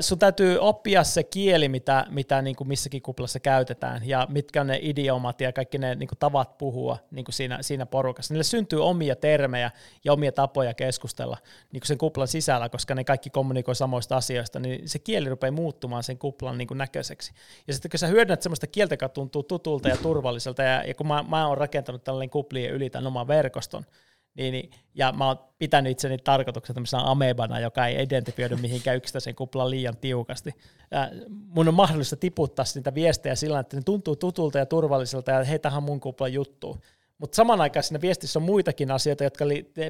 Sun 0.00 0.18
täytyy 0.18 0.58
oppia 0.58 1.04
se 1.04 1.22
kieli, 1.22 1.68
mitä, 1.68 2.06
mitä 2.10 2.42
niin 2.42 2.56
kuin 2.56 2.68
missäkin 2.68 3.02
kuplassa 3.02 3.40
käytetään, 3.40 4.08
ja 4.08 4.26
mitkä 4.30 4.60
on 4.60 4.66
ne 4.66 4.78
idiomat 4.82 5.40
ja 5.40 5.52
kaikki 5.52 5.78
ne 5.78 5.94
niin 5.94 6.08
kuin 6.08 6.18
tavat 6.18 6.58
puhua 6.58 6.98
niin 7.10 7.24
kuin 7.24 7.34
siinä, 7.34 7.58
siinä 7.60 7.86
porukassa. 7.86 8.34
Niille 8.34 8.44
syntyy 8.44 8.84
omia 8.84 9.16
termejä 9.16 9.70
ja 10.04 10.12
omia 10.12 10.32
tapoja 10.32 10.74
keskustella 10.74 11.36
niin 11.72 11.80
kuin 11.80 11.88
sen 11.88 11.98
kuplan 11.98 12.28
sisällä, 12.28 12.68
koska 12.68 12.94
ne 12.94 13.04
kaikki 13.04 13.30
kommunikoi 13.30 13.74
samoista 13.74 14.16
asioista, 14.16 14.58
niin 14.58 14.88
se 14.88 14.98
kieli 14.98 15.28
rupeaa 15.28 15.52
muuttumaan 15.52 16.02
sen 16.02 16.18
kuplan 16.18 16.58
niin 16.58 16.68
kuin 16.68 16.78
näköiseksi. 16.78 17.32
Ja 17.66 17.72
sitten 17.72 17.90
kun 17.90 17.98
sä 17.98 18.06
hyödynnät 18.06 18.42
sellaista 18.42 18.66
kieltä, 18.66 18.92
joka 18.92 19.08
tuntuu 19.08 19.42
tutulta 19.42 19.88
ja 19.88 19.96
turvalliselta, 19.96 20.62
ja, 20.62 20.84
ja 20.84 20.94
kun 20.94 21.06
mä, 21.06 21.24
mä 21.28 21.46
oon 21.46 21.58
rakentanut 21.58 22.04
tällainen 22.04 22.30
kuplien 22.30 22.72
yli 22.72 22.90
tämän 22.90 23.06
oman 23.06 23.28
verkoston, 23.28 23.86
niin, 24.36 24.52
niin, 24.52 24.70
ja 24.94 25.12
mä 25.12 25.26
oon 25.26 25.38
pitänyt 25.58 25.92
itseni 25.92 26.18
tarkoituksena 26.18 26.74
tämmöisenä 26.74 27.02
amebana, 27.02 27.60
joka 27.60 27.86
ei 27.86 28.02
identifioidu 28.02 28.56
mihinkään 28.56 28.96
yksittäiseen 28.96 29.36
kuplaan 29.36 29.70
liian 29.70 29.96
tiukasti. 29.96 30.50
Ja 30.90 31.10
mun 31.30 31.68
on 31.68 31.74
mahdollista 31.74 32.16
tiputtaa 32.16 32.64
niitä 32.74 32.94
viestejä 32.94 33.34
sillä 33.34 33.60
että 33.60 33.76
ne 33.76 33.82
tuntuu 33.82 34.16
tutulta 34.16 34.58
ja 34.58 34.66
turvalliselta, 34.66 35.30
ja 35.30 35.44
hei, 35.44 35.58
tähän 35.58 35.82
mun 35.82 36.00
kuplan 36.00 36.32
juttu. 36.32 36.76
Mutta 37.18 37.36
saman 37.36 37.60
aikaan 37.60 37.82
siinä 37.82 38.00
viestissä 38.00 38.38
on 38.38 38.42
muitakin 38.42 38.90
asioita, 38.90 39.24
jotka 39.24 39.44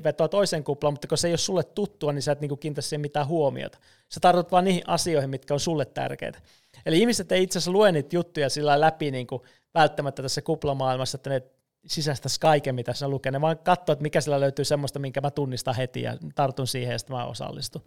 vetoaa 0.04 0.28
toiseen 0.28 0.64
kuplaan, 0.64 0.92
mutta 0.94 1.09
kun 1.09 1.18
se 1.18 1.28
ei 1.28 1.32
ole 1.32 1.38
sulle 1.38 1.64
tuttua, 1.64 2.12
niin 2.12 2.22
sä 2.22 2.32
et 2.32 2.40
niinku 2.40 2.56
kiinnitä 2.56 2.80
siihen 2.80 3.00
mitään 3.00 3.26
huomiota. 3.26 3.78
Sä 4.09 4.20
tarvitset 4.20 4.52
vaan 4.52 4.64
niihin 4.64 4.82
asioihin, 4.87 5.30
mitkä 5.30 5.54
on 5.54 5.61
sulle 5.61 5.85
tärkeitä. 5.85 6.38
Eli 6.87 6.98
ihmiset 6.98 7.32
ei 7.32 7.42
itse 7.42 7.59
asiassa 7.59 7.72
lue 7.72 7.92
niitä 7.92 8.16
juttuja 8.16 8.50
sillä 8.50 8.80
läpi 8.80 9.11
niin 9.11 9.26
kuin 9.26 9.42
välttämättä 9.74 10.22
tässä 10.22 10.42
kuplamaailmassa, 10.42 11.16
että 11.16 11.30
ne 11.30 11.42
sisäistäisi 11.87 12.40
kaiken, 12.40 12.75
mitä 12.75 12.92
se 12.92 13.09
lukee. 13.09 13.33
Ne 13.33 13.40
vaan 13.40 13.59
katsoo, 13.59 13.92
että 13.92 14.03
mikä 14.03 14.20
sillä 14.20 14.40
löytyy 14.40 14.64
semmoista, 14.64 14.99
minkä 14.99 15.20
mä 15.20 15.31
tunnistan 15.31 15.77
heti 15.77 16.03
ja 16.03 16.16
tartun 16.35 16.66
siihen 16.66 16.92
ja 16.92 16.99
sitten 16.99 17.16
mä 17.16 17.25
osallistun. 17.25 17.83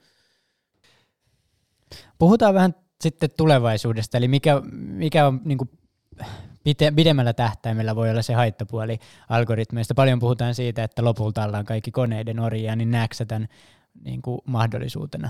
Puhutaan 2.19 2.53
vähän 2.53 2.75
sitten 3.01 3.29
tulevaisuudesta, 3.37 4.17
eli 4.17 4.27
mikä, 4.27 4.61
mikä 4.71 5.27
on 5.27 5.41
niin 5.45 5.57
kuin 5.57 5.69
pite, 6.63 6.91
pidemmällä 6.91 7.33
tähtäimellä 7.33 7.95
voi 7.95 8.09
olla 8.09 8.21
se 8.21 8.33
haittapuoli 8.33 8.99
algoritmeista. 9.29 9.95
Paljon 9.95 10.19
puhutaan 10.19 10.55
siitä, 10.55 10.83
että 10.83 11.03
lopulta 11.03 11.43
ollaan 11.43 11.65
kaikki 11.65 11.91
koneiden 11.91 12.39
orjia, 12.39 12.75
niin 12.75 12.91
näetkö 12.91 13.25
tämän 13.25 13.47
niin 14.03 14.21
kuin 14.21 14.41
mahdollisuutena? 14.45 15.29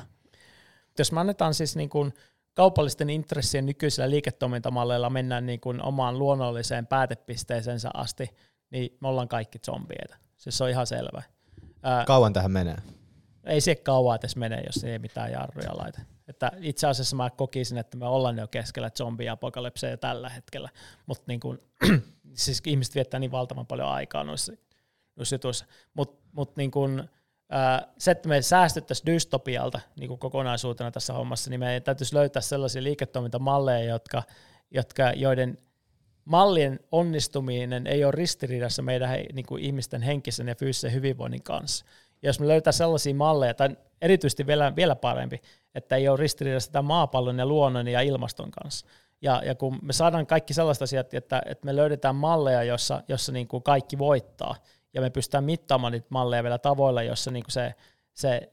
Jos 0.97 1.12
me 1.12 1.19
annetaan 1.19 1.53
siis 1.53 1.75
niin 1.75 1.89
kuin 1.89 2.13
kaupallisten 2.53 3.10
intressien 3.10 3.65
nykyisillä 3.65 4.10
liiketoimintamalleilla 4.10 5.10
mennään 5.10 5.45
niin 5.45 5.60
kuin 5.60 5.84
omaan 5.84 6.19
luonnolliseen 6.19 6.88
päätepisteeseensä 6.88 7.89
asti, 7.93 8.29
niin 8.71 8.97
me 9.01 9.08
ollaan 9.08 9.27
kaikki 9.27 9.60
zombieita. 9.60 10.17
Siis 10.38 10.58
se 10.58 10.63
on 10.63 10.69
ihan 10.69 10.88
selvä. 10.88 11.23
Ää, 11.84 12.05
Kauan 12.05 12.34
tähän 12.34 12.51
menee? 12.51 12.77
Ei 13.43 13.62
se 13.62 13.75
kauan 13.75 14.19
edes 14.21 14.36
mene, 14.36 14.63
jos 14.65 14.84
ei 14.84 14.99
mitään 14.99 15.32
jarruja 15.32 15.77
laita. 15.77 16.01
Että 16.27 16.51
itse 16.62 16.88
asiassa 16.88 17.15
mä 17.15 17.29
kokisin, 17.29 17.77
että 17.77 17.97
me 17.97 18.05
ollaan 18.05 18.38
jo 18.38 18.47
keskellä 18.47 18.89
zombiapokalypseja 18.89 19.97
tällä 19.97 20.29
hetkellä, 20.29 20.69
mutta 21.05 21.23
niin 21.27 21.39
kun, 21.39 21.62
siis 22.34 22.62
ihmiset 22.65 22.95
viettää 22.95 23.19
niin 23.19 23.32
valtavan 23.32 23.67
paljon 23.67 23.88
aikaa 23.88 24.23
noissa, 24.23 24.53
noissa 25.15 25.36
jutuissa. 25.36 25.65
Mutta 25.93 26.23
mut 26.32 26.58
niin 26.58 26.71
kun, 26.71 27.10
se, 27.97 28.12
että 28.12 28.29
me 28.29 28.41
säästyttäisiin 28.41 29.05
dystopialta 29.05 29.79
niin 29.99 30.08
kuin 30.08 30.19
kokonaisuutena 30.19 30.91
tässä 30.91 31.13
hommassa, 31.13 31.49
niin 31.49 31.60
meidän 31.60 31.84
täytyisi 31.84 32.15
löytää 32.15 32.41
sellaisia 32.41 32.84
liiketoimintamalleja, 32.84 33.89
jotka, 33.89 34.23
jotka, 34.71 35.12
joiden 35.12 35.58
mallien 36.29 36.79
onnistuminen 36.91 37.87
ei 37.87 38.03
ole 38.03 38.11
ristiriidassa 38.11 38.81
meidän 38.81 39.09
niin 39.33 39.45
kuin 39.45 39.63
ihmisten 39.63 40.01
henkisen 40.01 40.47
ja 40.47 40.55
fyysisen 40.55 40.93
hyvinvoinnin 40.93 41.43
kanssa. 41.43 41.85
Ja 42.21 42.29
jos 42.29 42.39
me 42.39 42.47
löytää 42.47 42.73
sellaisia 42.73 43.15
malleja, 43.15 43.53
tai 43.53 43.69
erityisesti 44.01 44.47
vielä, 44.47 44.75
vielä 44.75 44.95
parempi, 44.95 45.41
että 45.75 45.95
ei 45.95 46.07
ole 46.07 46.17
ristiriidassa 46.17 46.71
tämän 46.71 46.85
maapallon 46.85 47.39
ja 47.39 47.45
luonnon 47.45 47.87
ja 47.87 48.01
ilmaston 48.01 48.51
kanssa. 48.51 48.85
Ja, 49.21 49.41
ja 49.45 49.55
kun 49.55 49.79
me 49.81 49.93
saadaan 49.93 50.27
kaikki 50.27 50.53
sellaiset 50.53 50.81
asiat, 50.81 51.13
että, 51.13 51.41
että 51.45 51.65
me 51.65 51.75
löydetään 51.75 52.15
malleja, 52.15 52.63
jossa, 52.63 53.03
jossa 53.07 53.31
niin 53.31 53.47
kuin 53.47 53.63
kaikki 53.63 53.97
voittaa, 53.97 54.55
ja 54.93 55.01
me 55.01 55.09
pystytään 55.09 55.43
mittaamaan 55.43 55.93
niitä 55.93 56.07
malleja 56.09 56.43
vielä 56.43 56.57
tavoilla, 56.57 57.03
jossa 57.03 57.31
niin 57.31 57.43
kuin 57.43 57.51
se, 57.51 57.73
se 58.13 58.49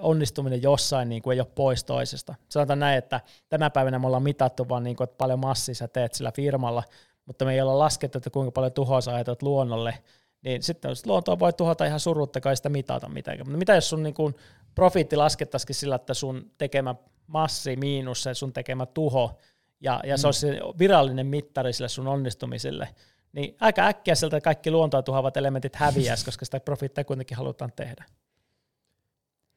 onnistuminen 0.00 0.62
jossain 0.62 1.08
niin 1.08 1.22
kuin 1.22 1.34
ei 1.34 1.40
ole 1.40 1.48
pois 1.54 1.84
toisesta. 1.84 2.34
Sanotaan 2.48 2.78
näin, 2.78 2.98
että 2.98 3.20
tänä 3.48 3.70
päivänä 3.70 3.98
me 3.98 4.06
ollaan 4.06 4.22
mitattu 4.22 4.68
vaan, 4.68 4.84
niin 4.84 4.96
kuin, 4.96 5.04
että 5.04 5.16
paljon 5.16 5.38
massia 5.38 5.74
sä 5.74 5.88
teet 5.88 6.14
sillä 6.14 6.32
firmalla, 6.32 6.82
mutta 7.26 7.44
me 7.44 7.54
ei 7.54 7.60
olla 7.60 7.78
laskettu, 7.78 8.18
että 8.18 8.30
kuinka 8.30 8.52
paljon 8.52 8.72
tuhoa 8.72 9.00
sä 9.00 9.14
ajatut 9.14 9.42
luonnolle, 9.42 9.98
niin 10.42 10.62
sitten 10.62 10.90
luontoa 11.06 11.38
voi 11.38 11.52
tuhota 11.52 11.84
ihan 11.84 12.00
surutta, 12.00 12.40
kai 12.40 12.56
sitä 12.56 12.68
mitata 12.68 13.08
mitenkään. 13.08 13.46
Mutta 13.46 13.58
mitä 13.58 13.74
jos 13.74 13.88
sun 13.88 14.02
niin 14.02 14.14
kuin 14.14 14.34
profiitti 14.74 15.16
laskettaisikin 15.16 15.76
sillä, 15.76 15.94
että 15.94 16.14
sun 16.14 16.50
tekemä 16.58 16.94
massi 17.26 17.76
miinus 17.76 18.22
se 18.22 18.34
sun 18.34 18.52
tekemä 18.52 18.86
tuho, 18.86 19.38
ja, 19.80 20.00
ja 20.04 20.14
mm. 20.14 20.18
se 20.18 20.26
olisi 20.26 20.40
se 20.40 20.60
virallinen 20.78 21.26
mittari 21.26 21.72
sille 21.72 21.88
sun 21.88 22.08
onnistumiselle, 22.08 22.88
niin 23.32 23.56
aika 23.60 23.86
äkkiä 23.86 24.14
sieltä 24.14 24.40
kaikki 24.40 24.70
luontoa 24.70 25.02
tuhoavat 25.02 25.36
elementit 25.36 25.76
häviäisi, 25.76 26.24
koska 26.24 26.44
sitä 26.44 26.60
profittia 26.60 27.04
kuitenkin 27.04 27.36
halutaan 27.36 27.72
tehdä. 27.76 28.04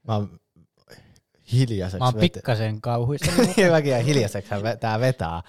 Mä 0.08 0.16
oon 0.16 0.40
hiljaiseksi. 1.52 2.00
Mä 2.00 2.06
oon 2.06 2.14
pikkasen 2.14 2.82
kauhuissa. 2.82 3.32
Mäkin 3.72 4.06
hiljaiseksi 4.06 4.52
tää 4.80 5.00
vetää. 5.00 5.42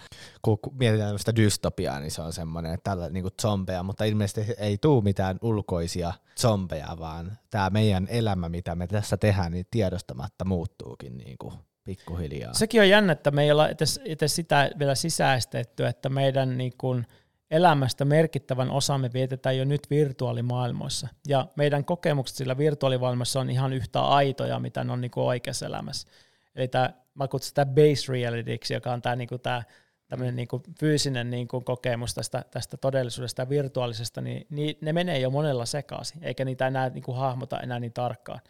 Kun 0.42 0.58
mietitään 0.72 1.18
sitä 1.18 1.36
dystopiaa, 1.36 2.00
niin 2.00 2.10
se 2.10 2.22
on 2.22 2.32
semmoinen, 2.32 2.74
että 2.74 2.90
tällä 2.90 3.08
niinku 3.08 3.30
zombeja, 3.42 3.82
mutta 3.82 4.04
ilmeisesti 4.04 4.54
ei 4.58 4.78
tuu 4.78 5.02
mitään 5.02 5.38
ulkoisia 5.42 6.12
zombeja, 6.40 6.96
vaan 6.98 7.38
tämä 7.50 7.70
meidän 7.70 8.06
elämä, 8.10 8.48
mitä 8.48 8.74
me 8.74 8.86
tässä 8.86 9.16
tehdään, 9.16 9.52
niin 9.52 9.66
tiedostamatta 9.70 10.44
muuttuukin 10.44 11.18
niinku 11.18 11.52
pikkuhiljaa. 11.84 12.54
Sekin 12.54 12.80
on 12.80 12.88
jännä, 12.88 13.12
että 13.12 13.30
me 13.30 13.42
ei 13.42 13.52
olla 13.52 13.68
edes, 13.68 14.00
edes 14.04 14.36
sitä 14.36 14.70
vielä 14.78 14.94
sisäistetty, 14.94 15.86
että 15.86 16.08
meidän 16.08 16.58
niin 16.58 16.72
kuin– 16.78 17.06
elämästä 17.50 18.04
merkittävän 18.04 18.70
osamme 18.70 19.10
vietetään 19.12 19.58
jo 19.58 19.64
nyt 19.64 19.90
virtuaalimaailmoissa. 19.90 21.08
Ja 21.28 21.46
meidän 21.56 21.84
kokemukset 21.84 22.36
sillä 22.36 22.58
virtuaalimaailmassa 22.58 23.40
on 23.40 23.50
ihan 23.50 23.72
yhtä 23.72 24.00
aitoja, 24.00 24.58
mitä 24.58 24.84
ne 24.84 24.92
on 24.92 25.00
niin 25.00 25.10
kuin 25.10 25.24
oikeassa 25.24 25.66
elämässä. 25.66 26.08
Eli 26.54 26.68
tämä, 26.68 26.90
mä 27.14 27.28
kutsun 27.28 27.48
sitä 27.48 27.66
base 27.66 28.12
realityksi, 28.12 28.74
joka 28.74 28.92
on 28.92 29.02
tämä, 29.02 29.16
niin 29.16 29.28
kuin 29.28 29.40
tämä 29.40 29.62
tämmöinen 30.08 30.36
niin 30.36 30.48
kuin 30.48 30.62
fyysinen 30.80 31.30
niin 31.30 31.48
kuin 31.48 31.64
kokemus 31.64 32.14
tästä, 32.14 32.44
tästä 32.50 32.76
todellisuudesta 32.76 33.42
ja 33.42 33.48
virtuaalisesta, 33.48 34.20
niin, 34.20 34.46
niin 34.50 34.78
ne 34.80 34.92
menee 34.92 35.18
jo 35.18 35.30
monella 35.30 35.66
sekaisin, 35.66 36.24
eikä 36.24 36.44
niitä 36.44 36.66
enää 36.66 36.88
niin 36.88 37.02
kuin 37.02 37.16
hahmota 37.16 37.60
enää 37.60 37.80
niin 37.80 37.92
tarkkaan. 37.92 38.40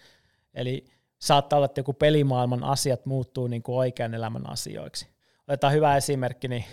Eli 0.54 0.84
saattaa 1.18 1.56
olla, 1.56 1.66
että 1.66 1.80
joku 1.80 1.92
pelimaailman 1.92 2.64
asiat 2.64 3.06
muuttuu 3.06 3.46
niin 3.46 3.62
kuin 3.62 3.76
oikean 3.76 4.14
elämän 4.14 4.50
asioiksi. 4.50 5.08
Otetaan 5.48 5.72
hyvä 5.72 5.96
esimerkki, 5.96 6.48
niin 6.48 6.64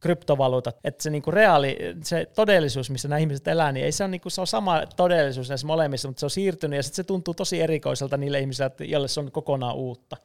kryptovaluutat, 0.00 0.76
että 0.84 1.02
se 1.02 1.10
niinku 1.10 1.30
reaali, 1.30 1.78
se 2.02 2.26
todellisuus, 2.34 2.90
missä 2.90 3.08
nämä 3.08 3.18
ihmiset 3.18 3.48
elää, 3.48 3.72
niin 3.72 3.86
ei 3.86 3.92
se 3.92 4.04
ole, 4.04 4.10
niinku, 4.10 4.30
se 4.30 4.40
on 4.40 4.46
sama 4.46 4.82
todellisuus 4.96 5.48
näissä 5.48 5.66
molemmissa, 5.66 6.08
mutta 6.08 6.20
se 6.20 6.26
on 6.26 6.30
siirtynyt 6.30 6.76
ja 6.76 6.82
sitten 6.82 6.96
se 6.96 7.04
tuntuu 7.04 7.34
tosi 7.34 7.60
erikoiselta 7.60 8.16
niille 8.16 8.40
ihmisille, 8.40 8.70
joille 8.80 9.08
se 9.08 9.20
on 9.20 9.32
kokonaan 9.32 9.74
uutta 9.74 10.16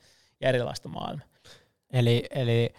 ja 0.42 0.50
erilaista 0.50 0.90
maailmaa. 0.90 1.28
Eli, 1.94 2.24
eli 2.30 2.74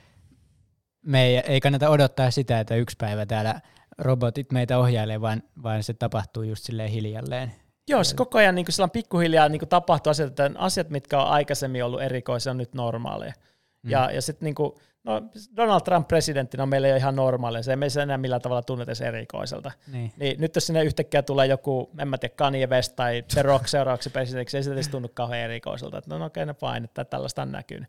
me 1.07 1.24
ei, 1.24 1.36
ei 1.36 1.61
kannata 1.61 1.90
odottaa 1.90 2.30
sitä, 2.30 2.61
että 2.61 2.74
yksi 2.74 2.97
päivä 3.01 3.26
täällä 3.26 3.61
robotit 3.99 4.53
meitä 4.53 4.78
ohjailee, 4.78 5.20
vaan, 5.20 5.42
vaan 5.62 5.82
se 5.82 5.95
tapahtuu 5.95 6.42
just 6.42 6.64
silleen 6.64 6.90
hiljalleen. 6.90 7.53
Joo, 7.88 8.05
se 8.05 8.16
koko 8.16 8.38
ajan 8.38 8.55
niin 8.55 8.66
kuin 8.76 8.90
pikkuhiljaa 8.90 9.49
niin 9.49 9.59
kuin 9.59 9.68
tapahtuu 9.68 10.11
asiat, 10.11 10.28
että 10.28 10.51
asiat, 10.55 10.90
mitkä 10.90 11.22
on 11.22 11.28
aikaisemmin 11.28 11.84
ollut 11.84 12.03
erikoisia, 12.03 12.51
on 12.51 12.57
nyt 12.57 12.74
normaaleja. 12.74 13.32
Mm. 13.82 13.90
Ja, 13.90 14.11
ja 14.11 14.22
sitten 14.22 14.47
niin 14.47 14.55
kuin, 14.55 14.72
no 15.05 15.22
Donald 15.57 15.80
Trump 15.80 16.09
presidenttinä 16.09 16.62
on 16.62 16.68
meille 16.68 16.88
jo 16.88 16.96
ihan 16.96 17.16
normaalia, 17.16 17.62
se 17.62 17.72
ei 17.72 17.76
meistä 17.76 18.02
enää 18.02 18.18
millään 18.18 18.42
tavalla 18.42 18.62
tunneta 18.62 19.05
erikoiselta. 19.05 19.72
Niin. 19.92 20.12
niin. 20.16 20.40
nyt 20.40 20.55
jos 20.55 20.66
sinne 20.66 20.84
yhtäkkiä 20.84 21.22
tulee 21.22 21.46
joku, 21.46 21.90
en 21.98 22.09
mä 22.09 22.18
tiedä, 22.18 22.34
Kanye 22.34 22.66
West 22.66 22.96
tai 22.96 23.24
The 23.34 23.42
Rock 23.42 23.68
seuraavaksi 23.68 24.11
presidentiksi, 24.11 24.57
ei 24.57 24.62
se 24.62 24.72
edes 24.72 24.88
tunnu 24.88 25.09
kauhean 25.14 25.40
erikoiselta. 25.40 25.98
Että 25.98 26.18
no 26.18 26.24
okei, 26.24 26.42
okay, 26.42 26.55
no 26.61 26.72
fine, 26.72 26.84
että 26.84 27.05
tällaista 27.05 27.42
on 27.42 27.52
näkynyt. 27.52 27.88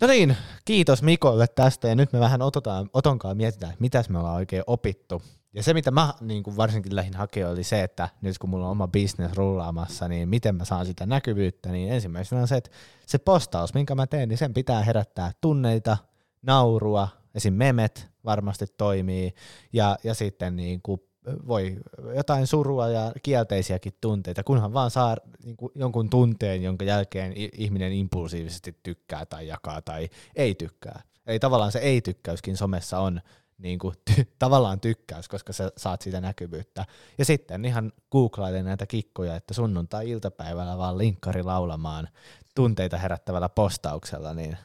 No 0.00 0.08
niin, 0.08 0.36
kiitos 0.64 1.02
Mikolle 1.02 1.46
tästä 1.46 1.88
ja 1.88 1.94
nyt 1.94 2.12
me 2.12 2.20
vähän 2.20 2.42
otetaan, 2.42 2.90
otonkaan 2.92 3.36
mietitään, 3.36 3.72
että 3.72 3.82
mitäs 3.82 4.08
me 4.08 4.18
ollaan 4.18 4.36
oikein 4.36 4.62
opittu. 4.66 5.22
Ja 5.54 5.62
se, 5.62 5.74
mitä 5.74 5.90
mä 5.90 6.14
niin 6.20 6.42
kuin 6.42 6.56
varsinkin 6.56 6.96
lähin 6.96 7.14
hakea, 7.14 7.48
oli 7.48 7.64
se, 7.64 7.82
että 7.82 8.08
nyt 8.20 8.38
kun 8.38 8.50
mulla 8.50 8.64
on 8.64 8.70
oma 8.70 8.88
business 8.88 9.34
rullaamassa, 9.34 10.08
niin 10.08 10.28
miten 10.28 10.54
mä 10.54 10.64
saan 10.64 10.86
sitä 10.86 11.06
näkyvyyttä, 11.06 11.72
niin 11.72 11.92
ensimmäisenä 11.92 12.40
on 12.40 12.48
se, 12.48 12.56
että 12.56 12.70
se 13.06 13.18
postaus, 13.18 13.74
minkä 13.74 13.94
mä 13.94 14.06
teen, 14.06 14.28
niin 14.28 14.38
sen 14.38 14.54
pitää 14.54 14.82
herättää 14.82 15.32
tunneita, 15.40 15.96
naurua, 16.42 17.08
esim. 17.34 17.54
memet 17.54 18.08
varmasti 18.24 18.66
toimii, 18.76 19.34
ja, 19.72 19.98
ja 20.04 20.14
sitten 20.14 20.56
niin 20.56 20.80
kuin 20.82 21.00
voi 21.46 21.76
jotain 22.16 22.46
surua 22.46 22.88
ja 22.88 23.12
kielteisiäkin 23.22 23.92
tunteita, 24.00 24.44
kunhan 24.44 24.72
vaan 24.72 24.90
saa 24.90 25.16
niin 25.44 25.56
kuin 25.56 25.72
jonkun 25.74 26.10
tunteen, 26.10 26.62
jonka 26.62 26.84
jälkeen 26.84 27.32
ihminen 27.36 27.92
impulsiivisesti 27.92 28.76
tykkää 28.82 29.26
tai 29.26 29.46
jakaa 29.46 29.82
tai 29.82 30.08
ei 30.36 30.54
tykkää. 30.54 31.02
Eli 31.26 31.38
tavallaan 31.38 31.72
se 31.72 31.78
ei-tykkäyskin 31.78 32.56
somessa 32.56 32.98
on 32.98 33.20
niin 33.62 33.78
kuin, 33.78 33.94
ty- 34.10 34.26
tavallaan 34.38 34.80
tykkäys, 34.80 35.28
koska 35.28 35.52
sä 35.52 35.72
saat 35.76 36.02
siitä 36.02 36.20
näkyvyyttä. 36.20 36.84
Ja 37.18 37.24
sitten 37.24 37.64
ihan 37.64 37.92
googlailen 38.10 38.64
näitä 38.64 38.86
kikkoja, 38.86 39.36
että 39.36 39.54
sunnuntai-iltapäivällä 39.54 40.78
vaan 40.78 40.98
linkkari 40.98 41.42
laulamaan 41.42 42.08
tunteita 42.54 42.98
herättävällä 42.98 43.48
postauksella, 43.48 44.34
niin 44.34 44.56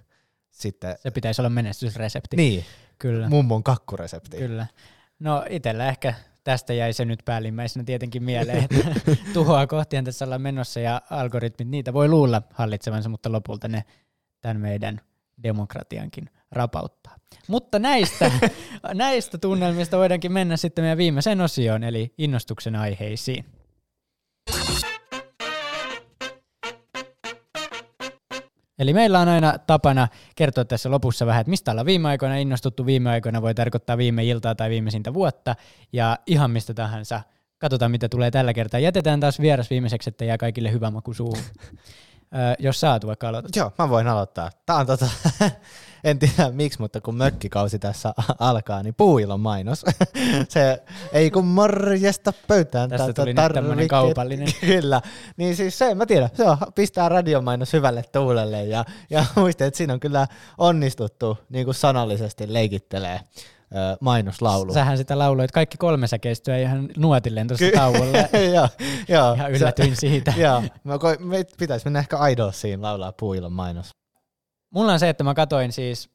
sitten... 0.51 0.95
Se 0.99 1.11
pitäisi 1.11 1.41
olla 1.41 1.49
menestysresepti. 1.49 2.37
Niin, 2.37 2.65
Kyllä. 2.99 3.29
mummon 3.29 3.63
kakkuresepti. 3.63 4.37
Kyllä. 4.37 4.67
No 5.19 5.45
itellä 5.49 5.87
ehkä 5.87 6.13
tästä 6.43 6.73
jäi 6.73 6.93
se 6.93 7.05
nyt 7.05 7.19
päällimmäisenä 7.25 7.83
tietenkin 7.83 8.23
mieleen, 8.23 8.63
että 8.63 9.11
tuhoa 9.33 9.67
kohtihan 9.67 10.05
tässä 10.05 10.25
ollaan 10.25 10.41
menossa 10.41 10.79
ja 10.79 11.01
algoritmit, 11.09 11.67
niitä 11.67 11.93
voi 11.93 12.07
luulla 12.07 12.41
hallitsevansa, 12.53 13.09
mutta 13.09 13.31
lopulta 13.31 13.67
ne 13.67 13.83
tämän 14.41 14.59
meidän 14.59 15.01
demokratiankin 15.43 16.29
rapauttaa. 16.51 17.15
Mutta 17.47 17.79
näistä, 17.79 18.31
näistä 18.93 19.37
tunnelmista 19.37 19.97
voidaankin 19.97 20.31
mennä 20.31 20.57
sitten 20.57 20.83
meidän 20.83 20.97
viimeiseen 20.97 21.41
osioon, 21.41 21.83
eli 21.83 22.13
innostuksen 22.17 22.75
aiheisiin. 22.75 23.45
Eli 28.79 28.93
meillä 28.93 29.19
on 29.19 29.27
aina 29.27 29.59
tapana 29.67 30.07
kertoa 30.35 30.65
tässä 30.65 30.91
lopussa 30.91 31.25
vähän, 31.25 31.41
että 31.41 31.49
mistä 31.49 31.71
ollaan 31.71 31.85
viime 31.85 32.09
aikoina 32.09 32.35
innostuttu. 32.35 32.85
Viime 32.85 33.09
aikoina 33.09 33.41
voi 33.41 33.53
tarkoittaa 33.53 33.97
viime 33.97 34.25
iltaa 34.25 34.55
tai 34.55 34.69
viimeisintä 34.69 35.13
vuotta 35.13 35.55
ja 35.93 36.17
ihan 36.27 36.51
mistä 36.51 36.73
tahansa. 36.73 37.21
Katsotaan, 37.57 37.91
mitä 37.91 38.09
tulee 38.09 38.31
tällä 38.31 38.53
kertaa. 38.53 38.79
Jätetään 38.79 39.19
taas 39.19 39.39
vieras 39.39 39.69
viimeiseksi, 39.69 40.09
että 40.09 40.25
jää 40.25 40.37
kaikille 40.37 40.71
hyvä 40.71 40.91
maku 40.91 41.13
suuhun. 41.13 41.43
Öö, 42.35 42.55
jos 42.59 42.79
saat 42.79 43.07
vaikka 43.07 43.29
aloitat. 43.29 43.55
Joo, 43.55 43.71
mä 43.77 43.89
voin 43.89 44.07
aloittaa. 44.07 44.49
Tää 44.65 44.75
on 44.75 44.85
tota, 44.87 45.09
en 46.03 46.19
tiedä 46.19 46.51
miksi, 46.51 46.79
mutta 46.79 47.01
kun 47.01 47.15
mökkikausi 47.15 47.79
tässä 47.79 48.13
alkaa, 48.39 48.83
niin 48.83 48.95
puuilon 48.95 49.39
mainos. 49.39 49.85
se 50.49 50.83
ei 51.11 51.31
kun 51.31 51.45
morjesta 51.45 52.33
pöytään. 52.47 52.89
Tästä 52.89 53.13
tuli 53.13 53.33
tämmöinen 53.33 53.87
kaupallinen. 53.87 54.47
Kyllä. 54.61 55.01
Niin 55.37 55.55
siis 55.55 55.77
se, 55.77 55.95
mä 55.95 56.05
tiedän, 56.05 56.29
se 56.33 56.43
on, 56.43 56.57
pistää 56.75 57.09
radiomainos 57.09 57.73
hyvälle 57.73 58.03
tuulelle 58.11 58.63
ja, 58.63 58.85
ja 59.09 59.25
muistin, 59.35 59.67
että 59.67 59.77
siinä 59.77 59.93
on 59.93 59.99
kyllä 59.99 60.27
onnistuttu 60.57 61.37
niin 61.49 61.65
kuin 61.65 61.75
sanallisesti 61.75 62.53
leikittelee 62.53 63.19
mainoslaulu. 64.01 64.73
Sähän 64.73 64.97
sitä 64.97 65.17
lauloit 65.17 65.51
kaikki 65.51 65.77
kolme 65.77 66.07
säkeistöä 66.07 66.57
ihan 66.57 66.89
nuotilleen 66.97 67.47
tuossa 67.47 67.65
tauolle. 67.75 68.29
joo, 68.55 68.67
joo. 69.07 69.33
Ihan 69.33 69.51
yllätyin 69.51 69.95
se, 69.95 69.99
siitä. 69.99 70.33
joo, 70.43 70.61
me 71.19 71.45
pitäisi 71.59 71.85
mennä 71.85 71.99
ehkä 71.99 72.27
Idolsiin 72.27 72.81
laulaa 72.81 73.11
puilon 73.11 73.53
mainos. 73.53 73.89
Mulla 74.73 74.93
on 74.93 74.99
se, 74.99 75.09
että 75.09 75.23
mä 75.23 75.33
katoin 75.33 75.71
siis 75.71 76.09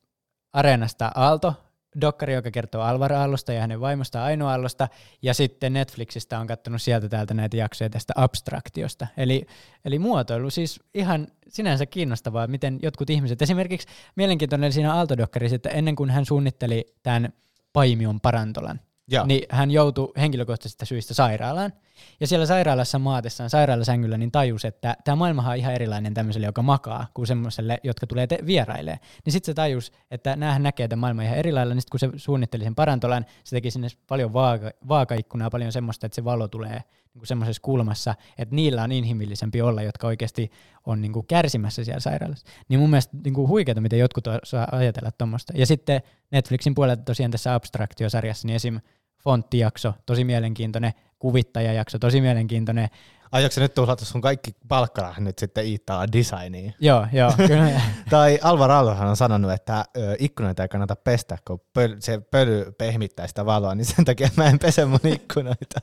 Areenasta 0.53 1.13
Aalto, 1.15 1.55
dokkari, 2.01 2.35
joka 2.35 2.51
kertoo 2.51 2.83
Alvar 2.83 3.13
Aallosta 3.13 3.53
ja 3.53 3.61
hänen 3.61 3.81
vaimostaan 3.81 4.25
Aino 4.25 4.49
Aallosta, 4.49 4.89
ja 5.23 5.35
sitten 5.35 5.73
Netflixistä 5.73 6.39
on 6.39 6.47
katsonut 6.47 6.83
sieltä 6.83 7.09
täältä 7.09 7.35
näitä 7.35 7.57
jaksoja 7.57 7.91
tästä 7.91 8.13
abstraktiosta. 8.17 9.07
Eli, 9.17 9.47
eli 9.85 9.99
muotoilu 9.99 10.51
siis 10.51 10.81
ihan 10.95 11.29
sinänsä 11.49 11.87
kiinnostavaa, 11.87 12.47
miten 12.47 12.79
jotkut 12.83 13.11
ihmiset, 13.11 13.43
esimerkiksi 13.43 13.89
mielenkiintoinen 14.17 14.73
siinä 14.73 14.95
Aalto-dokkarissa, 14.95 15.57
että 15.57 15.69
ennen 15.69 15.97
kuin 15.97 16.11
hän 16.11 16.27
suunnitteli 16.27 16.95
tämän 17.03 17.33
Paimion 17.73 18.21
parantolan, 18.21 18.81
Joo. 19.09 19.27
niin 19.27 19.47
hän 19.49 19.71
joutui 19.71 20.13
henkilökohtaisista 20.17 20.85
syistä 20.85 21.15
sairaalaan. 21.15 21.73
Ja 22.21 22.27
siellä 22.27 22.47
sairaalassa 22.47 22.99
maatessaan, 22.99 23.51
sairaalasängyllä, 23.51 24.19
niin 24.19 24.33
tajus, 24.33 24.65
että 24.65 24.97
tämä 25.05 25.17
maailma 25.17 25.51
on 25.51 25.57
ihan 25.57 25.75
erilainen 25.75 26.15
tämmöiselle, 26.15 26.47
joka 26.47 26.63
makaa, 26.63 27.07
kuin 27.15 27.27
semmoiselle, 27.27 27.79
jotka 27.83 28.07
tulee 28.07 28.27
te- 28.27 28.39
vierailee. 28.47 28.99
Niin 29.25 29.33
sitten 29.33 29.53
se 29.53 29.55
tajus, 29.55 29.93
että 30.11 30.37
näähän 30.37 30.63
näkee 30.63 30.89
tämän 30.89 31.01
maailman 31.01 31.25
ihan 31.25 31.39
erilainen, 31.39 31.77
niin 31.77 31.83
sitten 31.83 32.11
kun 32.11 32.19
se 32.19 32.25
suunnitteli 32.25 32.65
sen 32.65 32.75
parantolan, 32.75 33.27
se 33.45 33.57
teki 33.57 33.71
sinne 33.71 33.89
paljon 34.09 34.33
vaaka- 34.33 34.73
vaakaikkunaa, 34.89 35.51
paljon 35.51 35.73
semmoista, 35.73 36.07
että 36.07 36.17
se 36.17 36.25
valo 36.25 36.49
tulee 36.49 36.83
niin 37.15 37.27
semmoisessa 37.27 37.63
kulmassa, 37.63 38.15
että 38.39 38.55
niillä 38.55 38.83
on 38.83 38.93
inhimillisempi 38.93 39.63
olla, 39.63 39.83
jotka 39.83 40.07
oikeasti 40.07 40.51
on 40.87 41.01
niin 41.01 41.13
kuin 41.13 41.27
kärsimässä 41.27 41.85
siellä 41.85 42.01
sairaalassa. 42.01 42.47
Niin 42.69 42.81
mun 42.81 42.91
mielestä 42.91 43.17
niin 43.25 43.35
kuin 43.35 43.49
huikeata, 43.49 43.81
miten 43.81 43.99
jotkut 43.99 44.27
osaa 44.27 44.69
ajatella 44.73 45.11
tuommoista. 45.11 45.53
Ja 45.57 45.67
sitten 45.67 46.03
Netflixin 46.33 46.75
puolelta 46.75 47.03
tosiaan 47.03 47.31
tässä 47.31 47.55
abstraktiosarjassa, 47.55 48.47
niin 48.49 48.57
esim 48.57 48.81
fonttijakso, 49.25 49.95
tosi 50.07 50.25
mielenkiintoinen, 50.25 50.93
kuvittajajakso, 51.19 51.99
tosi 51.99 52.21
mielenkiintoinen. 52.21 52.89
Aiotko 53.33 53.61
nyt 53.61 53.75
tuhlata 53.75 54.05
sun 54.05 54.21
kaikki 54.21 54.51
palkkarahat 54.69 55.25
nyt 55.25 55.39
sitten 55.39 55.67
Iittala 55.67 56.07
designiin? 56.13 56.75
Joo, 56.81 57.07
joo, 57.13 57.33
kyllä. 57.49 57.81
tai 58.11 58.39
Alvar 58.43 58.71
Aaltohan 58.71 59.09
on 59.09 59.17
sanonut, 59.17 59.53
että 59.53 59.85
ö, 59.97 60.17
ikkunoita 60.19 60.63
ei 60.63 60.69
kannata 60.69 60.97
pestä, 60.97 61.39
kun 61.47 61.61
pöl, 61.73 61.97
se 61.99 62.21
pöly 62.21 62.73
pehmittää 62.79 63.27
sitä 63.27 63.47
valoa, 63.47 63.75
niin 63.75 63.85
sen 63.85 64.05
takia 64.05 64.29
mä 64.37 64.45
en 64.45 64.59
pese 64.59 64.85
mun 64.85 65.01
ikkunoita. 65.15 65.81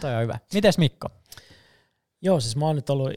Toi 0.00 0.14
on 0.14 0.22
hyvä. 0.22 0.38
Mites 0.54 0.78
Mikko? 0.78 1.08
Joo, 2.22 2.40
siis 2.40 2.56
mä 2.56 2.66
oon 2.66 2.76
nyt 2.76 2.90
ollut 2.90 3.12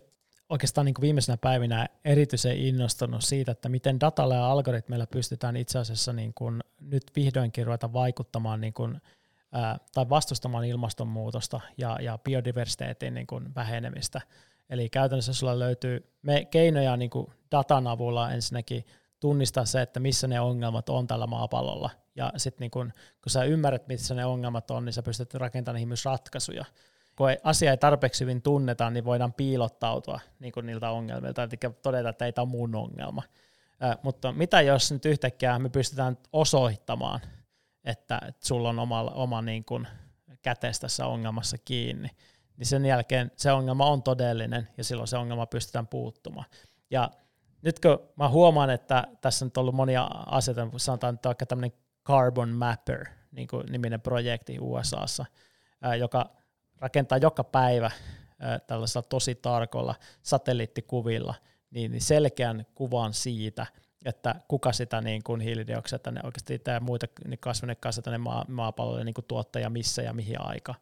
oikeastaan 0.49 0.85
niin 0.85 0.93
kuin 0.93 1.01
viimeisenä 1.01 1.37
päivinä 1.37 1.87
erityisen 2.05 2.57
innostunut 2.57 3.23
siitä, 3.23 3.51
että 3.51 3.69
miten 3.69 3.99
datalla 3.99 4.35
ja 4.35 4.51
algoritmeilla 4.51 5.07
pystytään 5.07 5.57
itse 5.57 5.79
asiassa 5.79 6.13
niin 6.13 6.33
kuin 6.33 6.63
nyt 6.79 7.03
vihdoinkin 7.15 7.65
ruveta 7.65 7.93
vaikuttamaan 7.93 8.61
niin 8.61 8.73
kuin 8.73 9.01
ää, 9.51 9.79
tai 9.93 10.09
vastustamaan 10.09 10.65
ilmastonmuutosta 10.65 11.61
ja, 11.77 11.97
ja 12.01 12.17
biodiversiteetin 12.17 13.13
niin 13.13 13.27
kuin 13.27 13.55
vähenemistä. 13.55 14.21
Eli 14.69 14.89
käytännössä 14.89 15.33
sulla 15.33 15.59
löytyy 15.59 16.11
me 16.21 16.45
keinoja 16.45 16.97
niin 16.97 17.09
kuin 17.09 17.27
datan 17.51 17.87
avulla 17.87 18.31
ensinnäkin 18.31 18.85
tunnistaa 19.19 19.65
se, 19.65 19.81
että 19.81 19.99
missä 19.99 20.27
ne 20.27 20.39
ongelmat 20.39 20.89
on 20.89 21.07
tällä 21.07 21.27
maapallolla. 21.27 21.89
Ja 22.15 22.33
sitten 22.37 22.59
niin 22.59 22.71
kun, 22.71 22.93
kun 23.23 23.29
sä 23.29 23.43
ymmärrät, 23.43 23.87
missä 23.87 24.15
ne 24.15 24.25
ongelmat 24.25 24.71
on, 24.71 24.85
niin 24.85 24.93
sä 24.93 25.03
pystyt 25.03 25.33
rakentamaan 25.33 25.75
niihin 25.75 25.87
myös 25.87 26.05
ratkaisuja. 26.05 26.65
Kun 27.17 27.27
asia 27.43 27.71
ei 27.71 27.77
tarpeeksi 27.77 28.21
hyvin 28.21 28.41
tunneta, 28.41 28.89
niin 28.89 29.05
voidaan 29.05 29.33
piilottautua 29.33 30.19
niin 30.39 30.53
kuin 30.53 30.65
niiltä 30.65 30.91
ongelmilta, 30.91 31.43
eli 31.43 31.73
todeta, 31.81 32.09
että 32.09 32.25
ei 32.25 32.33
tämä 32.33 32.43
ole 32.43 32.49
mun 32.49 32.75
ongelma. 32.75 33.23
Ää, 33.79 33.97
mutta 34.03 34.31
mitä 34.31 34.61
jos 34.61 34.91
nyt 34.91 35.05
yhtäkkiä 35.05 35.59
me 35.59 35.69
pystytään 35.69 36.17
osoittamaan, 36.33 37.19
että, 37.85 38.21
että 38.27 38.47
sulla 38.47 38.69
on 38.69 38.79
oma, 38.79 39.01
oma 39.01 39.41
niin 39.41 39.65
kuin 39.65 39.87
kätes 40.41 40.79
tässä 40.79 41.05
ongelmassa 41.05 41.57
kiinni, 41.65 42.09
niin 42.57 42.65
sen 42.65 42.85
jälkeen 42.85 43.31
se 43.35 43.51
ongelma 43.51 43.85
on 43.85 44.03
todellinen 44.03 44.67
ja 44.77 44.83
silloin 44.83 45.07
se 45.07 45.17
ongelma 45.17 45.45
pystytään 45.45 45.87
puuttumaan. 45.87 46.45
Ja 46.89 47.11
nyt 47.61 47.79
kun 47.79 47.99
mä 48.15 48.29
huomaan, 48.29 48.69
että 48.69 49.03
tässä 49.21 49.45
on 49.45 49.51
ollut 49.57 49.75
monia 49.75 50.03
asioita, 50.25 50.67
sanotaan 50.77 51.15
että 51.15 51.29
vaikka 51.29 51.45
tämmöinen 51.45 51.77
Carbon 52.05 52.49
Mapper 52.49 53.05
niin 53.31 53.47
kuin 53.47 53.65
niminen 53.71 54.01
projekti 54.01 54.59
USAssa, 54.59 55.25
joka 55.99 56.37
rakentaa 56.79 57.17
joka 57.17 57.43
päivä 57.43 57.91
ää, 58.39 58.59
tällaisilla 58.59 59.05
tosi 59.09 59.35
tarkoilla 59.35 59.95
satelliittikuvilla 60.23 61.33
niin 61.71 62.01
selkeän 62.01 62.65
kuvan 62.75 63.13
siitä, 63.13 63.65
että 64.05 64.35
kuka 64.47 64.73
sitä 64.73 65.01
niin 65.01 65.23
kuin 65.23 65.41
hiilidioksidia 65.41 65.99
tänne 65.99 66.21
oikeasti 66.23 66.59
tämä 66.59 66.79
muita 66.79 67.07
niin 67.27 67.39
kasvinekanssa 67.39 68.01
tänne 68.01 68.17
maa, 68.17 68.45
maapallolle 68.47 69.03
niin 69.03 69.13
kuin 69.13 69.25
tuottaa 69.27 69.61
ja 69.61 69.69
missä 69.69 70.01
ja 70.01 70.13
mihin 70.13 70.41
aika. 70.41 70.75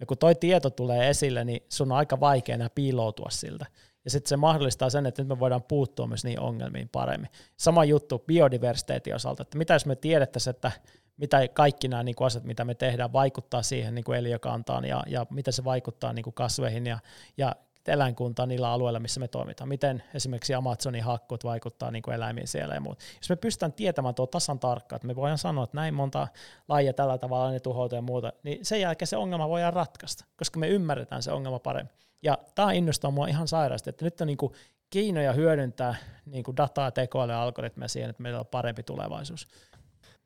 Ja 0.00 0.06
kun 0.06 0.18
toi 0.18 0.34
tieto 0.34 0.70
tulee 0.70 1.10
esille, 1.10 1.44
niin 1.44 1.62
sun 1.68 1.92
on 1.92 1.98
aika 1.98 2.20
vaikea 2.20 2.54
enää 2.54 2.70
piiloutua 2.70 3.30
siltä. 3.30 3.66
Ja 4.04 4.10
sitten 4.10 4.28
se 4.28 4.36
mahdollistaa 4.36 4.90
sen, 4.90 5.06
että 5.06 5.22
nyt 5.22 5.28
me 5.28 5.38
voidaan 5.38 5.62
puuttua 5.62 6.06
myös 6.06 6.24
niihin 6.24 6.40
ongelmiin 6.40 6.88
paremmin. 6.88 7.30
Sama 7.56 7.84
juttu 7.84 8.18
biodiversiteetin 8.18 9.14
osalta, 9.14 9.42
että 9.42 9.58
mitä 9.58 9.74
jos 9.74 9.86
me 9.86 9.96
tiedettäisiin, 9.96 10.54
että 10.54 10.72
mitä 11.16 11.48
kaikki 11.48 11.88
nämä 11.88 12.02
niin 12.02 12.14
kuin 12.14 12.26
asiat, 12.26 12.44
mitä 12.44 12.64
me 12.64 12.74
tehdään, 12.74 13.12
vaikuttaa 13.12 13.62
siihen 13.62 13.94
niin 13.94 14.04
kuin 14.04 14.18
eliökantaan 14.18 14.84
ja, 14.84 15.02
ja 15.06 15.26
miten 15.30 15.52
se 15.52 15.64
vaikuttaa 15.64 16.12
niin 16.12 16.22
kuin 16.22 16.34
kasveihin 16.34 16.86
ja, 16.86 16.98
ja 17.36 17.56
eläinkuntaa 17.88 18.46
niillä 18.46 18.70
alueilla, 18.70 19.00
missä 19.00 19.20
me 19.20 19.28
toimitaan. 19.28 19.68
Miten 19.68 20.02
esimerkiksi 20.14 20.54
Amazonin 20.54 21.04
hakkut 21.04 21.44
vaikuttaa 21.44 21.90
niin 21.90 22.02
kuin 22.02 22.14
eläimiin 22.14 22.48
siellä 22.48 22.74
ja 22.74 22.80
muut. 22.80 22.98
Jos 23.16 23.30
me 23.30 23.36
pystytään 23.36 23.72
tietämään 23.72 24.14
tuo 24.14 24.26
tasan 24.26 24.58
tarkkaan, 24.58 24.96
että 24.96 25.06
me 25.06 25.16
voidaan 25.16 25.38
sanoa, 25.38 25.64
että 25.64 25.76
näin 25.76 25.94
monta 25.94 26.28
lajia 26.68 26.92
tällä 26.92 27.18
tavalla 27.18 27.50
ne 27.50 27.60
tuhoutuu 27.60 27.96
ja 27.96 28.02
muuta, 28.02 28.32
niin 28.42 28.64
sen 28.64 28.80
jälkeen 28.80 29.06
se 29.06 29.16
ongelma 29.16 29.48
voidaan 29.48 29.72
ratkaista, 29.72 30.24
koska 30.36 30.58
me 30.58 30.68
ymmärretään 30.68 31.22
se 31.22 31.32
ongelma 31.32 31.58
paremmin. 31.58 31.94
Ja 32.22 32.38
tämä 32.54 32.72
innostaa 32.72 33.10
mua 33.10 33.26
ihan 33.26 33.48
sairaasti, 33.48 33.90
että 33.90 34.04
nyt 34.04 34.20
on 34.20 34.26
niin 34.26 34.36
kuin 34.36 34.52
keinoja 34.90 35.32
hyödyntää 35.32 35.94
niin 36.26 36.44
kuin 36.44 36.56
dataa, 36.56 36.90
tekoälyä 36.90 37.34
ja 37.34 37.42
algoritmeja 37.42 37.88
siihen, 37.88 38.10
että 38.10 38.22
meillä 38.22 38.40
on 38.40 38.46
parempi 38.46 38.82
tulevaisuus. 38.82 39.48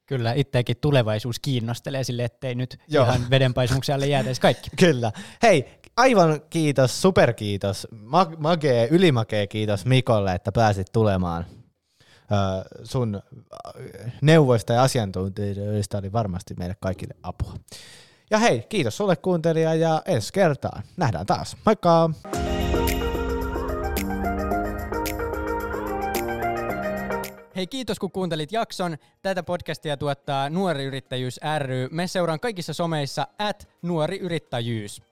Kyllä, 0.06 0.32
itseäkin 0.32 0.76
tulevaisuus 0.80 1.40
kiinnostelee 1.40 2.04
sille, 2.04 2.24
ettei 2.24 2.54
nyt 2.54 2.78
Joo. 2.88 3.04
ihan 3.04 3.30
vedenpaisumuksen 3.30 3.94
alle 3.94 4.06
jäätäisi 4.06 4.40
kaikki. 4.40 4.70
Kyllä. 4.86 5.12
Hei, 5.42 5.80
aivan 5.96 6.40
kiitos, 6.50 7.02
superkiitos, 7.02 7.88
mag- 7.94 8.36
magee, 8.38 8.88
ylimakee 8.90 9.46
kiitos 9.46 9.84
Mikolle, 9.84 10.34
että 10.34 10.52
pääsit 10.52 10.86
tulemaan. 10.92 11.46
Öö, 12.32 12.38
sun 12.84 13.22
neuvoista 14.20 14.72
ja 14.72 14.82
asiantuntijoista 14.82 15.98
oli 15.98 16.12
varmasti 16.12 16.54
meille 16.58 16.76
kaikille 16.80 17.14
apua. 17.22 17.54
Ja 18.30 18.38
hei, 18.38 18.64
kiitos 18.68 18.96
sulle 18.96 19.16
kuuntelija 19.16 19.74
ja 19.74 20.02
ensi 20.06 20.32
kertaan. 20.32 20.82
Nähdään 20.96 21.26
taas. 21.26 21.56
Moikka! 21.66 22.10
Hei 27.56 27.66
kiitos 27.66 27.98
kun 27.98 28.10
kuuntelit 28.10 28.52
jakson. 28.52 28.96
Tätä 29.22 29.42
podcastia 29.42 29.96
tuottaa 29.96 30.50
Nuori 30.50 30.84
Yrittäjyys 30.84 31.40
ry. 31.58 31.88
Me 31.90 32.06
seuraan 32.06 32.40
kaikissa 32.40 32.72
someissa 32.72 33.26
at 33.38 33.68
Nuori 33.82 34.18
Yrittäjyys. 34.18 35.02